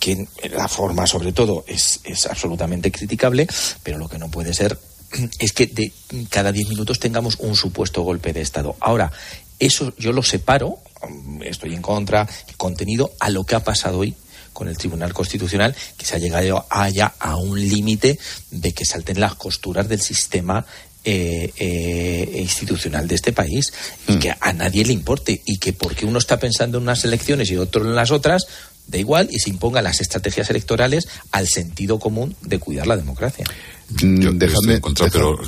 que 0.00 0.26
la 0.50 0.68
forma 0.68 1.06
sobre 1.06 1.32
todo 1.32 1.64
es, 1.66 2.00
es 2.04 2.26
absolutamente 2.26 2.92
criticable, 2.92 3.46
pero 3.82 3.98
lo 3.98 4.08
que 4.08 4.18
no 4.18 4.30
puede 4.30 4.54
ser 4.54 4.78
es 5.38 5.52
que 5.52 5.66
de 5.66 5.92
cada 6.30 6.52
diez 6.52 6.68
minutos 6.68 6.98
tengamos 6.98 7.36
un 7.40 7.56
supuesto 7.56 8.02
golpe 8.02 8.32
de 8.32 8.40
Estado. 8.40 8.76
Ahora, 8.80 9.10
eso 9.58 9.92
yo 9.98 10.12
lo 10.12 10.22
separo, 10.22 10.78
estoy 11.42 11.74
en 11.74 11.82
contra, 11.82 12.28
contenido, 12.56 13.12
a 13.18 13.30
lo 13.30 13.44
que 13.44 13.56
ha 13.56 13.64
pasado 13.64 13.98
hoy 13.98 14.14
con 14.52 14.68
el 14.68 14.76
Tribunal 14.76 15.14
Constitucional, 15.14 15.74
que 15.96 16.04
se 16.04 16.16
ha 16.16 16.18
llegado 16.18 16.66
allá 16.68 17.14
a 17.20 17.36
un 17.36 17.60
límite 17.60 18.18
de 18.50 18.72
que 18.72 18.84
salten 18.84 19.20
las 19.20 19.36
costuras 19.36 19.88
del 19.88 20.00
sistema 20.00 20.66
eh, 21.04 21.52
eh, 21.56 22.38
institucional 22.40 23.06
de 23.08 23.14
este 23.14 23.32
país 23.32 23.72
y 24.06 24.12
mm. 24.12 24.18
que 24.18 24.34
a 24.38 24.52
nadie 24.52 24.84
le 24.84 24.92
importe 24.92 25.40
y 25.44 25.58
que 25.58 25.72
porque 25.72 26.06
uno 26.06 26.18
está 26.18 26.38
pensando 26.38 26.78
en 26.78 26.84
unas 26.84 27.04
elecciones 27.04 27.50
y 27.50 27.56
otro 27.56 27.84
en 27.84 27.94
las 27.94 28.10
otras, 28.10 28.46
da 28.88 28.98
igual 28.98 29.28
y 29.30 29.38
se 29.38 29.50
impongan 29.50 29.84
las 29.84 30.00
estrategias 30.00 30.50
electorales 30.50 31.08
al 31.30 31.46
sentido 31.46 31.98
común 31.98 32.34
de 32.42 32.58
cuidar 32.58 32.86
la 32.86 32.96
democracia. 32.96 33.44
Mm, 34.02 34.20
Yo 34.20 34.32
déjame, 34.32 34.74
en 34.74 34.80
contra, 34.80 35.08
pero 35.08 35.38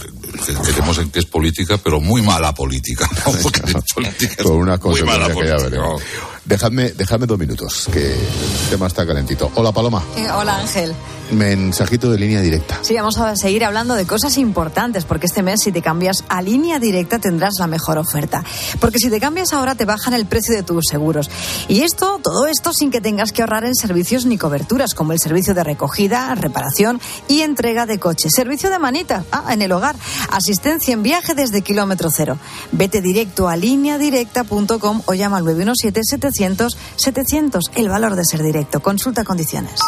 creemos 0.64 0.98
en 0.98 1.10
que 1.10 1.18
es 1.18 1.26
política, 1.26 1.78
pero 1.78 2.00
muy 2.00 2.22
mala 2.22 2.54
política. 2.54 3.08
Por 4.42 4.52
una 4.52 4.78
cosa 4.78 5.04
muy 5.04 5.10
mala 5.10 5.34
que 5.34 5.46
ya 5.46 5.56
veremos. 5.56 6.02
Dejadme, 6.44 6.92
dejadme 6.92 7.26
dos 7.26 7.38
minutos, 7.38 7.88
que 7.92 8.12
el 8.12 8.70
tema 8.70 8.86
está 8.86 9.06
calentito. 9.06 9.50
Hola, 9.54 9.72
Paloma. 9.72 10.02
Eh, 10.16 10.26
hola, 10.30 10.58
Ángel. 10.58 10.94
Mensajito 11.32 12.10
de 12.10 12.18
línea 12.18 12.40
directa. 12.40 12.78
Sí, 12.82 12.94
vamos 12.94 13.18
a 13.18 13.36
seguir 13.36 13.64
hablando 13.64 13.94
de 13.94 14.06
cosas 14.06 14.36
importantes, 14.38 15.04
porque 15.04 15.26
este 15.26 15.42
mes 15.42 15.60
si 15.62 15.72
te 15.72 15.82
cambias 15.82 16.24
a 16.28 16.42
línea 16.42 16.78
directa 16.78 17.18
tendrás 17.18 17.54
la 17.58 17.66
mejor 17.66 17.98
oferta. 17.98 18.44
Porque 18.80 18.98
si 18.98 19.10
te 19.10 19.20
cambias 19.20 19.52
ahora 19.52 19.74
te 19.74 19.84
bajan 19.84 20.14
el 20.14 20.26
precio 20.26 20.54
de 20.54 20.62
tus 20.62 20.84
seguros. 20.90 21.30
Y 21.68 21.82
esto, 21.82 22.20
todo 22.22 22.46
esto 22.46 22.72
sin 22.72 22.90
que 22.90 23.00
tengas 23.00 23.32
que 23.32 23.42
ahorrar 23.42 23.64
en 23.64 23.74
servicios 23.74 24.26
ni 24.26 24.38
coberturas, 24.38 24.94
como 24.94 25.12
el 25.12 25.18
servicio 25.20 25.54
de 25.54 25.64
recogida, 25.64 26.34
reparación 26.34 27.00
y 27.28 27.42
entrega 27.42 27.86
de 27.86 27.98
coches. 27.98 28.32
Servicio 28.34 28.70
de 28.70 28.78
manita, 28.78 29.24
ah, 29.32 29.52
en 29.52 29.62
el 29.62 29.72
hogar. 29.72 29.96
Asistencia 30.30 30.94
en 30.94 31.02
viaje 31.02 31.34
desde 31.34 31.62
kilómetro 31.62 32.10
cero. 32.14 32.38
Vete 32.72 33.00
directo 33.00 33.48
a 33.48 33.56
lineadirecta.com 33.56 35.02
o 35.06 35.14
llama 35.14 35.38
al 35.38 35.44
917 35.44 36.00
700 36.04 36.76
700. 36.96 37.64
El 37.74 37.88
valor 37.88 38.16
de 38.16 38.24
ser 38.24 38.42
directo. 38.42 38.80
Consulta 38.80 39.24
condiciones. 39.24 39.80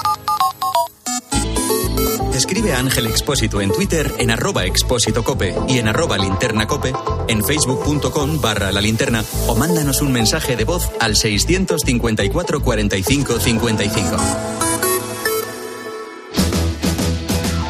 Escribe 2.34 2.72
a 2.72 2.78
Ángel 2.78 3.06
Expósito 3.06 3.60
en 3.60 3.70
Twitter 3.70 4.10
en 4.18 4.30
arroba 4.30 4.64
expósito 4.64 5.22
cope 5.22 5.54
y 5.68 5.78
en 5.78 5.88
arroba 5.88 6.16
linterna 6.16 6.66
cope, 6.66 6.92
en 7.28 7.44
facebook.com 7.44 8.40
barra 8.40 8.72
la 8.72 8.80
linterna 8.80 9.22
o 9.46 9.54
mándanos 9.54 10.00
un 10.00 10.12
mensaje 10.12 10.56
de 10.56 10.64
voz 10.64 10.90
al 11.00 11.14
654 11.16 12.62
45 12.62 13.38
55. 13.38 14.16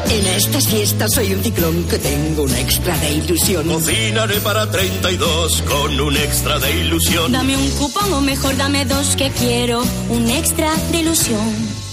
En 0.09 0.27
estas 0.27 0.67
fiestas 0.67 1.13
soy 1.13 1.33
un 1.33 1.43
ciclón 1.43 1.83
que 1.85 1.97
tengo 1.99 2.43
un 2.43 2.55
extra 2.55 2.97
de 2.99 3.13
ilusión. 3.15 3.67
Cocinaré 3.67 4.39
para 4.39 4.69
32 4.69 5.61
con 5.63 5.99
un 5.99 6.15
extra 6.15 6.59
de 6.59 6.79
ilusión. 6.79 7.31
Dame 7.31 7.57
un 7.57 7.69
cupón 7.71 8.13
o 8.13 8.21
mejor 8.21 8.55
dame 8.55 8.85
dos 8.85 9.15
que 9.15 9.29
quiero 9.31 9.83
un 10.09 10.29
extra 10.29 10.73
de 10.91 10.99
ilusión. 10.99 11.92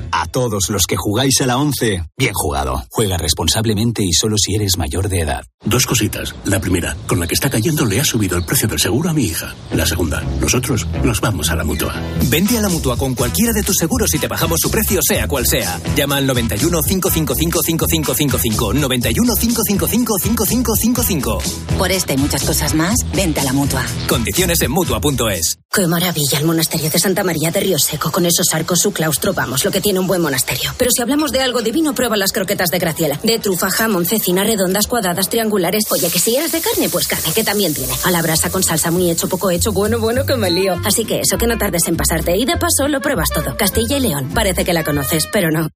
A 0.11 0.27
todos 0.27 0.69
los 0.69 0.85
que 0.85 0.97
jugáis 0.97 1.39
a 1.41 1.45
la 1.45 1.57
11, 1.57 2.03
bien 2.17 2.33
jugado. 2.33 2.83
Juega 2.89 3.17
responsablemente 3.17 4.03
y 4.03 4.11
solo 4.11 4.35
si 4.37 4.55
eres 4.55 4.77
mayor 4.77 5.07
de 5.07 5.21
edad. 5.21 5.43
Dos 5.63 5.85
cositas. 5.85 6.35
La 6.43 6.59
primera, 6.59 6.97
con 7.07 7.19
la 7.19 7.27
que 7.27 7.33
está 7.33 7.49
cayendo 7.49 7.85
le 7.85 8.01
ha 8.01 8.03
subido 8.03 8.37
el 8.37 8.43
precio 8.43 8.67
del 8.67 8.79
seguro 8.79 9.09
a 9.09 9.13
mi 9.13 9.23
hija. 9.23 9.55
La 9.71 9.85
segunda, 9.85 10.21
nosotros 10.41 10.85
nos 11.03 11.21
vamos 11.21 11.49
a 11.49 11.55
la 11.55 11.63
mutua. 11.63 11.95
Vente 12.29 12.57
a 12.57 12.61
la 12.61 12.69
mutua 12.69 12.97
con 12.97 13.15
cualquiera 13.15 13.53
de 13.53 13.63
tus 13.63 13.77
seguros 13.77 14.13
y 14.13 14.19
te 14.19 14.27
bajamos 14.27 14.59
su 14.59 14.69
precio, 14.69 14.99
sea 15.01 15.27
cual 15.27 15.45
sea. 15.47 15.79
Llama 15.95 16.17
al 16.17 16.27
91 16.27 16.81
555 16.81 17.61
5555. 17.63 18.73
91 18.73 19.33
555 19.35 20.15
5555. 20.19 21.41
Por 21.77 21.91
esta 21.91 22.13
y 22.13 22.17
muchas 22.17 22.43
cosas 22.43 22.73
más, 22.73 22.95
vente 23.15 23.39
a 23.39 23.43
la 23.45 23.53
mutua. 23.53 23.85
Condiciones 24.09 24.61
en 24.61 24.71
mutua.es. 24.71 25.59
Qué 25.71 25.87
maravilla 25.87 26.39
el 26.39 26.45
monasterio 26.45 26.89
de 26.89 26.99
Santa 26.99 27.23
María 27.23 27.49
de 27.49 27.61
Río 27.61 27.79
Seco 27.79 28.11
con 28.11 28.25
esos 28.25 28.53
arcos, 28.53 28.79
su 28.81 28.91
claustro, 28.91 29.33
vamos, 29.33 29.63
lo 29.63 29.71
que 29.71 29.79
tiene 29.79 30.00
un 30.01 30.07
buen 30.07 30.21
monasterio. 30.21 30.73
Pero 30.77 30.91
si 30.91 31.01
hablamos 31.01 31.31
de 31.31 31.41
algo 31.41 31.61
divino, 31.61 31.93
prueba 31.95 32.17
las 32.17 32.33
croquetas 32.33 32.69
de 32.69 32.79
Graciela. 32.79 33.19
De 33.23 33.39
trufa, 33.39 33.69
jamón, 33.69 34.05
cecina, 34.05 34.43
redondas, 34.43 34.87
cuadradas, 34.87 35.29
triangulares. 35.29 35.85
Oye, 35.91 36.09
que 36.09 36.19
si 36.19 36.35
eres 36.35 36.51
de 36.51 36.61
carne, 36.61 36.89
pues 36.89 37.07
carne, 37.07 37.31
que 37.33 37.43
también 37.43 37.73
tiene. 37.73 37.93
A 38.03 38.11
la 38.11 38.21
brasa 38.21 38.49
con 38.49 38.63
salsa 38.63 38.91
muy 38.91 39.09
hecho, 39.09 39.29
poco 39.29 39.49
hecho, 39.49 39.71
bueno, 39.71 39.99
bueno, 39.99 40.25
que 40.25 40.35
me 40.35 40.51
lío. 40.51 40.75
Así 40.83 41.05
que 41.05 41.21
eso, 41.21 41.37
que 41.37 41.47
no 41.47 41.57
tardes 41.57 41.87
en 41.87 41.95
pasarte. 41.95 42.35
Y 42.35 42.45
de 42.45 42.57
paso 42.57 42.87
lo 42.87 43.01
pruebas 43.01 43.29
todo. 43.29 43.55
Castilla 43.55 43.97
y 43.97 44.01
León. 44.01 44.31
Parece 44.33 44.65
que 44.65 44.73
la 44.73 44.83
conoces, 44.83 45.27
pero 45.31 45.49
no. 45.51 45.69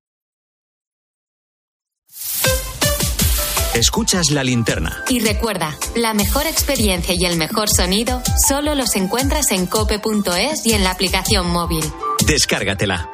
Escuchas 3.76 4.32
la 4.32 4.42
linterna. 4.42 5.04
Y 5.10 5.20
recuerda, 5.20 5.78
la 5.98 6.14
mejor 6.14 6.48
experiencia 6.48 7.14
y 7.14 7.26
el 7.26 7.36
mejor 7.36 7.70
sonido 7.70 8.22
solo 8.48 8.74
los 8.74 8.96
encuentras 8.96 9.52
en 9.52 9.66
cope.es 9.66 10.66
y 10.66 10.72
en 10.72 10.86
la 10.86 10.92
aplicación 10.92 11.50
móvil. 11.50 11.84
Descárgatela. 12.26 13.10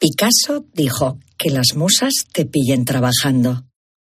Picasso 0.00 0.64
dijo 0.72 1.18
que 1.36 1.50
las 1.50 1.74
musas 1.74 2.12
te 2.32 2.46
pillen 2.46 2.84
trabajando. 2.84 3.64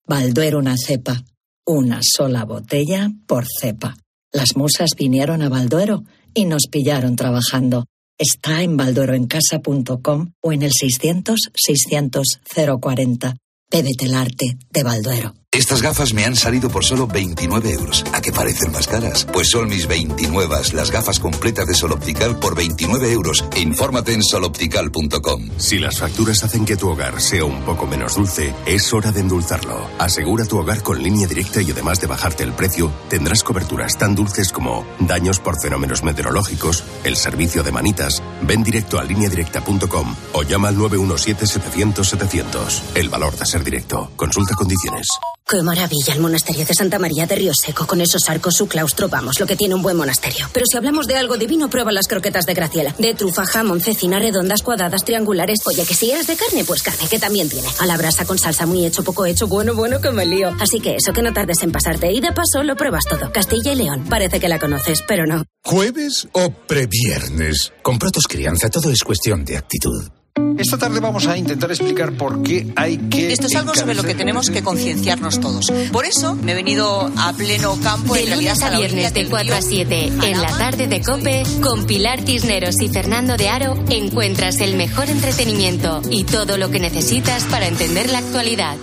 Balduero 0.07 0.57
una 0.57 0.75
cepa, 0.77 1.25
una 1.65 1.99
sola 2.01 2.45
botella 2.45 3.11
por 3.27 3.45
cepa. 3.45 3.97
Las 4.31 4.55
musas 4.55 4.91
vinieron 4.97 5.41
a 5.41 5.49
Balduero 5.49 6.05
y 6.33 6.45
nos 6.45 6.67
pillaron 6.71 7.17
trabajando. 7.17 7.87
Está 8.17 8.63
en 8.63 8.77
baldueroencasa.com 8.77 10.31
o 10.41 10.53
en 10.53 10.61
el 10.61 10.71
600 10.71 11.37
600 11.53 12.39
040. 12.79 13.35
Bébete 13.69 14.05
el 14.05 14.13
arte 14.13 14.57
de 14.69 14.83
Balduero. 14.83 15.40
Estas 15.53 15.81
gafas 15.81 16.13
me 16.13 16.23
han 16.23 16.37
salido 16.37 16.69
por 16.69 16.85
solo 16.85 17.07
29 17.07 17.73
euros. 17.73 18.05
¿A 18.13 18.21
qué 18.21 18.31
parecen 18.31 18.71
más 18.71 18.87
caras? 18.87 19.27
Pues 19.33 19.49
son 19.49 19.67
mis 19.67 19.85
29, 19.85 20.55
las 20.71 20.91
gafas 20.91 21.19
completas 21.19 21.67
de 21.67 21.73
Sol 21.73 21.91
Optical 21.91 22.39
por 22.39 22.55
29 22.55 23.11
euros. 23.11 23.43
Infórmate 23.57 24.13
en 24.13 24.23
soloptical.com. 24.23 25.49
Si 25.57 25.77
las 25.77 25.99
facturas 25.99 26.41
hacen 26.45 26.63
que 26.63 26.77
tu 26.77 26.87
hogar 26.87 27.19
sea 27.19 27.43
un 27.43 27.65
poco 27.65 27.85
menos 27.85 28.15
dulce, 28.15 28.55
es 28.65 28.93
hora 28.93 29.11
de 29.11 29.19
endulzarlo. 29.19 29.89
Asegura 29.99 30.45
tu 30.45 30.57
hogar 30.57 30.83
con 30.83 31.03
línea 31.03 31.27
directa 31.27 31.61
y 31.61 31.71
además 31.71 31.99
de 31.99 32.07
bajarte 32.07 32.43
el 32.43 32.53
precio, 32.53 32.89
tendrás 33.09 33.43
coberturas 33.43 33.97
tan 33.97 34.15
dulces 34.15 34.53
como 34.53 34.85
daños 34.99 35.41
por 35.41 35.61
fenómenos 35.61 36.01
meteorológicos, 36.01 36.85
el 37.03 37.17
servicio 37.17 37.61
de 37.61 37.73
manitas. 37.73 38.23
Ven 38.41 38.63
directo 38.63 38.99
a 38.99 39.03
lineadirecta.com 39.03 40.15
o 40.31 40.43
llama 40.43 40.69
al 40.69 40.77
917-700-700. 40.77 42.83
El 42.95 43.09
valor 43.09 43.35
de 43.35 43.45
ser 43.45 43.65
directo. 43.65 44.13
Consulta 44.15 44.55
condiciones. 44.55 45.09
Qué 45.51 45.61
maravilla 45.63 46.13
el 46.13 46.21
monasterio 46.21 46.65
de 46.65 46.73
Santa 46.73 46.97
María 46.97 47.25
de 47.25 47.35
Río 47.35 47.51
Seco 47.53 47.85
con 47.85 47.99
esos 47.99 48.29
arcos, 48.29 48.55
su 48.55 48.69
claustro, 48.69 49.09
vamos, 49.09 49.37
lo 49.37 49.45
que 49.45 49.57
tiene 49.57 49.75
un 49.75 49.81
buen 49.81 49.97
monasterio. 49.97 50.49
Pero 50.53 50.65
si 50.65 50.77
hablamos 50.77 51.07
de 51.07 51.17
algo 51.17 51.35
divino, 51.35 51.69
prueba 51.69 51.91
las 51.91 52.07
croquetas 52.07 52.45
de 52.45 52.53
Graciela. 52.53 52.95
De 52.97 53.13
trufa, 53.15 53.45
jamón, 53.45 53.81
cecina, 53.81 54.17
redondas, 54.17 54.61
cuadradas, 54.61 55.03
triangulares. 55.03 55.59
Oye, 55.65 55.85
que 55.85 55.93
si 55.93 56.09
eres 56.09 56.27
de 56.27 56.37
carne, 56.37 56.63
pues 56.63 56.81
carne, 56.81 57.05
que 57.09 57.19
también 57.19 57.49
tiene. 57.49 57.67
A 57.81 57.85
la 57.85 57.97
brasa 57.97 58.23
con 58.23 58.39
salsa 58.39 58.65
muy 58.65 58.85
hecho, 58.85 59.03
poco 59.03 59.25
hecho, 59.25 59.45
bueno, 59.47 59.75
bueno, 59.75 59.99
que 59.99 60.11
me 60.11 60.25
lío. 60.25 60.55
Así 60.57 60.79
que 60.79 60.95
eso, 60.95 61.11
que 61.11 61.21
no 61.21 61.33
tardes 61.33 61.61
en 61.63 61.73
pasarte. 61.73 62.13
Y 62.13 62.21
de 62.21 62.31
paso 62.31 62.63
lo 62.63 62.77
pruebas 62.77 63.03
todo. 63.09 63.29
Castilla 63.33 63.73
y 63.73 63.75
León. 63.75 64.05
Parece 64.09 64.39
que 64.39 64.47
la 64.47 64.57
conoces, 64.57 65.03
pero 65.05 65.25
no. 65.25 65.43
¿Jueves 65.65 66.29
o 66.31 66.49
previernes? 66.65 67.73
Con 67.81 67.99
Protos 67.99 68.27
Crianza 68.29 68.69
todo 68.69 68.89
es 68.89 69.03
cuestión 69.03 69.43
de 69.43 69.57
actitud. 69.57 70.20
Esta 70.57 70.77
tarde 70.77 70.99
vamos 70.99 71.27
a 71.27 71.37
intentar 71.37 71.71
explicar 71.71 72.13
por 72.13 72.43
qué 72.43 72.71
hay 72.75 72.97
que. 72.97 73.33
Esto 73.33 73.47
es 73.47 73.55
algo 73.55 73.73
sobre 73.73 73.95
lo 73.95 74.03
que 74.03 74.15
tenemos 74.15 74.49
que 74.49 74.63
concienciarnos 74.63 75.39
todos. 75.39 75.71
Por 75.91 76.05
eso 76.05 76.35
me 76.35 76.53
he 76.53 76.55
venido 76.55 77.11
a 77.17 77.33
pleno 77.33 77.77
campo. 77.81 78.13
De 78.13 78.23
en 78.23 78.31
lunes 78.31 78.61
a 78.61 78.77
viernes 78.77 79.13
de 79.13 79.27
4 79.27 79.55
a 79.55 79.61
7 79.61 80.05
en 80.23 80.41
la 80.41 80.57
tarde 80.57 80.87
de 80.87 81.01
Cope 81.01 81.43
con 81.61 81.85
Pilar 81.85 82.21
Tisneros 82.21 82.79
y 82.81 82.89
Fernando 82.89 83.37
de 83.37 83.49
Aro 83.49 83.75
encuentras 83.89 84.61
el 84.61 84.77
mejor 84.77 85.09
entretenimiento 85.09 86.01
y 86.09 86.23
todo 86.23 86.57
lo 86.57 86.69
que 86.69 86.79
necesitas 86.79 87.43
para 87.45 87.67
entender 87.67 88.09
la 88.09 88.19
actualidad. 88.19 88.77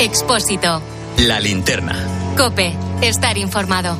Expósito. 0.00 0.80
La 1.18 1.38
linterna. 1.40 1.94
Cope. 2.34 2.74
Estar 3.02 3.36
informado. 3.36 3.98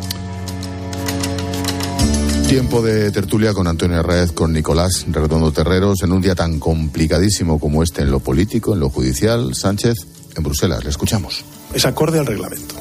Tiempo 2.48 2.80
de 2.80 3.10
tertulia 3.10 3.52
con 3.52 3.66
Antonio 3.66 4.02
Red, 4.02 4.30
con 4.30 4.50
Nicolás 4.54 5.04
Redondo 5.08 5.52
Terreros, 5.52 6.02
en 6.02 6.12
un 6.12 6.22
día 6.22 6.34
tan 6.34 6.58
complicadísimo 6.58 7.60
como 7.60 7.82
este 7.82 8.00
en 8.00 8.10
lo 8.10 8.20
político, 8.20 8.72
en 8.72 8.80
lo 8.80 8.88
judicial. 8.88 9.54
Sánchez, 9.54 9.94
en 10.34 10.42
Bruselas, 10.42 10.82
le 10.82 10.88
escuchamos. 10.88 11.44
Es 11.74 11.84
acorde 11.84 12.18
al 12.18 12.26
reglamento. 12.26 12.76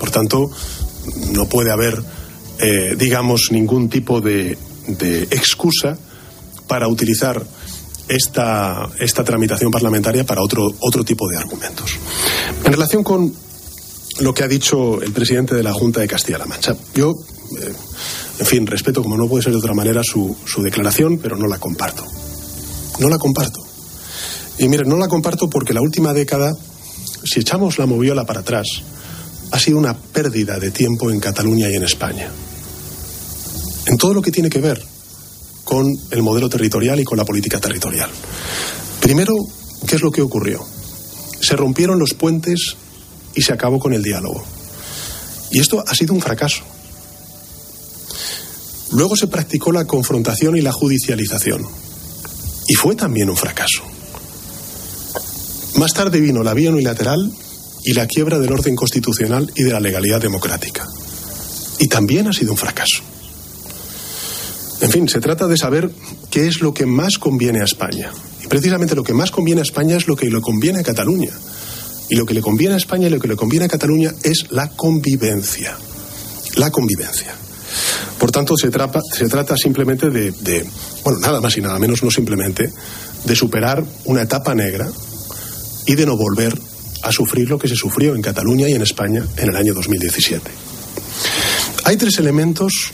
Por 0.00 0.10
tanto, 0.10 0.50
no 1.30 1.48
puede 1.48 1.70
haber, 1.70 2.02
eh, 2.58 2.96
digamos, 2.98 3.52
ningún 3.52 3.88
tipo 3.88 4.20
de, 4.20 4.58
de 4.88 5.22
excusa 5.30 5.96
para 6.66 6.88
utilizar 6.88 7.46
esta, 8.08 8.88
esta 8.98 9.24
tramitación 9.24 9.70
parlamentaria 9.70 10.24
para 10.24 10.42
otro, 10.42 10.72
otro 10.80 11.04
tipo 11.04 11.28
de 11.28 11.36
argumentos. 11.36 11.98
En 12.64 12.72
relación 12.72 13.02
con 13.02 13.32
lo 14.20 14.34
que 14.34 14.44
ha 14.44 14.48
dicho 14.48 15.02
el 15.02 15.12
presidente 15.12 15.54
de 15.54 15.62
la 15.62 15.72
Junta 15.72 16.00
de 16.00 16.08
Castilla-La 16.08 16.46
Mancha, 16.46 16.76
yo, 16.94 17.14
eh, 17.60 17.72
en 18.38 18.46
fin, 18.46 18.66
respeto 18.66 19.02
como 19.02 19.16
no 19.16 19.28
puede 19.28 19.44
ser 19.44 19.52
de 19.52 19.58
otra 19.58 19.74
manera 19.74 20.02
su, 20.02 20.36
su 20.44 20.62
declaración, 20.62 21.18
pero 21.18 21.36
no 21.36 21.46
la 21.46 21.58
comparto. 21.58 22.04
No 22.98 23.08
la 23.08 23.18
comparto. 23.18 23.60
Y 24.58 24.68
miren, 24.68 24.88
no 24.88 24.96
la 24.96 25.08
comparto 25.08 25.50
porque 25.50 25.74
la 25.74 25.82
última 25.82 26.14
década, 26.14 26.56
si 27.24 27.40
echamos 27.40 27.78
la 27.78 27.86
moviola 27.86 28.24
para 28.24 28.40
atrás, 28.40 28.66
ha 29.50 29.58
sido 29.58 29.78
una 29.78 29.96
pérdida 29.96 30.58
de 30.58 30.70
tiempo 30.70 31.10
en 31.10 31.20
Cataluña 31.20 31.70
y 31.70 31.74
en 31.74 31.82
España. 31.82 32.30
En 33.86 33.98
todo 33.98 34.14
lo 34.14 34.22
que 34.22 34.32
tiene 34.32 34.48
que 34.48 34.60
ver 34.60 34.95
con 35.66 35.92
el 36.12 36.22
modelo 36.22 36.48
territorial 36.48 37.00
y 37.00 37.04
con 37.04 37.18
la 37.18 37.24
política 37.24 37.58
territorial. 37.58 38.08
Primero, 39.00 39.34
¿qué 39.84 39.96
es 39.96 40.02
lo 40.02 40.12
que 40.12 40.22
ocurrió? 40.22 40.64
Se 41.40 41.56
rompieron 41.56 41.98
los 41.98 42.14
puentes 42.14 42.76
y 43.34 43.42
se 43.42 43.52
acabó 43.52 43.80
con 43.80 43.92
el 43.92 44.04
diálogo. 44.04 44.44
Y 45.50 45.58
esto 45.58 45.82
ha 45.84 45.94
sido 45.96 46.14
un 46.14 46.20
fracaso. 46.20 46.62
Luego 48.92 49.16
se 49.16 49.26
practicó 49.26 49.72
la 49.72 49.86
confrontación 49.86 50.56
y 50.56 50.60
la 50.60 50.70
judicialización. 50.70 51.66
Y 52.68 52.74
fue 52.74 52.94
también 52.94 53.28
un 53.28 53.36
fracaso. 53.36 53.82
Más 55.74 55.92
tarde 55.92 56.20
vino 56.20 56.44
la 56.44 56.54
vía 56.54 56.70
unilateral 56.70 57.32
y 57.82 57.92
la 57.92 58.06
quiebra 58.06 58.38
del 58.38 58.52
orden 58.52 58.76
constitucional 58.76 59.50
y 59.56 59.64
de 59.64 59.72
la 59.72 59.80
legalidad 59.80 60.20
democrática. 60.20 60.86
Y 61.80 61.88
también 61.88 62.28
ha 62.28 62.32
sido 62.32 62.52
un 62.52 62.58
fracaso. 62.58 63.15
En 64.80 64.90
fin, 64.90 65.08
se 65.08 65.20
trata 65.20 65.46
de 65.46 65.56
saber 65.56 65.90
qué 66.30 66.46
es 66.46 66.60
lo 66.60 66.74
que 66.74 66.86
más 66.86 67.18
conviene 67.18 67.60
a 67.60 67.64
España. 67.64 68.12
Y 68.42 68.46
precisamente 68.46 68.94
lo 68.94 69.02
que 69.02 69.14
más 69.14 69.30
conviene 69.30 69.60
a 69.60 69.64
España 69.64 69.96
es 69.96 70.06
lo 70.06 70.16
que 70.16 70.28
le 70.28 70.40
conviene 70.40 70.80
a 70.80 70.82
Cataluña. 70.82 71.32
Y 72.08 72.14
lo 72.14 72.26
que 72.26 72.34
le 72.34 72.42
conviene 72.42 72.74
a 72.74 72.76
España 72.76 73.08
y 73.08 73.10
lo 73.10 73.18
que 73.18 73.28
le 73.28 73.36
conviene 73.36 73.64
a 73.64 73.68
Cataluña 73.68 74.14
es 74.22 74.46
la 74.50 74.68
convivencia. 74.68 75.76
La 76.56 76.70
convivencia. 76.70 77.34
Por 78.18 78.30
tanto, 78.30 78.56
se 78.56 78.70
trata, 78.70 79.00
se 79.12 79.28
trata 79.28 79.56
simplemente 79.56 80.10
de, 80.10 80.30
de, 80.32 80.64
bueno, 81.04 81.18
nada 81.20 81.40
más 81.40 81.56
y 81.56 81.60
nada 81.60 81.78
menos, 81.78 82.02
no 82.02 82.10
simplemente, 82.10 82.70
de 83.24 83.36
superar 83.36 83.84
una 84.04 84.22
etapa 84.22 84.54
negra 84.54 84.88
y 85.86 85.94
de 85.94 86.06
no 86.06 86.16
volver 86.16 86.56
a 87.02 87.12
sufrir 87.12 87.48
lo 87.48 87.58
que 87.58 87.68
se 87.68 87.76
sufrió 87.76 88.14
en 88.14 88.22
Cataluña 88.22 88.68
y 88.68 88.72
en 88.72 88.82
España 88.82 89.26
en 89.36 89.48
el 89.48 89.56
año 89.56 89.74
2017. 89.74 90.50
Hay 91.84 91.96
tres 91.96 92.18
elementos 92.18 92.92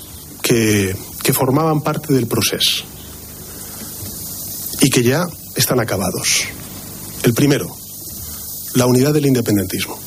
que, 0.53 0.95
que 1.23 1.33
formaban 1.33 1.81
parte 1.81 2.13
del 2.13 2.27
proceso 2.27 2.85
y 4.83 4.91
que 4.91 5.03
ya 5.03 5.27
están 5.57 5.81
acabados. 5.81 6.45
El 7.23 7.33
primero, 7.33 7.75
la 8.75 8.85
unidad 8.85 9.15
del 9.15 9.25
independentismo. 9.25 9.99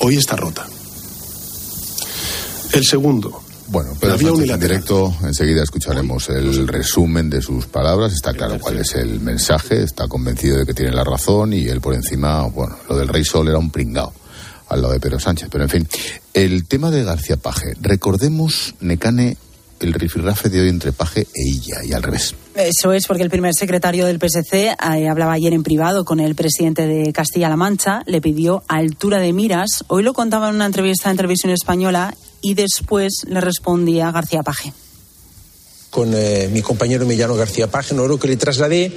Hoy 0.00 0.16
está 0.16 0.34
rota. 0.34 0.66
El 2.72 2.84
segundo, 2.84 3.40
bueno, 3.68 3.92
pero 4.00 4.16
en 4.16 4.58
directo 4.58 5.14
enseguida 5.22 5.62
escucharemos 5.62 6.28
el 6.30 6.66
resumen 6.66 7.30
de 7.30 7.42
sus 7.42 7.66
palabras. 7.66 8.12
Está 8.12 8.32
claro 8.32 8.58
cuál 8.58 8.78
es 8.78 8.96
el 8.96 9.20
mensaje. 9.20 9.84
Está 9.84 10.08
convencido 10.08 10.58
de 10.58 10.66
que 10.66 10.74
tiene 10.74 10.90
la 10.90 11.04
razón 11.04 11.52
y 11.52 11.68
él 11.68 11.80
por 11.80 11.94
encima, 11.94 12.42
bueno, 12.48 12.76
lo 12.88 12.96
del 12.96 13.06
Rey 13.06 13.24
Sol 13.24 13.46
era 13.46 13.58
un 13.58 13.70
pringao 13.70 14.12
al 14.70 14.80
lado 14.80 14.94
de 14.94 15.00
Pedro 15.00 15.18
Sánchez. 15.18 15.48
Pero 15.50 15.64
en 15.64 15.70
fin, 15.70 15.88
el 16.32 16.66
tema 16.66 16.90
de 16.90 17.04
García 17.04 17.36
Paje. 17.36 17.74
Recordemos, 17.80 18.74
Necane, 18.80 19.36
el 19.80 19.92
rifirrafe 19.92 20.48
de 20.48 20.60
hoy 20.60 20.68
entre 20.68 20.92
Paje 20.92 21.26
e 21.34 21.48
Illa 21.48 21.84
y 21.84 21.92
al 21.92 22.02
revés. 22.02 22.34
Eso 22.54 22.92
es 22.92 23.06
porque 23.06 23.22
el 23.22 23.30
primer 23.30 23.54
secretario 23.54 24.06
del 24.06 24.18
PSC 24.18 24.54
eh, 24.54 25.08
hablaba 25.08 25.32
ayer 25.32 25.52
en 25.52 25.62
privado 25.62 26.04
con 26.04 26.20
el 26.20 26.34
presidente 26.34 26.86
de 26.86 27.12
Castilla-La 27.12 27.56
Mancha, 27.56 28.02
le 28.06 28.20
pidió 28.20 28.62
altura 28.68 29.18
de 29.18 29.32
miras. 29.32 29.84
Hoy 29.88 30.02
lo 30.02 30.12
contaba 30.12 30.48
en 30.48 30.56
una 30.56 30.66
entrevista 30.66 31.10
en 31.10 31.16
televisión 31.16 31.52
española 31.52 32.14
y 32.42 32.54
después 32.54 33.24
le 33.26 33.40
respondía 33.40 34.10
García 34.10 34.42
Paje 34.42 34.72
con 35.90 36.14
eh, 36.14 36.48
mi 36.52 36.62
compañero 36.62 37.04
Millano 37.04 37.34
García 37.34 37.66
Págino. 37.66 38.06
Lo 38.06 38.18
que 38.18 38.28
le 38.28 38.36
trasladé 38.36 38.92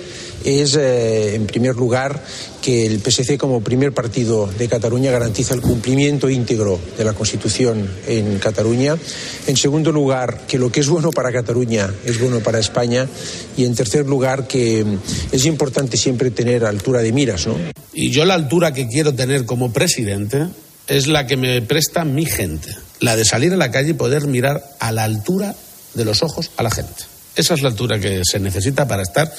es, 0.46 0.76
eh, 0.76 1.34
en 1.36 1.48
primer 1.48 1.76
lugar, 1.76 2.24
que 2.62 2.86
el 2.86 3.00
PSC, 3.00 3.38
como 3.38 3.64
primer 3.64 3.94
partido 3.94 4.48
de 4.48 4.70
Cataluña, 4.70 5.12
garantiza 5.12 5.56
el 5.56 5.62
cumplimiento 5.62 6.30
íntegro 6.30 6.80
de 6.96 7.04
la 7.04 7.14
Constitución 7.14 7.89
en 8.08 8.38
Cataluña. 8.38 8.96
En 9.48 9.58
segundo 9.58 9.91
lugar, 9.91 10.41
que 10.48 10.60
lo 10.60 10.72
que 10.72 10.82
es 10.82 10.88
bueno 10.88 11.12
para 11.12 11.32
Cataluña 11.32 11.91
es 12.06 12.20
bueno 12.20 12.41
para 12.41 12.60
España. 12.60 13.08
Y 13.58 13.66
en 13.66 13.74
tercer 13.74 14.06
lugar, 14.06 14.48
que 14.48 14.86
es 15.32 15.46
importante 15.46 15.98
siempre 15.98 16.30
tener 16.30 16.64
altura 16.64 17.02
de 17.02 17.12
miras. 17.12 17.48
¿no? 17.48 17.56
Y 17.91 18.12
yo 18.12 18.24
la 18.24 18.36
altura 18.36 18.72
que 18.72 18.88
quiero 18.88 19.14
tener 19.16 19.46
como 19.46 19.74
presidente 19.74 20.46
es 20.88 21.08
la 21.08 21.26
que 21.26 21.38
me 21.38 21.62
presta 21.64 22.04
mi 22.06 22.26
gente, 22.26 22.70
la 23.00 23.16
de 23.16 23.26
salir 23.26 23.54
a 23.54 23.58
la 23.58 23.72
calle 23.72 23.91
y 23.91 23.94
poder 23.94 24.28
mirar 24.28 24.64
a 24.80 24.91
la 24.91 25.06
altura 25.06 25.56
de 25.94 26.06
los 26.06 26.24
ojos 26.24 26.52
a 26.58 26.64
la 26.64 26.72
gente. 26.72 27.04
Esa 27.36 27.54
es 27.54 27.62
la 27.62 27.70
altura 27.70 28.00
que 28.00 28.22
se 28.24 28.39
necesita 28.39 28.88
para 28.88 29.04
estar 29.04 29.32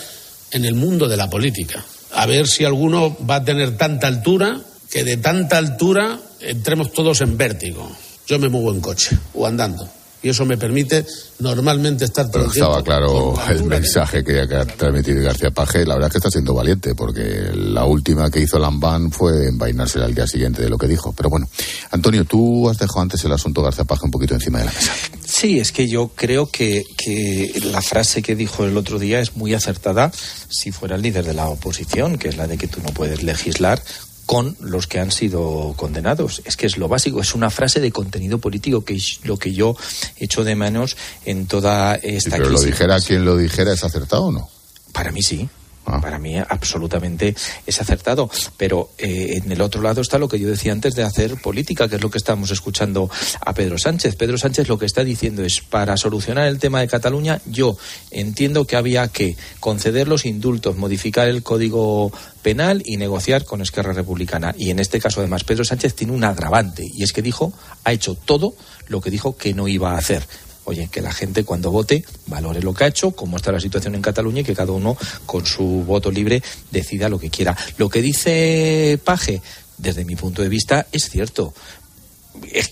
en 0.50 0.64
el 0.64 0.74
mundo 0.74 1.08
de 1.08 1.16
la 1.16 1.30
política. 1.30 1.84
A 2.12 2.26
ver 2.26 2.46
si 2.46 2.64
alguno 2.64 3.16
va 3.28 3.36
a 3.36 3.44
tener 3.44 3.76
tanta 3.76 4.06
altura 4.06 4.60
que 4.90 5.04
de 5.04 5.16
tanta 5.16 5.58
altura 5.58 6.20
entremos 6.40 6.92
todos 6.92 7.20
en 7.20 7.36
vértigo. 7.36 7.90
Yo 8.26 8.38
me 8.38 8.48
muevo 8.48 8.72
en 8.72 8.80
coche 8.80 9.16
o 9.34 9.46
andando 9.46 9.88
y 10.24 10.30
eso 10.30 10.46
me 10.46 10.56
permite 10.56 11.04
normalmente 11.40 12.06
estar 12.06 12.30
todo 12.30 12.46
Estaba 12.46 12.82
claro 12.82 13.34
el 13.50 13.64
mensaje 13.64 14.24
que 14.24 14.40
ha 14.40 14.64
transmitido 14.64 15.22
García 15.22 15.50
Paje. 15.50 15.84
La 15.84 15.94
verdad 15.94 16.08
es 16.08 16.12
que 16.12 16.18
está 16.18 16.30
siendo 16.30 16.54
valiente, 16.54 16.94
porque 16.94 17.50
la 17.54 17.84
última 17.84 18.30
que 18.30 18.40
hizo 18.40 18.58
Lambán 18.58 19.12
fue 19.12 19.48
envainarse 19.48 19.98
al 19.98 20.14
día 20.14 20.26
siguiente 20.26 20.62
de 20.62 20.70
lo 20.70 20.78
que 20.78 20.88
dijo. 20.88 21.12
Pero 21.12 21.28
bueno, 21.28 21.46
Antonio, 21.90 22.24
tú 22.24 22.70
has 22.70 22.78
dejado 22.78 23.02
antes 23.02 23.22
el 23.22 23.32
asunto 23.32 23.60
García 23.60 23.84
Paje 23.84 24.06
un 24.06 24.10
poquito 24.10 24.32
encima 24.32 24.60
de 24.60 24.64
la 24.64 24.72
mesa. 24.72 24.92
Sí, 25.26 25.58
es 25.58 25.72
que 25.72 25.88
yo 25.88 26.12
creo 26.14 26.46
que, 26.46 26.84
que 26.96 27.60
la 27.70 27.82
frase 27.82 28.22
que 28.22 28.34
dijo 28.34 28.64
el 28.64 28.78
otro 28.78 28.98
día 28.98 29.20
es 29.20 29.36
muy 29.36 29.52
acertada 29.52 30.10
si 30.48 30.72
fuera 30.72 30.96
el 30.96 31.02
líder 31.02 31.26
de 31.26 31.34
la 31.34 31.48
oposición, 31.48 32.16
que 32.16 32.28
es 32.30 32.38
la 32.38 32.46
de 32.46 32.56
que 32.56 32.66
tú 32.66 32.80
no 32.82 32.94
puedes 32.94 33.22
legislar 33.22 33.82
con 34.26 34.56
los 34.60 34.86
que 34.86 35.00
han 35.00 35.10
sido 35.10 35.74
condenados. 35.76 36.42
Es 36.44 36.56
que 36.56 36.66
es 36.66 36.76
lo 36.76 36.88
básico, 36.88 37.20
es 37.20 37.34
una 37.34 37.50
frase 37.50 37.80
de 37.80 37.92
contenido 37.92 38.38
político 38.38 38.84
que 38.84 38.94
es 38.94 39.20
lo 39.24 39.36
que 39.36 39.52
yo 39.52 39.76
echo 40.16 40.44
de 40.44 40.54
manos 40.54 40.96
en 41.24 41.46
toda 41.46 41.94
esta 41.96 42.30
sí, 42.30 42.36
pero 42.38 42.50
lo 42.50 42.60
dijera 42.60 43.00
quien 43.00 43.24
lo 43.24 43.36
dijera, 43.36 43.72
¿es 43.72 43.84
acertado 43.84 44.24
o 44.24 44.32
no? 44.32 44.48
Para 44.92 45.12
mí 45.12 45.22
sí. 45.22 45.48
Ah. 45.86 46.00
Para 46.00 46.18
mí 46.18 46.36
absolutamente 46.38 47.34
es 47.66 47.80
acertado. 47.80 48.30
Pero 48.56 48.90
eh, 48.98 49.40
en 49.42 49.52
el 49.52 49.60
otro 49.60 49.82
lado 49.82 50.00
está 50.00 50.18
lo 50.18 50.28
que 50.28 50.38
yo 50.38 50.48
decía 50.48 50.72
antes 50.72 50.94
de 50.94 51.02
hacer 51.02 51.40
política, 51.40 51.88
que 51.88 51.96
es 51.96 52.02
lo 52.02 52.10
que 52.10 52.18
estamos 52.18 52.50
escuchando 52.50 53.10
a 53.40 53.52
Pedro 53.52 53.78
Sánchez. 53.78 54.16
Pedro 54.16 54.38
Sánchez 54.38 54.68
lo 54.68 54.78
que 54.78 54.86
está 54.86 55.04
diciendo 55.04 55.42
es, 55.44 55.60
para 55.60 55.96
solucionar 55.96 56.48
el 56.48 56.58
tema 56.58 56.80
de 56.80 56.88
Cataluña, 56.88 57.40
yo 57.46 57.76
entiendo 58.10 58.66
que 58.66 58.76
había 58.76 59.08
que 59.08 59.36
conceder 59.60 60.08
los 60.08 60.24
indultos, 60.24 60.76
modificar 60.76 61.28
el 61.28 61.42
código 61.42 62.12
penal 62.42 62.82
y 62.84 62.96
negociar 62.96 63.44
con 63.44 63.60
Esquerra 63.60 63.92
Republicana. 63.92 64.54
Y 64.56 64.70
en 64.70 64.78
este 64.78 65.00
caso, 65.00 65.20
además, 65.20 65.44
Pedro 65.44 65.64
Sánchez 65.64 65.94
tiene 65.94 66.12
un 66.12 66.24
agravante, 66.24 66.84
y 66.84 67.02
es 67.02 67.12
que 67.12 67.22
dijo, 67.22 67.52
ha 67.84 67.92
hecho 67.92 68.14
todo 68.14 68.54
lo 68.88 69.00
que 69.00 69.10
dijo 69.10 69.36
que 69.36 69.54
no 69.54 69.68
iba 69.68 69.92
a 69.92 69.98
hacer 69.98 70.26
oye, 70.64 70.88
que 70.90 71.00
la 71.00 71.12
gente 71.12 71.44
cuando 71.44 71.70
vote 71.70 72.04
valore 72.26 72.60
lo 72.62 72.74
que 72.74 72.84
ha 72.84 72.88
hecho, 72.88 73.12
cómo 73.12 73.36
está 73.36 73.52
la 73.52 73.60
situación 73.60 73.94
en 73.94 74.02
Cataluña 74.02 74.40
y 74.40 74.44
que 74.44 74.54
cada 74.54 74.72
uno 74.72 74.96
con 75.26 75.46
su 75.46 75.64
voto 75.64 76.10
libre 76.10 76.42
decida 76.70 77.08
lo 77.08 77.18
que 77.18 77.30
quiera. 77.30 77.56
Lo 77.78 77.88
que 77.88 78.02
dice 78.02 78.98
Paje, 79.04 79.42
desde 79.78 80.04
mi 80.04 80.16
punto 80.16 80.42
de 80.42 80.48
vista, 80.48 80.86
es 80.92 81.08
cierto 81.08 81.54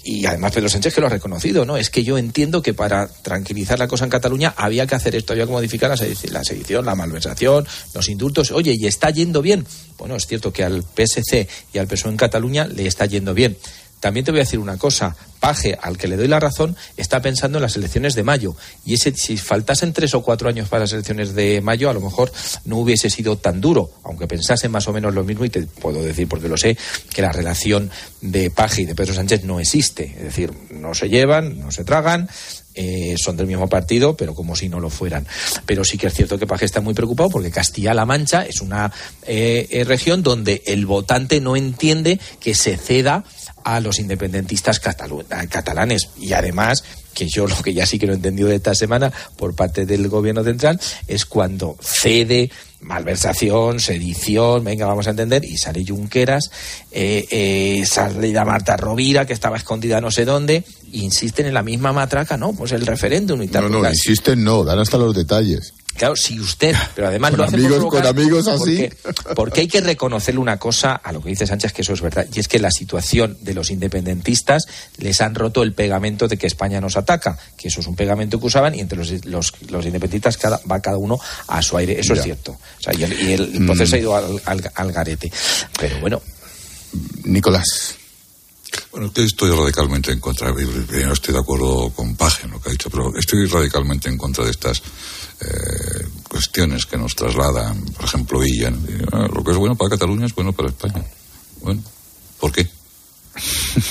y 0.05 0.27
además 0.27 0.53
Pedro 0.53 0.69
Sánchez 0.69 0.95
que 0.95 1.01
lo 1.01 1.07
ha 1.07 1.11
reconocido, 1.11 1.65
¿no? 1.65 1.77
Es 1.77 1.91
que 1.91 2.03
yo 2.03 2.19
entiendo 2.19 2.63
que 2.63 2.75
para 2.75 3.09
tranquilizar 3.09 3.79
la 3.79 3.87
cosa 3.87 4.05
en 4.05 4.11
Cataluña 4.11 4.55
había 4.57 4.87
que 4.87 4.95
hacer 4.95 5.15
esto, 5.15 5.33
había 5.33 5.47
que 5.47 5.53
modificar 5.53 5.91
la 5.91 6.45
sedición, 6.45 6.85
la 6.85 6.95
malversación, 6.95 7.67
los 7.95 8.09
indultos. 8.09 8.51
Oye, 8.51 8.75
¿y 8.77 8.87
está 8.87 9.11
yendo 9.11 9.41
bien? 9.41 9.65
Bueno, 9.99 10.17
es 10.17 10.27
cierto 10.27 10.53
que 10.53 10.65
al 10.65 10.83
PSC 10.83 11.49
y 11.73 11.79
al 11.79 11.87
PSOE 11.87 12.11
en 12.11 12.17
Cataluña 12.17 12.67
le 12.67 12.87
está 12.87 13.07
yendo 13.07 13.35
bien. 13.35 13.57
También 14.03 14.25
te 14.25 14.33
voy 14.33 14.41
a 14.41 14.43
decir 14.43 14.59
una 14.59 14.79
cosa. 14.79 15.15
Paje, 15.39 15.79
al 15.81 15.97
que 15.97 16.09
le 16.09 16.17
doy 16.17 16.27
la 16.27 16.41
razón, 16.41 16.77
está 16.97 17.23
pensando 17.23 17.59
en 17.59 17.63
las 17.63 17.77
elecciones 17.77 18.17
de 18.17 18.25
mayo. 18.25 18.57
Y 18.85 18.95
ese, 18.95 19.15
si 19.15 19.37
faltasen 19.37 19.93
tres 19.93 20.13
o 20.15 20.23
cuatro 20.23 20.49
años 20.49 20.69
para 20.69 20.81
las 20.81 20.93
elecciones 20.93 21.35
de 21.35 21.61
mayo, 21.61 21.89
a 21.89 21.93
lo 21.93 22.01
mejor 22.01 22.33
no 22.65 22.79
hubiese 22.79 23.11
sido 23.11 23.39
tan 23.39 23.61
duro, 23.61 23.93
aunque 24.03 24.27
pensase 24.27 24.69
más 24.69 24.89
o 24.89 24.93
menos 24.93 25.15
lo 25.15 25.23
mismo, 25.23 25.45
y 25.45 25.51
te 25.51 25.63
puedo 25.63 26.03
decir, 26.03 26.27
porque 26.27 26.49
lo 26.49 26.57
sé, 26.57 26.77
que 27.15 27.23
la 27.23 27.31
relación 27.31 27.93
de 28.21 28.51
Paje 28.51 28.83
y 28.83 28.87
de 28.87 28.97
Pedro 28.97 29.15
Sánchez 29.15 29.45
no 29.45 29.61
existe. 29.61 30.15
Es 30.17 30.25
decir, 30.25 30.53
no 30.71 30.95
se 30.95 31.09
llevan, 31.09 31.61
no 31.61 31.71
se 31.71 31.85
tragan, 31.85 32.29
eh, 32.75 33.17
son 33.19 33.37
del 33.37 33.47
mismo 33.47 33.69
partido, 33.69 34.17
pero 34.17 34.35
como 34.35 34.57
si 34.57 34.69
no 34.69 34.81
lo 34.81 34.91
fueran. 34.91 35.27
Pero 35.67 35.85
sí 35.85 35.99
que 35.99 36.07
es 36.07 36.15
cierto 36.15 36.39
que 36.39 36.47
Paje 36.47 36.65
está 36.65 36.81
muy 36.81 36.95
preocupado 36.95 37.31
porque 37.31 37.51
Castilla-La 37.51 38.07
Mancha 38.07 38.47
es 38.47 38.61
una 38.61 38.91
eh, 39.27 39.69
eh, 39.71 39.85
región 39.85 40.23
donde 40.23 40.63
el 40.67 40.87
votante 40.87 41.41
no 41.41 41.55
entiende 41.57 42.19
que 42.41 42.55
se 42.55 42.77
ceda 42.77 43.25
a 43.65 43.81
los 43.81 43.99
independentistas 43.99 44.81
catalanes. 44.81 46.11
Y 46.19 46.33
además, 46.33 46.85
que 47.15 47.29
yo 47.29 47.47
lo 47.47 47.57
que 47.63 47.75
ya 47.75 47.87
sí 47.87 47.99
que 47.99 48.07
lo 48.07 48.13
he 48.13 48.17
entendido 48.17 48.49
de 48.49 48.57
esta 48.57 48.75
semana 48.75 49.13
por 49.37 49.55
parte 49.55 49.87
del 49.87 50.09
gobierno 50.09 50.45
central, 50.45 50.81
es 51.07 51.27
cuando 51.27 51.77
cede 51.81 52.51
malversación, 52.83 53.81
sedición, 53.81 54.65
venga, 54.65 54.87
vamos 54.87 55.07
a 55.07 55.11
entender, 55.11 55.45
y 55.45 55.57
sale 55.57 55.85
Junqueras, 55.87 56.51
eh, 56.91 57.27
eh, 57.31 57.85
sale 57.87 58.33
la 58.33 58.45
Marta 58.45 58.77
Rovira, 58.77 59.25
que 59.25 59.33
estaba 59.33 59.57
escondida 59.57 60.01
no 60.01 60.11
sé 60.11 60.25
dónde, 60.25 60.65
insisten 60.93 61.47
en 61.47 61.55
la 61.55 61.63
misma 61.63 61.93
matraca, 61.93 62.37
¿no? 62.37 62.53
Pues 62.53 62.73
el 62.73 62.85
referéndum 62.85 63.43
y. 63.43 63.47
No, 63.47 63.69
no, 63.69 63.89
insisten 63.89 64.43
no, 64.43 64.65
dan 64.65 64.79
hasta 64.79 64.99
los 64.99 65.15
detalles. 65.15 65.75
Claro, 65.97 66.17
si 66.17 66.41
usted, 66.41 66.75
pero 66.95 67.09
además 67.09 67.35
lo 67.35 67.45
hace 67.45 67.57
amigos, 67.57 67.85
con 67.87 68.07
amigos 68.07 68.49
así. 68.49 68.89
Porque, 69.37 69.61
hay 69.61 69.69
que 69.69 69.81
reconocerle 69.81 70.41
una 70.41 70.59
cosa 70.59 70.95
a 70.95 71.13
lo 71.13 71.23
que 71.23 71.29
dice 71.29 71.47
Sánchez, 71.47 71.73
que 71.73 71.83
eso 71.83 71.93
es 71.93 72.01
verdad, 72.01 72.27
y 72.33 72.41
es 72.41 72.49
que 72.49 72.59
la 72.59 72.71
situación 72.71 73.37
de 73.41 73.55
los 73.55 73.71
independentistas 73.71 74.67
les 74.97 75.21
han 75.21 75.35
roto 75.35 75.63
el 75.63 75.75
pegamento 75.75 76.29
de 76.29 76.37
que 76.37 76.47
España 76.47 76.81
nos 76.81 76.97
ataca, 76.97 77.39
que 77.57 77.69
eso 77.69 77.81
es 77.81 77.87
un 77.87 77.95
pegamento 77.95 78.41
que 78.41 78.47
usaban 78.47 78.75
y 78.75 78.81
entre 78.81 78.99
los, 78.99 79.25
los, 79.27 79.53
independentistas 79.85 80.37
cada, 80.37 80.61
va 80.71 80.81
cada 80.81 80.97
uno 80.97 81.21
a 81.47 81.63
su 81.63 81.77
aire. 81.77 82.01
Eso 82.01 82.15
es 82.15 82.23
cierto. 82.23 82.53
O 82.53 82.83
sea, 82.83 82.95
y 82.95 83.05
el, 83.05 83.61
mm. 83.61 83.67
proceso 83.67 83.97
ha 83.97 83.99
ido 83.99 84.17
al, 84.17 84.93
garete. 84.93 85.31
Pero 85.79 86.01
bueno. 86.01 86.23
Nicolás. 87.25 87.97
Bueno, 88.91 89.11
estoy 89.15 89.51
radicalmente 89.51 90.13
en 90.13 90.21
contra. 90.21 90.51
No 90.51 91.13
estoy 91.13 91.35
de 91.35 91.41
acuerdo 91.41 91.91
con 91.91 92.17
Paje 92.17 92.45
en 92.45 92.53
lo 92.53 92.61
que 92.61 92.71
ha 92.71 92.73
dicho, 92.73 92.91
pero 92.91 93.15
estoy 93.17 93.47
radicalmente 93.47 94.09
en 94.09 94.19
contra 94.19 94.45
de 94.45 94.51
estas 94.51 94.83
eh, 95.43 96.07
cuestiones 96.29 96.87
que 96.87 96.97
nos 96.97 97.15
trasladan, 97.15 97.85
por 97.85 98.05
ejemplo, 98.05 98.39
Villa. 98.41 98.73
Ah, 99.13 99.29
lo 99.33 99.43
que 99.43 99.51
es 99.51 99.57
bueno 99.57 99.77
para 99.77 99.91
Cataluña 99.91 100.27
es 100.27 100.35
bueno 100.35 100.53
para 100.53 100.69
España. 100.69 101.05
Bueno, 101.61 101.83
¿por 102.39 102.53
qué? 102.53 102.69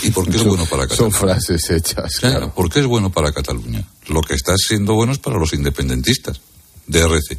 ¿Y 0.04 0.12
por 0.12 0.30
qué 0.30 0.38
es 0.38 0.44
bueno 0.44 0.66
para 0.66 0.88
Cataluña? 0.88 1.12
Son 1.12 1.28
frases 1.28 1.70
hechas. 1.70 2.20
Claro. 2.20 2.54
¿Por 2.54 2.70
qué 2.70 2.80
es 2.80 2.86
bueno 2.86 3.12
para 3.12 3.32
Cataluña? 3.32 3.88
Lo 4.08 4.22
que 4.22 4.36
está 4.36 4.56
siendo 4.58 4.94
bueno 4.94 5.14
es 5.14 5.20
para 5.20 5.38
los 5.38 5.54
independentistas 5.54 6.40
de 6.88 7.00
RC. 7.00 7.38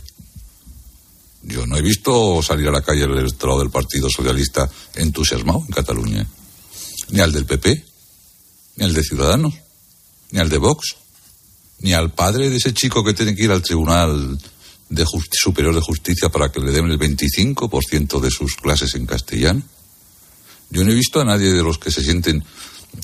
Yo 1.45 1.67
no 1.67 1.77
he 1.77 1.83
visto 1.83 2.41
salir 2.43 2.69
a 2.69 2.73
la 2.73 2.83
calle 2.83 3.05
el 3.05 3.19
electorado 3.19 3.61
del 3.61 3.71
Partido 3.71 4.09
Socialista 4.09 4.69
entusiasmado 4.95 5.65
en 5.67 5.73
Cataluña. 5.73 6.27
Ni 7.11 7.21
al 7.21 7.33
del 7.33 7.47
PP, 7.47 7.85
ni 8.77 8.85
al 8.85 8.95
de 8.95 9.03
Ciudadanos, 9.03 9.55
ni 10.31 10.39
al 10.39 10.49
de 10.49 10.59
Vox 10.59 11.02
ni 11.83 11.93
al 11.93 12.11
padre 12.13 12.49
de 12.49 12.57
ese 12.57 12.73
chico 12.73 13.05
que 13.05 13.15
tiene 13.15 13.35
que 13.35 13.45
ir 13.45 13.51
al 13.51 13.63
Tribunal 13.63 14.39
de 14.89 15.07
Superior 15.33 15.75
de 15.75 15.81
Justicia 15.81 16.29
para 16.29 16.51
que 16.51 16.61
le 16.61 16.73
den 16.73 16.87
el 16.87 16.99
25% 16.99 18.21
de 18.21 18.31
sus 18.31 18.57
clases 18.57 18.95
en 18.95 19.07
castellano. 19.07 19.63
Yo 20.71 20.85
no 20.85 20.93
he 20.93 20.95
visto 20.95 21.21
a 21.21 21.25
nadie 21.25 21.53
de 21.53 21.63
los 21.63 21.79
que 21.79 21.91
se 21.91 22.03
sienten 22.03 22.43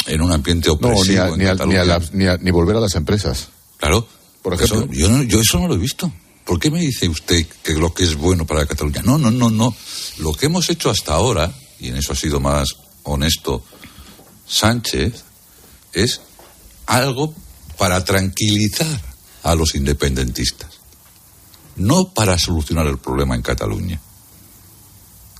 en 0.07 0.23
un 0.23 0.33
ambiente 0.33 0.71
opresivo. 0.71 1.37
No, 1.37 1.37
ni, 1.37 2.25
ni, 2.41 2.51
volver 2.51 2.77
a 2.77 2.81
las 2.81 2.95
empresas. 2.95 3.49
Claro. 3.77 4.07
Por 4.43 4.55
ejemplo. 4.55 4.89
yo, 4.93 5.23
yo 5.23 5.41
eso 5.41 5.59
no 5.59 5.69
lo 5.69 5.75
he 5.75 5.79
visto. 5.79 6.11
¿Por 6.45 6.59
qué 6.59 6.71
me 6.71 6.81
dice 6.81 7.09
usted 7.09 7.47
que 7.63 7.75
lo 7.75 7.93
que 7.93 8.05
es 8.05 8.15
bueno 8.15 8.47
para 8.47 8.65
Cataluña? 8.65 9.03
No, 9.03 9.19
no, 9.19 9.31
no, 9.31 9.51
no. 9.51 9.75
Lo 10.19 10.33
que 10.33 10.47
hemos 10.47 10.71
hecho 10.71 10.89
hasta 10.89 11.13
ahora, 11.13 11.53
y 11.79 11.89
en 11.89 11.97
eso 11.97 12.13
ha 12.13 12.17
sido 12.17 12.41
más 12.41 12.69
honesto 13.03 13.63
Sánchez, 14.47 15.25
es 15.93 16.23
algo 16.87 17.35
para 17.79 18.05
tranquilizar 18.05 19.01
a 19.45 19.55
los 19.55 19.75
independentistas, 19.75 20.69
no 21.77 22.13
para 22.13 22.39
solucionar 22.39 22.87
el 22.87 22.99
problema 22.99 23.37
en 23.37 23.43
Cataluña. 23.43 24.01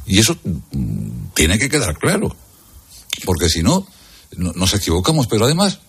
Y 0.07 0.21
eso 0.21 0.39
mm, 0.43 1.33
tiene 1.35 1.59
que 1.59 1.69
quedar 1.69 1.99
claro, 1.99 2.35
porque 3.25 3.49
si 3.49 3.63
no, 3.63 3.87
no 4.37 4.53
nos 4.53 4.73
equivocamos, 4.73 5.27
pero 5.27 5.45
además, 5.45 5.81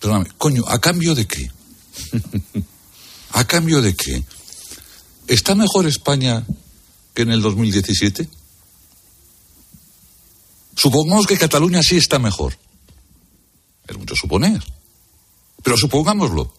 perdóname, 0.00 0.30
coño, 0.36 0.64
¿a 0.66 0.80
cambio 0.80 1.14
de 1.14 1.26
qué? 1.26 1.50
¿A 3.32 3.46
cambio 3.46 3.80
de 3.80 3.94
qué? 3.94 4.24
¿Está 5.26 5.54
mejor 5.54 5.86
España 5.86 6.44
que 7.14 7.22
en 7.22 7.30
el 7.30 7.40
2017? 7.40 8.28
Supongamos 10.74 11.26
que 11.26 11.38
Cataluña 11.38 11.82
sí 11.82 11.96
está 11.96 12.18
mejor. 12.18 12.58
Es 13.86 13.96
mucho 13.96 14.14
suponer. 14.14 14.62
Pero 15.62 15.76
supongámoslo. 15.76 16.52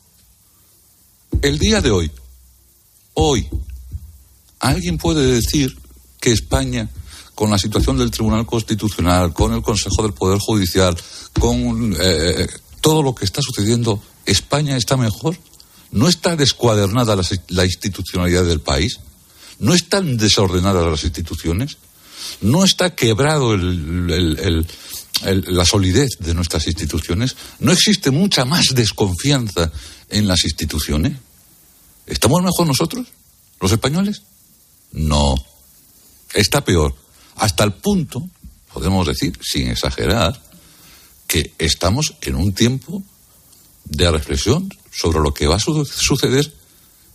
El 1.41 1.57
día 1.57 1.81
de 1.81 1.91
hoy, 1.91 2.11
hoy, 3.15 3.47
¿alguien 4.59 4.97
puede 4.97 5.25
decir 5.25 5.77
que 6.19 6.31
España, 6.31 6.89
con 7.35 7.49
la 7.49 7.57
situación 7.57 7.97
del 7.97 8.11
Tribunal 8.11 8.45
Constitucional, 8.45 9.33
con 9.33 9.53
el 9.53 9.61
Consejo 9.61 10.03
del 10.03 10.13
Poder 10.13 10.39
Judicial, 10.39 10.95
con 11.39 11.95
eh, 11.99 12.47
todo 12.81 13.01
lo 13.03 13.15
que 13.15 13.25
está 13.25 13.41
sucediendo, 13.41 14.01
España 14.25 14.77
está 14.77 14.95
mejor? 14.95 15.37
¿No 15.91 16.07
está 16.07 16.35
descuadernada 16.35 17.15
la, 17.49 17.65
institucionalidad 17.65 18.45
del 18.45 18.61
país? 18.61 18.99
¿No 19.59 19.73
están 19.73 20.17
desordenadas 20.17 20.85
las 20.89 21.03
instituciones? 21.03 21.77
¿No 22.41 22.63
está 22.63 22.95
quebrado 22.95 23.53
el, 23.53 24.09
el, 24.09 24.67
la 25.21 25.65
solidez 25.65 26.09
de 26.19 26.33
nuestras 26.33 26.67
instituciones? 26.67 27.35
¿No 27.59 27.71
existe 27.71 28.11
mucha 28.11 28.45
más 28.45 28.67
desconfianza 28.73 29.71
en 30.09 30.27
las 30.27 30.43
instituciones? 30.43 31.17
¿Estamos 32.05 32.41
mejor 32.41 32.67
nosotros, 32.67 33.07
los 33.59 33.71
españoles? 33.71 34.23
No. 34.91 35.35
Está 36.33 36.63
peor. 36.63 36.95
Hasta 37.35 37.63
el 37.63 37.73
punto, 37.73 38.27
podemos 38.73 39.07
decir, 39.07 39.37
sin 39.41 39.69
exagerar, 39.69 40.41
que 41.27 41.53
estamos 41.57 42.15
en 42.21 42.35
un 42.35 42.53
tiempo 42.53 43.03
de 43.85 44.11
reflexión 44.11 44.69
sobre 44.91 45.19
lo 45.19 45.33
que 45.33 45.47
va 45.47 45.55
a 45.55 45.59
suceder 45.59 46.53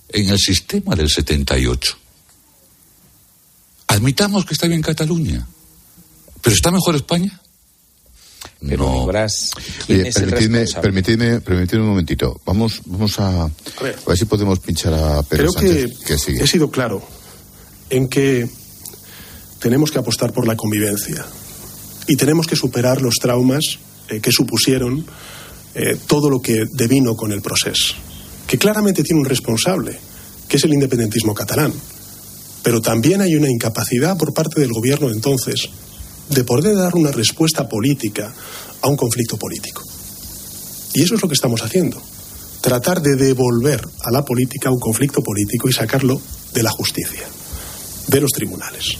en 0.08 0.28
el 0.28 0.38
sistema 0.38 0.94
del 0.94 1.08
78. 1.08 1.96
Admitamos 3.88 4.44
que 4.44 4.54
está 4.54 4.66
bien 4.66 4.82
Cataluña, 4.82 5.46
pero 6.42 6.54
¿está 6.54 6.70
mejor 6.70 6.94
España? 6.96 7.40
Pero 8.60 8.84
no. 8.84 9.04
Oye, 9.04 10.10
permitidme, 10.12 10.64
permitidme, 10.82 11.40
permitidme, 11.40 11.82
un 11.82 11.88
momentito. 11.90 12.40
Vamos, 12.44 12.80
vamos 12.86 13.20
a, 13.20 13.44
a, 13.44 13.50
ver, 13.82 13.96
a 14.04 14.08
ver 14.08 14.18
si 14.18 14.24
podemos 14.24 14.58
pinchar 14.58 14.94
a 14.94 15.22
Pedro 15.22 15.52
Creo 15.52 15.52
Sánchez, 15.52 15.98
que, 15.98 16.04
que 16.04 16.18
sigue. 16.18 16.42
he 16.42 16.46
sido 16.46 16.70
claro 16.70 17.02
en 17.90 18.08
que 18.08 18.48
tenemos 19.60 19.90
que 19.90 19.98
apostar 19.98 20.32
por 20.32 20.46
la 20.46 20.56
convivencia 20.56 21.24
y 22.08 22.16
tenemos 22.16 22.46
que 22.46 22.56
superar 22.56 23.00
los 23.00 23.14
traumas 23.16 23.78
eh, 24.08 24.20
que 24.20 24.32
supusieron 24.32 25.06
eh, 25.74 25.96
todo 26.06 26.28
lo 26.28 26.40
que 26.40 26.64
devino 26.72 27.14
con 27.14 27.30
el 27.30 27.42
proceso, 27.42 27.94
que 28.46 28.58
claramente 28.58 29.02
tiene 29.04 29.20
un 29.20 29.26
responsable, 29.26 29.98
que 30.48 30.56
es 30.56 30.64
el 30.64 30.72
independentismo 30.74 31.34
catalán. 31.34 31.72
Pero 32.62 32.80
también 32.80 33.20
hay 33.20 33.36
una 33.36 33.48
incapacidad 33.48 34.16
por 34.18 34.34
parte 34.34 34.60
del 34.60 34.72
gobierno 34.72 35.10
entonces 35.10 35.68
de 36.30 36.44
poder 36.44 36.76
dar 36.76 36.94
una 36.94 37.10
respuesta 37.10 37.68
política 37.68 38.32
a 38.82 38.88
un 38.88 38.96
conflicto 38.96 39.36
político. 39.36 39.82
Y 40.94 41.02
eso 41.02 41.14
es 41.14 41.22
lo 41.22 41.28
que 41.28 41.34
estamos 41.34 41.62
haciendo. 41.62 42.00
Tratar 42.60 43.00
de 43.00 43.16
devolver 43.16 43.86
a 44.02 44.10
la 44.10 44.24
política 44.24 44.70
un 44.70 44.80
conflicto 44.80 45.22
político 45.22 45.68
y 45.68 45.72
sacarlo 45.72 46.20
de 46.52 46.62
la 46.62 46.70
justicia, 46.70 47.26
de 48.08 48.20
los 48.20 48.32
tribunales. 48.32 48.96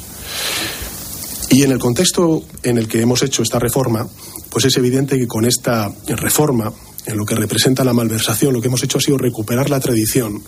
Y 1.51 1.63
en 1.63 1.73
el 1.73 1.79
contexto 1.79 2.45
en 2.63 2.79
el 2.79 2.89
que 2.89 3.01
hemos 3.01 3.23
hecho 3.23 3.43
esta 3.43 3.59
reforma, 3.59 4.07
pues 4.51 4.67
es 4.67 4.77
evidente 4.77 5.19
que 5.19 5.27
con 5.27 5.45
esta 5.45 5.93
reforma, 6.07 6.73
en 7.07 7.17
lo 7.17 7.25
que 7.25 7.35
representa 7.35 7.85
la 7.85 7.95
malversación, 7.95 8.53
lo 8.53 8.61
que 8.61 8.69
hemos 8.69 8.83
hecho 8.83 8.99
ha 8.99 9.03
sido 9.03 9.19
recuperar 9.19 9.71
la 9.71 9.81
tradición 9.81 10.43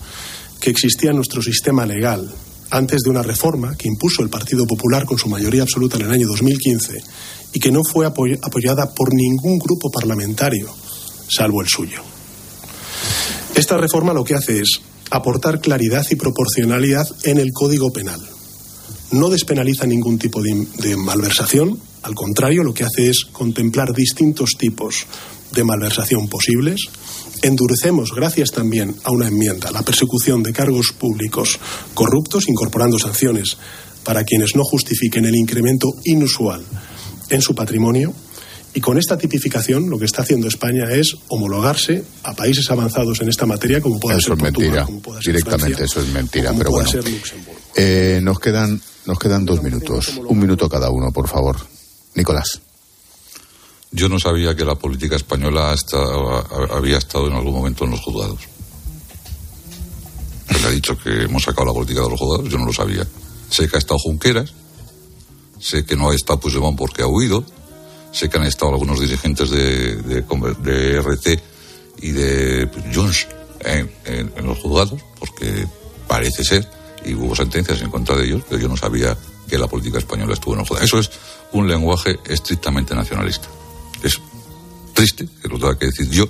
que 0.61 0.70
existía 0.70 1.11
en 1.11 1.16
nuestro 1.16 1.43
sistema 1.43 1.87
legal 1.87 2.31
antes 2.71 3.03
de 3.03 3.11
una 3.11 3.23
reforma 3.23 3.77
que 3.77 3.89
impuso 3.89 4.23
el 4.23 4.31
Partido 4.31 4.66
Popular 4.66 5.05
con 5.05 5.18
su 5.18 5.29
mayoría 5.29 5.62
absoluta 5.62 5.97
en 5.97 6.03
el 6.03 6.11
año 6.11 6.27
2015 6.29 7.03
y 7.53 7.61
que 7.61 7.73
no 7.73 7.83
fue 7.85 8.07
apoy 8.07 8.39
apoyada 8.43 8.95
por 8.95 9.12
ningún 9.12 9.59
grupo 9.59 9.91
parlamentario, 9.91 10.73
salvo 11.29 11.61
el 11.61 11.68
suyo. 11.68 12.01
Esta 13.55 13.77
reforma 13.77 14.14
lo 14.14 14.25
que 14.25 14.35
hace 14.35 14.61
es 14.61 14.81
aportar 15.11 15.61
claridad 15.61 16.07
y 16.11 16.16
proporcionalidad 16.16 17.07
en 17.25 17.39
el 17.39 17.53
Código 17.53 17.93
Penal. 17.93 18.21
No 19.11 19.29
despenaliza 19.29 19.87
ningún 19.87 20.18
tipo 20.18 20.41
de 20.41 20.97
malversación, 20.97 21.81
al 22.03 22.14
contrario, 22.14 22.62
lo 22.62 22.73
que 22.73 22.85
hace 22.85 23.11
es 23.11 23.27
contemplar 23.27 23.93
distintos 23.93 24.53
tipos 24.57 25.07
de 25.53 25.64
malversación 25.64 26.29
posibles, 26.29 26.89
endurecemos, 27.43 28.12
gracias 28.14 28.51
también 28.51 28.95
a 29.05 29.11
una 29.11 29.28
enmienda, 29.28 29.70
la 29.70 29.82
persecución 29.82 30.43
de 30.43 30.53
cargos 30.53 30.93
públicos 30.93 31.59
corruptos, 31.95 32.49
incorporando 32.49 32.99
sanciones 32.99 33.57
para 34.05 34.24
quienes 34.24 34.57
no 34.57 34.64
justifiquen 34.64 35.24
el 35.26 35.36
incremento 35.36 35.88
inusual 36.05 36.64
en 37.28 37.43
su 37.43 37.55
patrimonio. 37.55 38.12
Y 38.72 38.80
con 38.80 38.99
esta 38.99 39.18
tipificación 39.18 39.91
lo 39.91 39.99
que 39.99 40.05
está 40.05 40.22
haciendo 40.22 40.47
España 40.47 40.84
es 40.93 41.16
homologarse 41.28 42.05
a 42.22 42.34
países 42.34 42.70
avanzados 42.70 43.20
en 43.20 43.28
esta 43.28 43.45
materia, 43.45 43.80
como 43.80 43.99
pueda 43.99 44.16
eso 44.16 44.28
ser 44.28 44.34
es 44.34 44.38
Portugal, 44.38 44.68
mentira. 44.68 44.86
como 44.86 45.01
pueda 45.01 45.20
ser 45.20 45.32
Directamente 45.34 45.76
Francia, 45.76 45.84
eso 45.84 46.01
es 46.07 46.14
mentira, 46.14 46.53
pero 46.57 46.70
bueno. 46.70 46.88
ser 46.88 47.09
Luxemburgo. 47.09 47.61
Eh, 47.74 48.20
nos 48.22 48.38
quedan 48.38 48.80
nos 49.07 49.18
quedan 49.18 49.45
dos 49.45 49.62
minutos, 49.62 50.20
un 50.24 50.38
minuto 50.38 50.68
cada 50.68 50.91
uno, 50.91 51.11
por 51.11 51.28
favor. 51.28 51.57
Nicolás. 52.14 52.61
Yo 53.93 54.09
no 54.09 54.20
sabía 54.20 54.55
que 54.55 54.64
la 54.64 54.76
política 54.76 55.16
española 55.16 55.72
hasta, 55.72 55.99
había 56.70 56.99
estado 56.99 57.26
en 57.26 57.34
algún 57.34 57.55
momento 57.55 57.84
en 57.84 57.91
los 57.91 58.01
juzgados. 58.01 58.41
Él 60.49 60.64
ha 60.64 60.70
dicho 60.70 60.97
que 60.97 61.24
hemos 61.24 61.43
sacado 61.43 61.66
la 61.66 61.72
política 61.72 62.03
de 62.03 62.11
los 62.11 62.18
juzgados, 62.18 62.49
yo 62.49 62.59
no 62.59 62.66
lo 62.66 62.72
sabía. 62.72 63.07
Sé 63.51 63.68
que 63.68 63.76
ha 63.76 63.78
estado 63.78 63.99
Junqueras, 63.99 64.53
sé 65.59 65.84
que 65.84 65.97
no 65.97 66.11
ha 66.11 66.14
estado 66.14 66.38
Puigdemont 66.38 66.78
porque 66.78 67.03
ha 67.03 67.07
huido, 67.07 67.45
sé 68.12 68.28
que 68.28 68.38
han 68.38 68.45
estado 68.45 68.72
algunos 68.72 69.01
dirigentes 69.01 69.51
de, 69.51 69.97
de, 69.97 70.22
de 70.62 70.97
RC 70.99 71.43
y 72.03 72.11
de 72.12 72.68
Junts 72.95 73.26
en, 73.61 73.91
en, 74.05 74.47
los 74.47 74.59
juzgados, 74.59 75.01
porque 75.18 75.66
parece 76.07 76.45
ser, 76.45 76.68
y 77.05 77.14
hubo 77.14 77.34
sentencias 77.34 77.82
en 77.82 77.91
contra 77.91 78.16
de 78.16 78.24
ellos, 78.24 78.43
pero 78.49 78.61
yo 78.61 78.68
no 78.68 78.76
sabía 78.76 79.16
que 79.49 79.59
la 79.59 79.66
política 79.66 79.99
española 79.99 80.34
estuvo 80.34 80.55
en 80.55 80.61
los 80.61 80.68
juzgados. 80.68 80.88
Eso 80.88 80.99
es 81.01 81.11
un 81.53 81.68
lenguaje 81.68 82.18
estrictamente 82.26 82.95
nacionalista. 82.95 83.49
Es 84.03 84.20
triste 84.94 85.28
que 85.40 85.48
lo 85.48 85.59
tenga 85.59 85.78
que 85.78 85.86
decir 85.86 86.11
yo, 86.11 86.28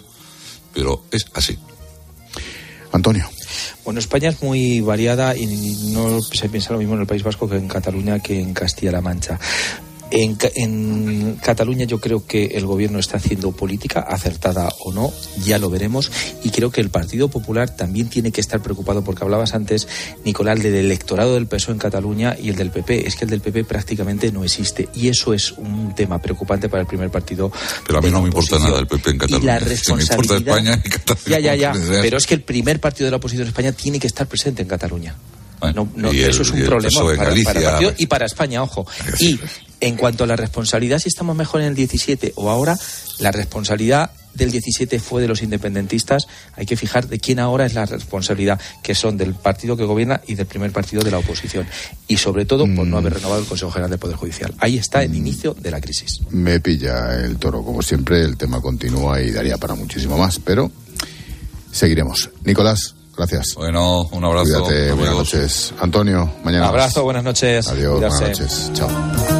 pero 0.74 1.04
es 1.10 1.26
así. 1.34 1.58
Antonio. 2.92 3.28
Bueno, 3.84 4.00
España 4.00 4.30
es 4.30 4.42
muy 4.42 4.80
variada 4.80 5.36
y 5.36 5.46
no 5.92 6.20
se 6.20 6.48
piensa 6.48 6.72
lo 6.72 6.78
mismo 6.78 6.94
en 6.94 7.00
el 7.00 7.06
País 7.06 7.22
Vasco 7.22 7.48
que 7.48 7.56
en 7.56 7.68
Cataluña 7.68 8.20
que 8.20 8.40
en 8.40 8.52
Castilla-La 8.52 9.00
Mancha. 9.00 9.38
En, 10.10 10.36
en, 10.54 11.36
Cataluña 11.42 11.84
yo 11.84 12.00
creo 12.00 12.26
que 12.26 12.46
el 12.46 12.66
gobierno 12.66 12.98
está 12.98 13.18
haciendo 13.18 13.52
política, 13.52 14.00
acertada 14.00 14.68
o 14.80 14.92
no, 14.92 15.12
ya 15.44 15.58
lo 15.58 15.70
veremos. 15.70 16.10
Y 16.42 16.50
creo 16.50 16.70
que 16.70 16.80
el 16.80 16.90
Partido 16.90 17.28
Popular 17.28 17.74
también 17.74 18.08
tiene 18.08 18.32
que 18.32 18.40
estar 18.40 18.60
preocupado, 18.60 19.04
porque 19.04 19.24
hablabas 19.24 19.54
antes, 19.54 19.88
Nicolás, 20.24 20.62
del 20.62 20.74
electorado 20.74 21.34
del 21.34 21.46
PSOE 21.46 21.74
en 21.74 21.78
Cataluña 21.78 22.36
y 22.40 22.50
el 22.50 22.56
del 22.56 22.70
PP. 22.70 23.06
Es 23.06 23.16
que 23.16 23.24
el 23.24 23.30
del 23.30 23.40
PP 23.40 23.64
prácticamente 23.64 24.32
no 24.32 24.44
existe. 24.44 24.88
Y 24.94 25.08
eso 25.08 25.32
es 25.32 25.52
un 25.52 25.94
tema 25.94 26.20
preocupante 26.20 26.68
para 26.68 26.82
el 26.82 26.86
primer 26.86 27.10
partido. 27.10 27.52
Pero 27.86 27.98
a 27.98 28.02
mí 28.02 28.10
no 28.10 28.20
me 28.20 28.28
importa 28.28 28.58
nada 28.58 28.78
el 28.78 28.86
PP 28.86 29.10
en 29.10 29.18
Cataluña. 29.18 29.42
Y 29.42 29.46
la 29.46 29.58
responsabilidad. 29.58 30.24
Si 30.24 30.24
me 30.24 30.24
importa 30.24 30.50
España 30.50 30.82
y 30.84 30.88
Cataluña. 30.88 31.38
Ya, 31.38 31.38
ya, 31.38 31.54
ya. 31.54 32.00
Pero 32.02 32.18
es 32.18 32.26
que 32.26 32.34
el 32.34 32.42
primer 32.42 32.80
partido 32.80 33.06
de 33.06 33.10
la 33.12 33.16
oposición 33.18 33.42
en 33.42 33.48
España 33.48 33.72
tiene 33.72 33.98
que 33.98 34.06
estar 34.06 34.26
presente 34.26 34.62
en 34.62 34.68
Cataluña. 34.68 35.14
No, 35.74 35.88
no, 35.94 36.12
y 36.12 36.20
eso 36.20 36.42
el, 36.42 36.48
es 36.48 36.50
un 36.50 36.64
problema 36.64 37.00
para, 37.00 37.24
Galicia, 37.24 37.52
para 37.52 37.60
el 37.60 37.66
partido 37.66 37.94
y 37.98 38.06
para 38.06 38.26
España, 38.26 38.62
ojo. 38.62 38.86
Y 39.20 39.38
en 39.80 39.96
cuanto 39.96 40.24
a 40.24 40.26
la 40.26 40.36
responsabilidad, 40.36 40.98
si 40.98 41.08
estamos 41.08 41.36
mejor 41.36 41.60
en 41.62 41.68
el 41.68 41.74
17 41.74 42.34
o 42.36 42.50
ahora, 42.50 42.76
la 43.18 43.32
responsabilidad 43.32 44.10
del 44.34 44.50
17 44.50 44.98
fue 45.00 45.22
de 45.22 45.28
los 45.28 45.42
independentistas. 45.42 46.26
Hay 46.56 46.66
que 46.66 46.76
fijar 46.76 47.08
de 47.08 47.18
quién 47.18 47.38
ahora 47.38 47.66
es 47.66 47.74
la 47.74 47.86
responsabilidad, 47.86 48.60
que 48.82 48.94
son 48.94 49.16
del 49.16 49.34
partido 49.34 49.76
que 49.76 49.84
gobierna 49.84 50.20
y 50.26 50.34
del 50.34 50.46
primer 50.46 50.72
partido 50.72 51.02
de 51.02 51.10
la 51.10 51.18
oposición. 51.18 51.66
Y 52.06 52.16
sobre 52.16 52.44
todo 52.44 52.64
por 52.74 52.86
no 52.86 52.98
haber 52.98 53.14
renovado 53.14 53.40
el 53.40 53.46
Consejo 53.46 53.70
General 53.70 53.90
del 53.90 53.98
Poder 53.98 54.16
Judicial. 54.16 54.54
Ahí 54.58 54.78
está 54.78 55.02
el 55.02 55.14
inicio 55.14 55.54
de 55.54 55.70
la 55.70 55.80
crisis. 55.80 56.20
Me 56.30 56.60
pilla 56.60 57.14
el 57.14 57.36
toro, 57.38 57.62
como 57.62 57.82
siempre, 57.82 58.22
el 58.22 58.36
tema 58.36 58.60
continúa 58.60 59.20
y 59.20 59.30
daría 59.30 59.56
para 59.58 59.74
muchísimo 59.74 60.16
más, 60.16 60.38
pero 60.38 60.70
seguiremos. 61.72 62.30
Nicolás. 62.44 62.94
gracias. 63.16 63.54
Bueno, 63.56 64.02
un 64.12 64.24
abrazo. 64.24 64.64
Cuídate, 64.64 64.92
buenas 64.92 65.14
noches. 65.14 65.74
Antonio, 65.80 66.32
mañana. 66.44 66.64
Un 66.64 66.70
abrazo, 66.70 67.04
buenas 67.04 67.24
noches. 67.24 67.66
Adiós, 67.68 68.00
buenas 68.00 68.20
noches. 68.20 68.70
Chao. 68.74 69.39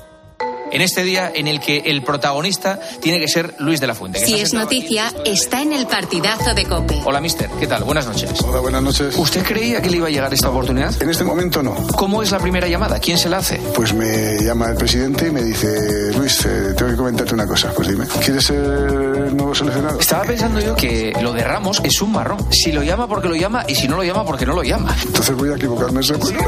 En 0.71 0.81
este 0.81 1.03
día 1.03 1.31
en 1.33 1.47
el 1.47 1.59
que 1.59 1.83
el 1.85 2.01
protagonista 2.01 2.79
tiene 3.01 3.19
que 3.19 3.27
ser 3.27 3.55
Luis 3.59 3.81
de 3.81 3.87
la 3.87 3.95
Fuente. 3.95 4.19
que 4.19 4.25
Si 4.25 4.39
es 4.39 4.53
noticia, 4.53 5.13
está 5.25 5.61
en 5.61 5.73
el 5.73 5.85
partidazo 5.85 6.53
de 6.53 6.65
Cope. 6.65 7.01
Hola, 7.03 7.19
mister. 7.19 7.49
¿Qué 7.59 7.67
tal? 7.67 7.83
Buenas 7.83 8.05
noches. 8.07 8.31
Hola, 8.41 8.61
buenas 8.61 8.81
noches. 8.81 9.15
¿Usted 9.17 9.43
creía 9.43 9.81
que 9.81 9.89
le 9.89 9.97
iba 9.97 10.07
a 10.07 10.09
llegar 10.09 10.33
esta 10.33 10.49
oportunidad? 10.49 10.93
En 11.01 11.09
este 11.09 11.23
momento 11.25 11.61
no. 11.61 11.75
¿Cómo 11.97 12.23
es 12.23 12.31
la 12.31 12.39
primera 12.39 12.67
llamada? 12.67 12.99
¿Quién 12.99 13.17
se 13.17 13.27
la 13.29 13.39
hace? 13.39 13.57
Pues 13.75 13.93
me 13.93 14.37
llama 14.41 14.69
el 14.69 14.75
presidente 14.77 15.27
y 15.27 15.31
me 15.31 15.43
dice, 15.43 16.13
Luis, 16.17 16.45
eh, 16.45 16.73
tengo 16.77 16.91
que 16.91 16.97
comentarte 16.97 17.33
una 17.33 17.47
cosa. 17.47 17.71
Pues 17.75 17.89
dime, 17.89 18.05
¿quieres 18.23 18.45
ser 18.45 19.33
nuevo 19.33 19.53
seleccionado? 19.53 19.99
Estaba 19.99 20.23
pensando 20.23 20.59
yo 20.61 20.75
que 20.75 21.13
lo 21.21 21.33
de 21.33 21.43
Ramos 21.43 21.81
es 21.83 22.01
un 22.01 22.13
marrón. 22.13 22.47
Si 22.51 22.71
lo 22.71 22.81
llama 22.81 23.07
porque 23.07 23.27
lo 23.27 23.35
llama 23.35 23.65
y 23.67 23.75
si 23.75 23.87
no 23.89 23.97
lo 23.97 24.03
llama 24.03 24.23
porque 24.23 24.45
no 24.45 24.53
lo 24.53 24.63
llama. 24.63 24.95
Entonces 25.05 25.35
voy 25.35 25.49
a 25.51 25.55
equivocarme. 25.55 26.01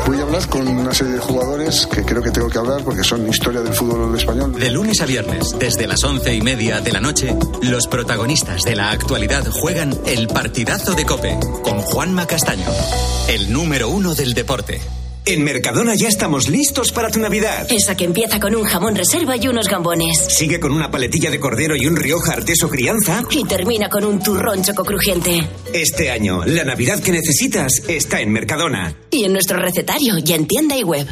Voy 0.08 0.20
a 0.20 0.24
hablar 0.24 0.48
con 0.48 0.68
una 0.68 0.94
serie 0.94 1.14
de 1.14 1.20
jugadores 1.20 1.88
que 1.88 2.04
creo 2.04 2.22
que 2.22 2.32
tengo 2.32 2.48
que 2.50 2.58
hablar 2.58 2.84
porque 2.84 3.04
son 3.04 3.28
historia 3.28 3.62
del 3.62 3.74
fútbol 3.74 4.12
español. 4.18 4.53
De 4.59 4.72
lunes 4.72 5.01
a 5.01 5.05
viernes, 5.05 5.55
desde 5.57 5.88
las 5.88 6.03
once 6.03 6.34
y 6.34 6.41
media 6.41 6.82
de 6.82 6.91
la 6.91 6.99
noche, 6.99 7.36
los 7.61 7.88
protagonistas 7.88 8.64
de 8.64 8.76
la 8.76 8.91
actualidad 8.91 9.45
juegan 9.49 9.93
el 10.05 10.28
partidazo 10.28 10.93
de 10.93 11.05
Cope 11.05 11.38
con 11.64 11.80
Juanma 11.80 12.28
Castaño, 12.28 12.70
el 13.28 13.51
número 13.51 13.89
uno 13.89 14.16
del 14.16 14.34
deporte. 14.34 14.82
En 15.26 15.41
Mercadona 15.41 15.95
ya 15.95 16.09
estamos 16.09 16.49
listos 16.49 16.91
para 16.91 17.09
tu 17.09 17.18
Navidad. 17.18 17.66
Esa 17.70 17.95
que 17.95 18.03
empieza 18.03 18.41
con 18.41 18.53
un 18.55 18.66
jamón 18.66 18.93
reserva 18.93 19.38
y 19.38 19.47
unos 19.47 19.70
gambones. 19.70 20.18
Sigue 20.28 20.59
con 20.59 20.74
una 20.74 20.91
paletilla 20.91 21.32
de 21.32 21.39
cordero 21.39 21.78
y 21.78 21.88
un 21.88 21.95
Rioja 21.95 22.34
Arteso 22.34 22.68
Crianza. 22.68 23.24
Y 23.32 23.45
termina 23.45 23.88
con 23.88 24.03
un 24.03 24.22
turrón 24.22 24.61
choco 24.64 24.84
crujiente. 24.84 25.47
Este 25.74 26.11
año, 26.11 26.43
la 26.45 26.66
Navidad 26.66 27.01
que 27.01 27.14
necesitas 27.14 27.84
está 27.88 28.20
en 28.20 28.34
Mercadona. 28.34 28.93
Y 29.11 29.24
en 29.24 29.32
nuestro 29.32 29.57
recetario 29.59 30.16
y 30.18 30.34
en 30.34 30.45
tienda 30.45 30.78
y 30.78 30.84
web. 30.84 31.07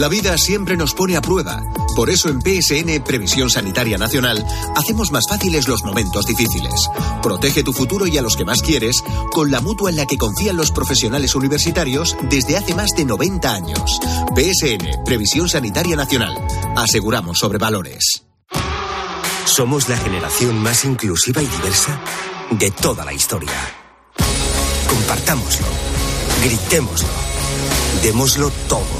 La 0.00 0.08
vida 0.08 0.38
siempre 0.38 0.78
nos 0.78 0.94
pone 0.94 1.14
a 1.14 1.20
prueba. 1.20 1.62
Por 1.94 2.08
eso 2.08 2.30
en 2.30 2.40
PSN 2.40 3.04
Previsión 3.04 3.50
Sanitaria 3.50 3.98
Nacional 3.98 4.42
hacemos 4.74 5.12
más 5.12 5.24
fáciles 5.28 5.68
los 5.68 5.84
momentos 5.84 6.24
difíciles. 6.24 6.88
Protege 7.22 7.62
tu 7.62 7.74
futuro 7.74 8.06
y 8.06 8.16
a 8.16 8.22
los 8.22 8.34
que 8.34 8.46
más 8.46 8.62
quieres 8.62 9.04
con 9.30 9.50
la 9.50 9.60
mutua 9.60 9.90
en 9.90 9.96
la 9.96 10.06
que 10.06 10.16
confían 10.16 10.56
los 10.56 10.70
profesionales 10.70 11.34
universitarios 11.34 12.16
desde 12.30 12.56
hace 12.56 12.74
más 12.74 12.92
de 12.96 13.04
90 13.04 13.52
años. 13.52 14.00
PSN 14.34 15.04
Previsión 15.04 15.50
Sanitaria 15.50 15.96
Nacional. 15.96 16.34
Aseguramos 16.76 17.38
sobre 17.38 17.58
valores. 17.58 18.24
Somos 19.44 19.86
la 19.90 19.98
generación 19.98 20.62
más 20.62 20.86
inclusiva 20.86 21.42
y 21.42 21.46
diversa 21.46 22.00
de 22.52 22.70
toda 22.70 23.04
la 23.04 23.12
historia. 23.12 23.52
Compartámoslo. 24.88 25.66
Gritémoslo. 26.42 27.08
Démoslo 28.02 28.48
todo. 28.66 28.99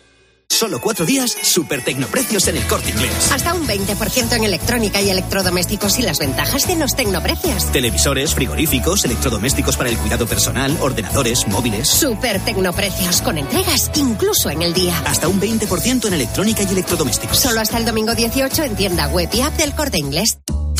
Solo 0.61 0.79
cuatro 0.79 1.07
días, 1.07 1.35
super 1.41 1.83
tecnoprecios 1.83 2.47
en 2.47 2.55
el 2.55 2.67
corte 2.67 2.91
inglés. 2.91 3.31
Hasta 3.31 3.55
un 3.55 3.65
20% 3.67 4.33
en 4.33 4.43
electrónica 4.43 5.01
y 5.01 5.09
electrodomésticos 5.09 5.97
y 5.97 6.03
las 6.03 6.19
ventajas 6.19 6.67
de 6.67 6.75
los 6.75 6.95
tecnoprecios. 6.95 7.71
Televisores, 7.71 8.35
frigoríficos, 8.35 9.03
electrodomésticos 9.03 9.75
para 9.75 9.89
el 9.89 9.97
cuidado 9.97 10.27
personal, 10.27 10.77
ordenadores, 10.79 11.47
móviles. 11.47 11.89
Super 11.89 12.39
tecnoprecios 12.41 13.23
con 13.23 13.39
entregas 13.39 13.89
incluso 13.95 14.51
en 14.51 14.61
el 14.61 14.75
día. 14.75 15.01
Hasta 15.07 15.27
un 15.27 15.41
20% 15.41 16.05
en 16.05 16.13
electrónica 16.13 16.61
y 16.61 16.67
electrodomésticos. 16.67 17.39
Solo 17.39 17.59
hasta 17.59 17.79
el 17.79 17.85
domingo 17.85 18.13
18 18.13 18.61
en 18.61 18.75
tienda 18.75 19.07
web 19.07 19.29
y 19.33 19.41
app 19.41 19.57
del 19.57 19.73
corte 19.73 19.97
inglés. 19.97 20.37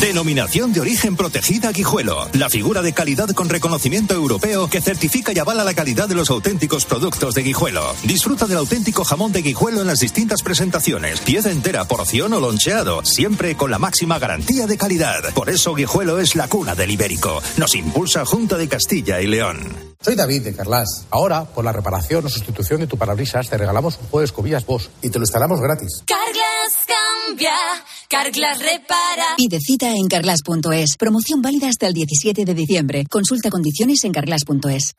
Denominación 0.00 0.72
de 0.72 0.80
origen 0.80 1.16
protegida 1.16 1.70
Guijuelo. 1.72 2.28
La 2.34 2.50
figura 2.50 2.82
de 2.82 2.92
calidad 2.92 3.28
con 3.30 3.48
reconocimiento 3.48 4.12
europeo 4.12 4.68
que 4.68 4.82
certifica 4.82 5.32
y 5.32 5.38
avala 5.38 5.64
la 5.64 5.72
calidad 5.72 6.08
de 6.08 6.14
los 6.14 6.28
auténticos 6.30 6.84
productos 6.84 7.34
de 7.34 7.42
Guijuelo. 7.42 7.94
Disfruta 8.02 8.46
del 8.46 8.58
auténtico 8.58 9.04
jamón 9.04 9.32
de 9.32 9.40
Guijuelo 9.40 9.80
en 9.80 9.86
las 9.86 10.00
distintas 10.00 10.42
presentaciones. 10.42 11.20
Pieza 11.20 11.50
entera, 11.50 11.86
porción 11.86 12.34
o 12.34 12.40
loncheado. 12.40 13.02
Siempre 13.04 13.56
con 13.56 13.70
la 13.70 13.78
máxima 13.78 14.18
garantía 14.18 14.66
de 14.66 14.76
calidad. 14.76 15.32
Por 15.32 15.48
eso 15.48 15.74
Guijuelo 15.74 16.18
es 16.18 16.34
la 16.34 16.48
cuna 16.48 16.74
del 16.74 16.90
ibérico. 16.90 17.40
Nos 17.56 17.74
impulsa 17.74 18.26
Junta 18.26 18.58
de 18.58 18.68
Castilla 18.68 19.22
y 19.22 19.26
León. 19.26 19.94
Soy 20.02 20.16
David 20.16 20.42
de 20.42 20.54
Carlas. 20.54 21.06
Ahora, 21.10 21.46
por 21.46 21.64
la 21.64 21.72
reparación 21.72 22.26
o 22.26 22.28
sustitución 22.28 22.80
de 22.80 22.86
tu 22.86 22.98
parabrisas, 22.98 23.48
te 23.48 23.56
regalamos 23.56 23.94
un 23.96 24.02
juego 24.08 24.18
de 24.18 24.26
escobillas 24.26 24.66
Bosch 24.66 24.88
y 25.00 25.08
te 25.08 25.18
lo 25.18 25.22
instalamos 25.22 25.60
gratis. 25.62 26.02
Carglass 26.04 26.84
cambia, 26.86 27.54
Carglass 28.10 28.58
repara. 28.58 29.36
Pide 29.38 29.60
cita 29.60 29.93
en 29.94 30.08
carglass.es. 30.08 30.96
Promoción 30.96 31.42
válida 31.42 31.68
hasta 31.68 31.86
el 31.86 31.94
17 31.94 32.44
de 32.44 32.54
diciembre. 32.54 33.06
Consulta 33.08 33.50
condiciones 33.50 34.04
en 34.04 34.12
carglass.es. 34.12 34.94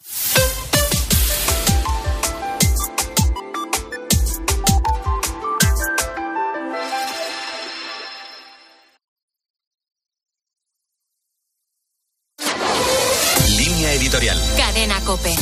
Línea 13.57 13.93
editorial. 13.93 14.41
Cadena 14.57 14.99
Cope. 15.01 15.35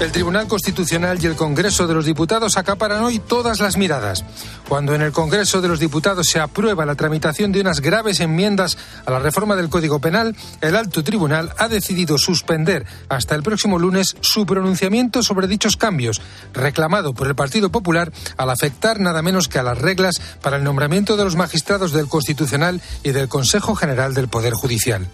El 0.00 0.10
Tribunal 0.10 0.48
Constitucional 0.48 1.18
y 1.22 1.26
el 1.26 1.36
Congreso 1.36 1.86
de 1.86 1.94
los 1.94 2.04
Diputados 2.04 2.56
acaparan 2.56 3.04
hoy 3.04 3.20
todas 3.20 3.60
las 3.60 3.76
miradas. 3.76 4.24
Cuando 4.68 4.92
en 4.92 5.02
el 5.02 5.12
Congreso 5.12 5.60
de 5.60 5.68
los 5.68 5.78
Diputados 5.78 6.26
se 6.26 6.40
aprueba 6.40 6.84
la 6.84 6.96
tramitación 6.96 7.52
de 7.52 7.60
unas 7.60 7.80
graves 7.80 8.18
enmiendas 8.18 8.76
a 9.06 9.12
la 9.12 9.20
reforma 9.20 9.54
del 9.54 9.68
Código 9.68 10.00
Penal, 10.00 10.34
el 10.60 10.74
alto 10.74 11.04
tribunal 11.04 11.52
ha 11.58 11.68
decidido 11.68 12.18
suspender 12.18 12.84
hasta 13.08 13.36
el 13.36 13.44
próximo 13.44 13.78
lunes 13.78 14.16
su 14.20 14.44
pronunciamiento 14.46 15.22
sobre 15.22 15.46
dichos 15.46 15.76
cambios, 15.76 16.20
reclamado 16.52 17.14
por 17.14 17.28
el 17.28 17.36
Partido 17.36 17.70
Popular 17.70 18.12
al 18.36 18.50
afectar 18.50 18.98
nada 18.98 19.22
menos 19.22 19.46
que 19.46 19.60
a 19.60 19.62
las 19.62 19.78
reglas 19.78 20.20
para 20.42 20.56
el 20.56 20.64
nombramiento 20.64 21.16
de 21.16 21.24
los 21.24 21.36
magistrados 21.36 21.92
del 21.92 22.08
Constitucional 22.08 22.82
y 23.04 23.12
del 23.12 23.28
Consejo 23.28 23.76
General 23.76 24.12
del 24.12 24.28
Poder 24.28 24.54
Judicial. 24.54 25.06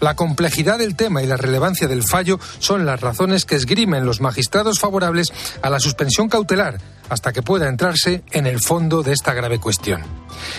La 0.00 0.16
complejidad 0.16 0.78
del 0.78 0.96
tema 0.96 1.22
y 1.22 1.26
la 1.26 1.36
relevancia 1.36 1.86
del 1.86 2.02
fallo 2.02 2.40
son 2.60 2.86
las 2.86 3.00
razones 3.00 3.44
que 3.44 3.56
esgrimen 3.56 4.06
los 4.06 4.21
magistrados 4.22 4.78
favorables 4.78 5.32
a 5.60 5.68
la 5.68 5.80
suspensión 5.80 6.30
cautelar 6.30 6.78
hasta 7.10 7.32
que 7.32 7.42
pueda 7.42 7.68
entrarse 7.68 8.22
en 8.30 8.46
el 8.46 8.60
fondo 8.60 9.02
de 9.02 9.12
esta 9.12 9.34
grave 9.34 9.60
cuestión. 9.60 10.02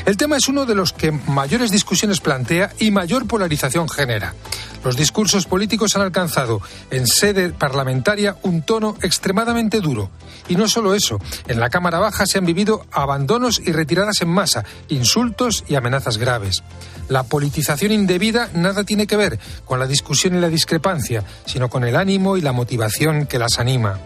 El 0.06 0.18
tema 0.18 0.38
es 0.38 0.48
uno 0.48 0.66
de 0.68 0.76
los 0.76 0.94
que 0.94 1.12
mayores 1.12 1.72
discusiones 1.72 2.22
plantea 2.22 2.72
y 2.78 2.92
mayor 2.92 3.28
polarización 3.28 3.90
genera. 3.90 4.36
Los 4.84 4.98
discursos 4.98 5.46
políticos 5.46 5.96
han 5.96 6.02
alcanzado 6.02 6.62
en 6.92 7.08
sede 7.08 7.50
parlamentaria 7.50 8.36
un 8.44 8.64
tono 8.64 8.96
extremadamente 9.02 9.80
duro. 9.80 10.10
Y 10.50 10.56
no 10.56 10.68
solo 10.68 10.94
eso, 10.94 11.20
en 11.48 11.60
la 11.60 11.70
Cámara 11.70 12.00
Baja 12.00 12.26
se 12.26 12.38
han 12.38 12.46
vivido 12.46 12.86
abandonos 12.92 13.60
y 13.60 13.72
retiradas 13.72 14.22
en 14.22 14.30
masa, 14.30 14.66
insultos 14.90 15.64
y 15.68 15.76
amenazas 15.76 16.18
graves. 16.18 16.64
La 17.08 17.24
politización 17.24 17.92
indebida 17.92 18.50
nada 18.54 18.84
tiene 18.84 19.08
que 19.08 19.18
ver 19.18 19.40
con 19.66 19.80
la 19.80 19.88
discusión 19.88 20.36
y 20.36 20.40
la 20.40 20.50
discrepancia, 20.50 21.24
sino 21.46 21.70
con 21.70 21.84
el 21.84 21.96
ánimo 21.96 22.38
y 22.38 22.42
la 22.42 22.52
motivación 22.52 23.26
que 23.26 23.40
las 23.40 23.60
anima. 23.60 24.00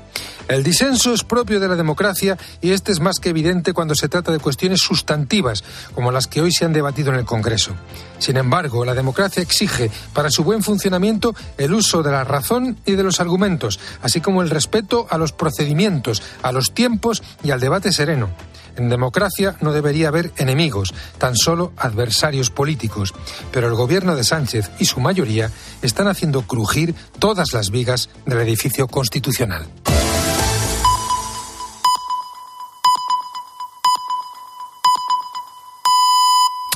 El 0.47 0.63
disenso 0.63 1.13
es 1.13 1.23
propio 1.23 1.59
de 1.59 1.67
la 1.67 1.75
democracia 1.75 2.37
y 2.61 2.71
este 2.71 2.93
es 2.93 3.01
más 3.01 3.19
que 3.19 3.29
evidente 3.29 3.73
cuando 3.73 3.95
se 3.95 4.07
trata 4.07 4.31
de 4.31 4.39
cuestiones 4.39 4.79
sustantivas, 4.79 5.63
como 5.93 6.11
las 6.11 6.27
que 6.27 6.41
hoy 6.41 6.53
se 6.53 6.63
han 6.63 6.71
debatido 6.71 7.09
en 7.09 7.19
el 7.19 7.25
Congreso. 7.25 7.73
Sin 8.19 8.37
embargo, 8.37 8.85
la 8.85 8.93
democracia 8.93 9.41
exige, 9.41 9.91
para 10.13 10.29
su 10.29 10.43
buen 10.43 10.63
funcionamiento, 10.63 11.35
el 11.57 11.73
uso 11.73 12.03
de 12.03 12.11
la 12.11 12.23
razón 12.23 12.77
y 12.85 12.93
de 12.93 13.03
los 13.03 13.19
argumentos, 13.19 13.79
así 14.01 14.21
como 14.21 14.41
el 14.41 14.49
respeto 14.49 15.07
a 15.09 15.17
los 15.17 15.31
procedimientos, 15.31 16.21
a 16.41 16.51
los 16.51 16.73
tiempos 16.73 17.23
y 17.43 17.51
al 17.51 17.59
debate 17.59 17.91
sereno. 17.91 18.29
En 18.77 18.89
democracia 18.89 19.55
no 19.59 19.73
debería 19.73 20.09
haber 20.09 20.31
enemigos, 20.37 20.93
tan 21.17 21.35
solo 21.35 21.73
adversarios 21.77 22.51
políticos. 22.51 23.13
Pero 23.51 23.67
el 23.67 23.73
gobierno 23.73 24.15
de 24.15 24.23
Sánchez 24.23 24.69
y 24.77 24.85
su 24.85 24.99
mayoría 24.99 25.51
están 25.81 26.07
haciendo 26.07 26.43
crujir 26.43 26.93
todas 27.17 27.53
las 27.53 27.71
vigas 27.71 28.09
del 28.25 28.39
edificio 28.39 28.87
constitucional. 28.87 29.65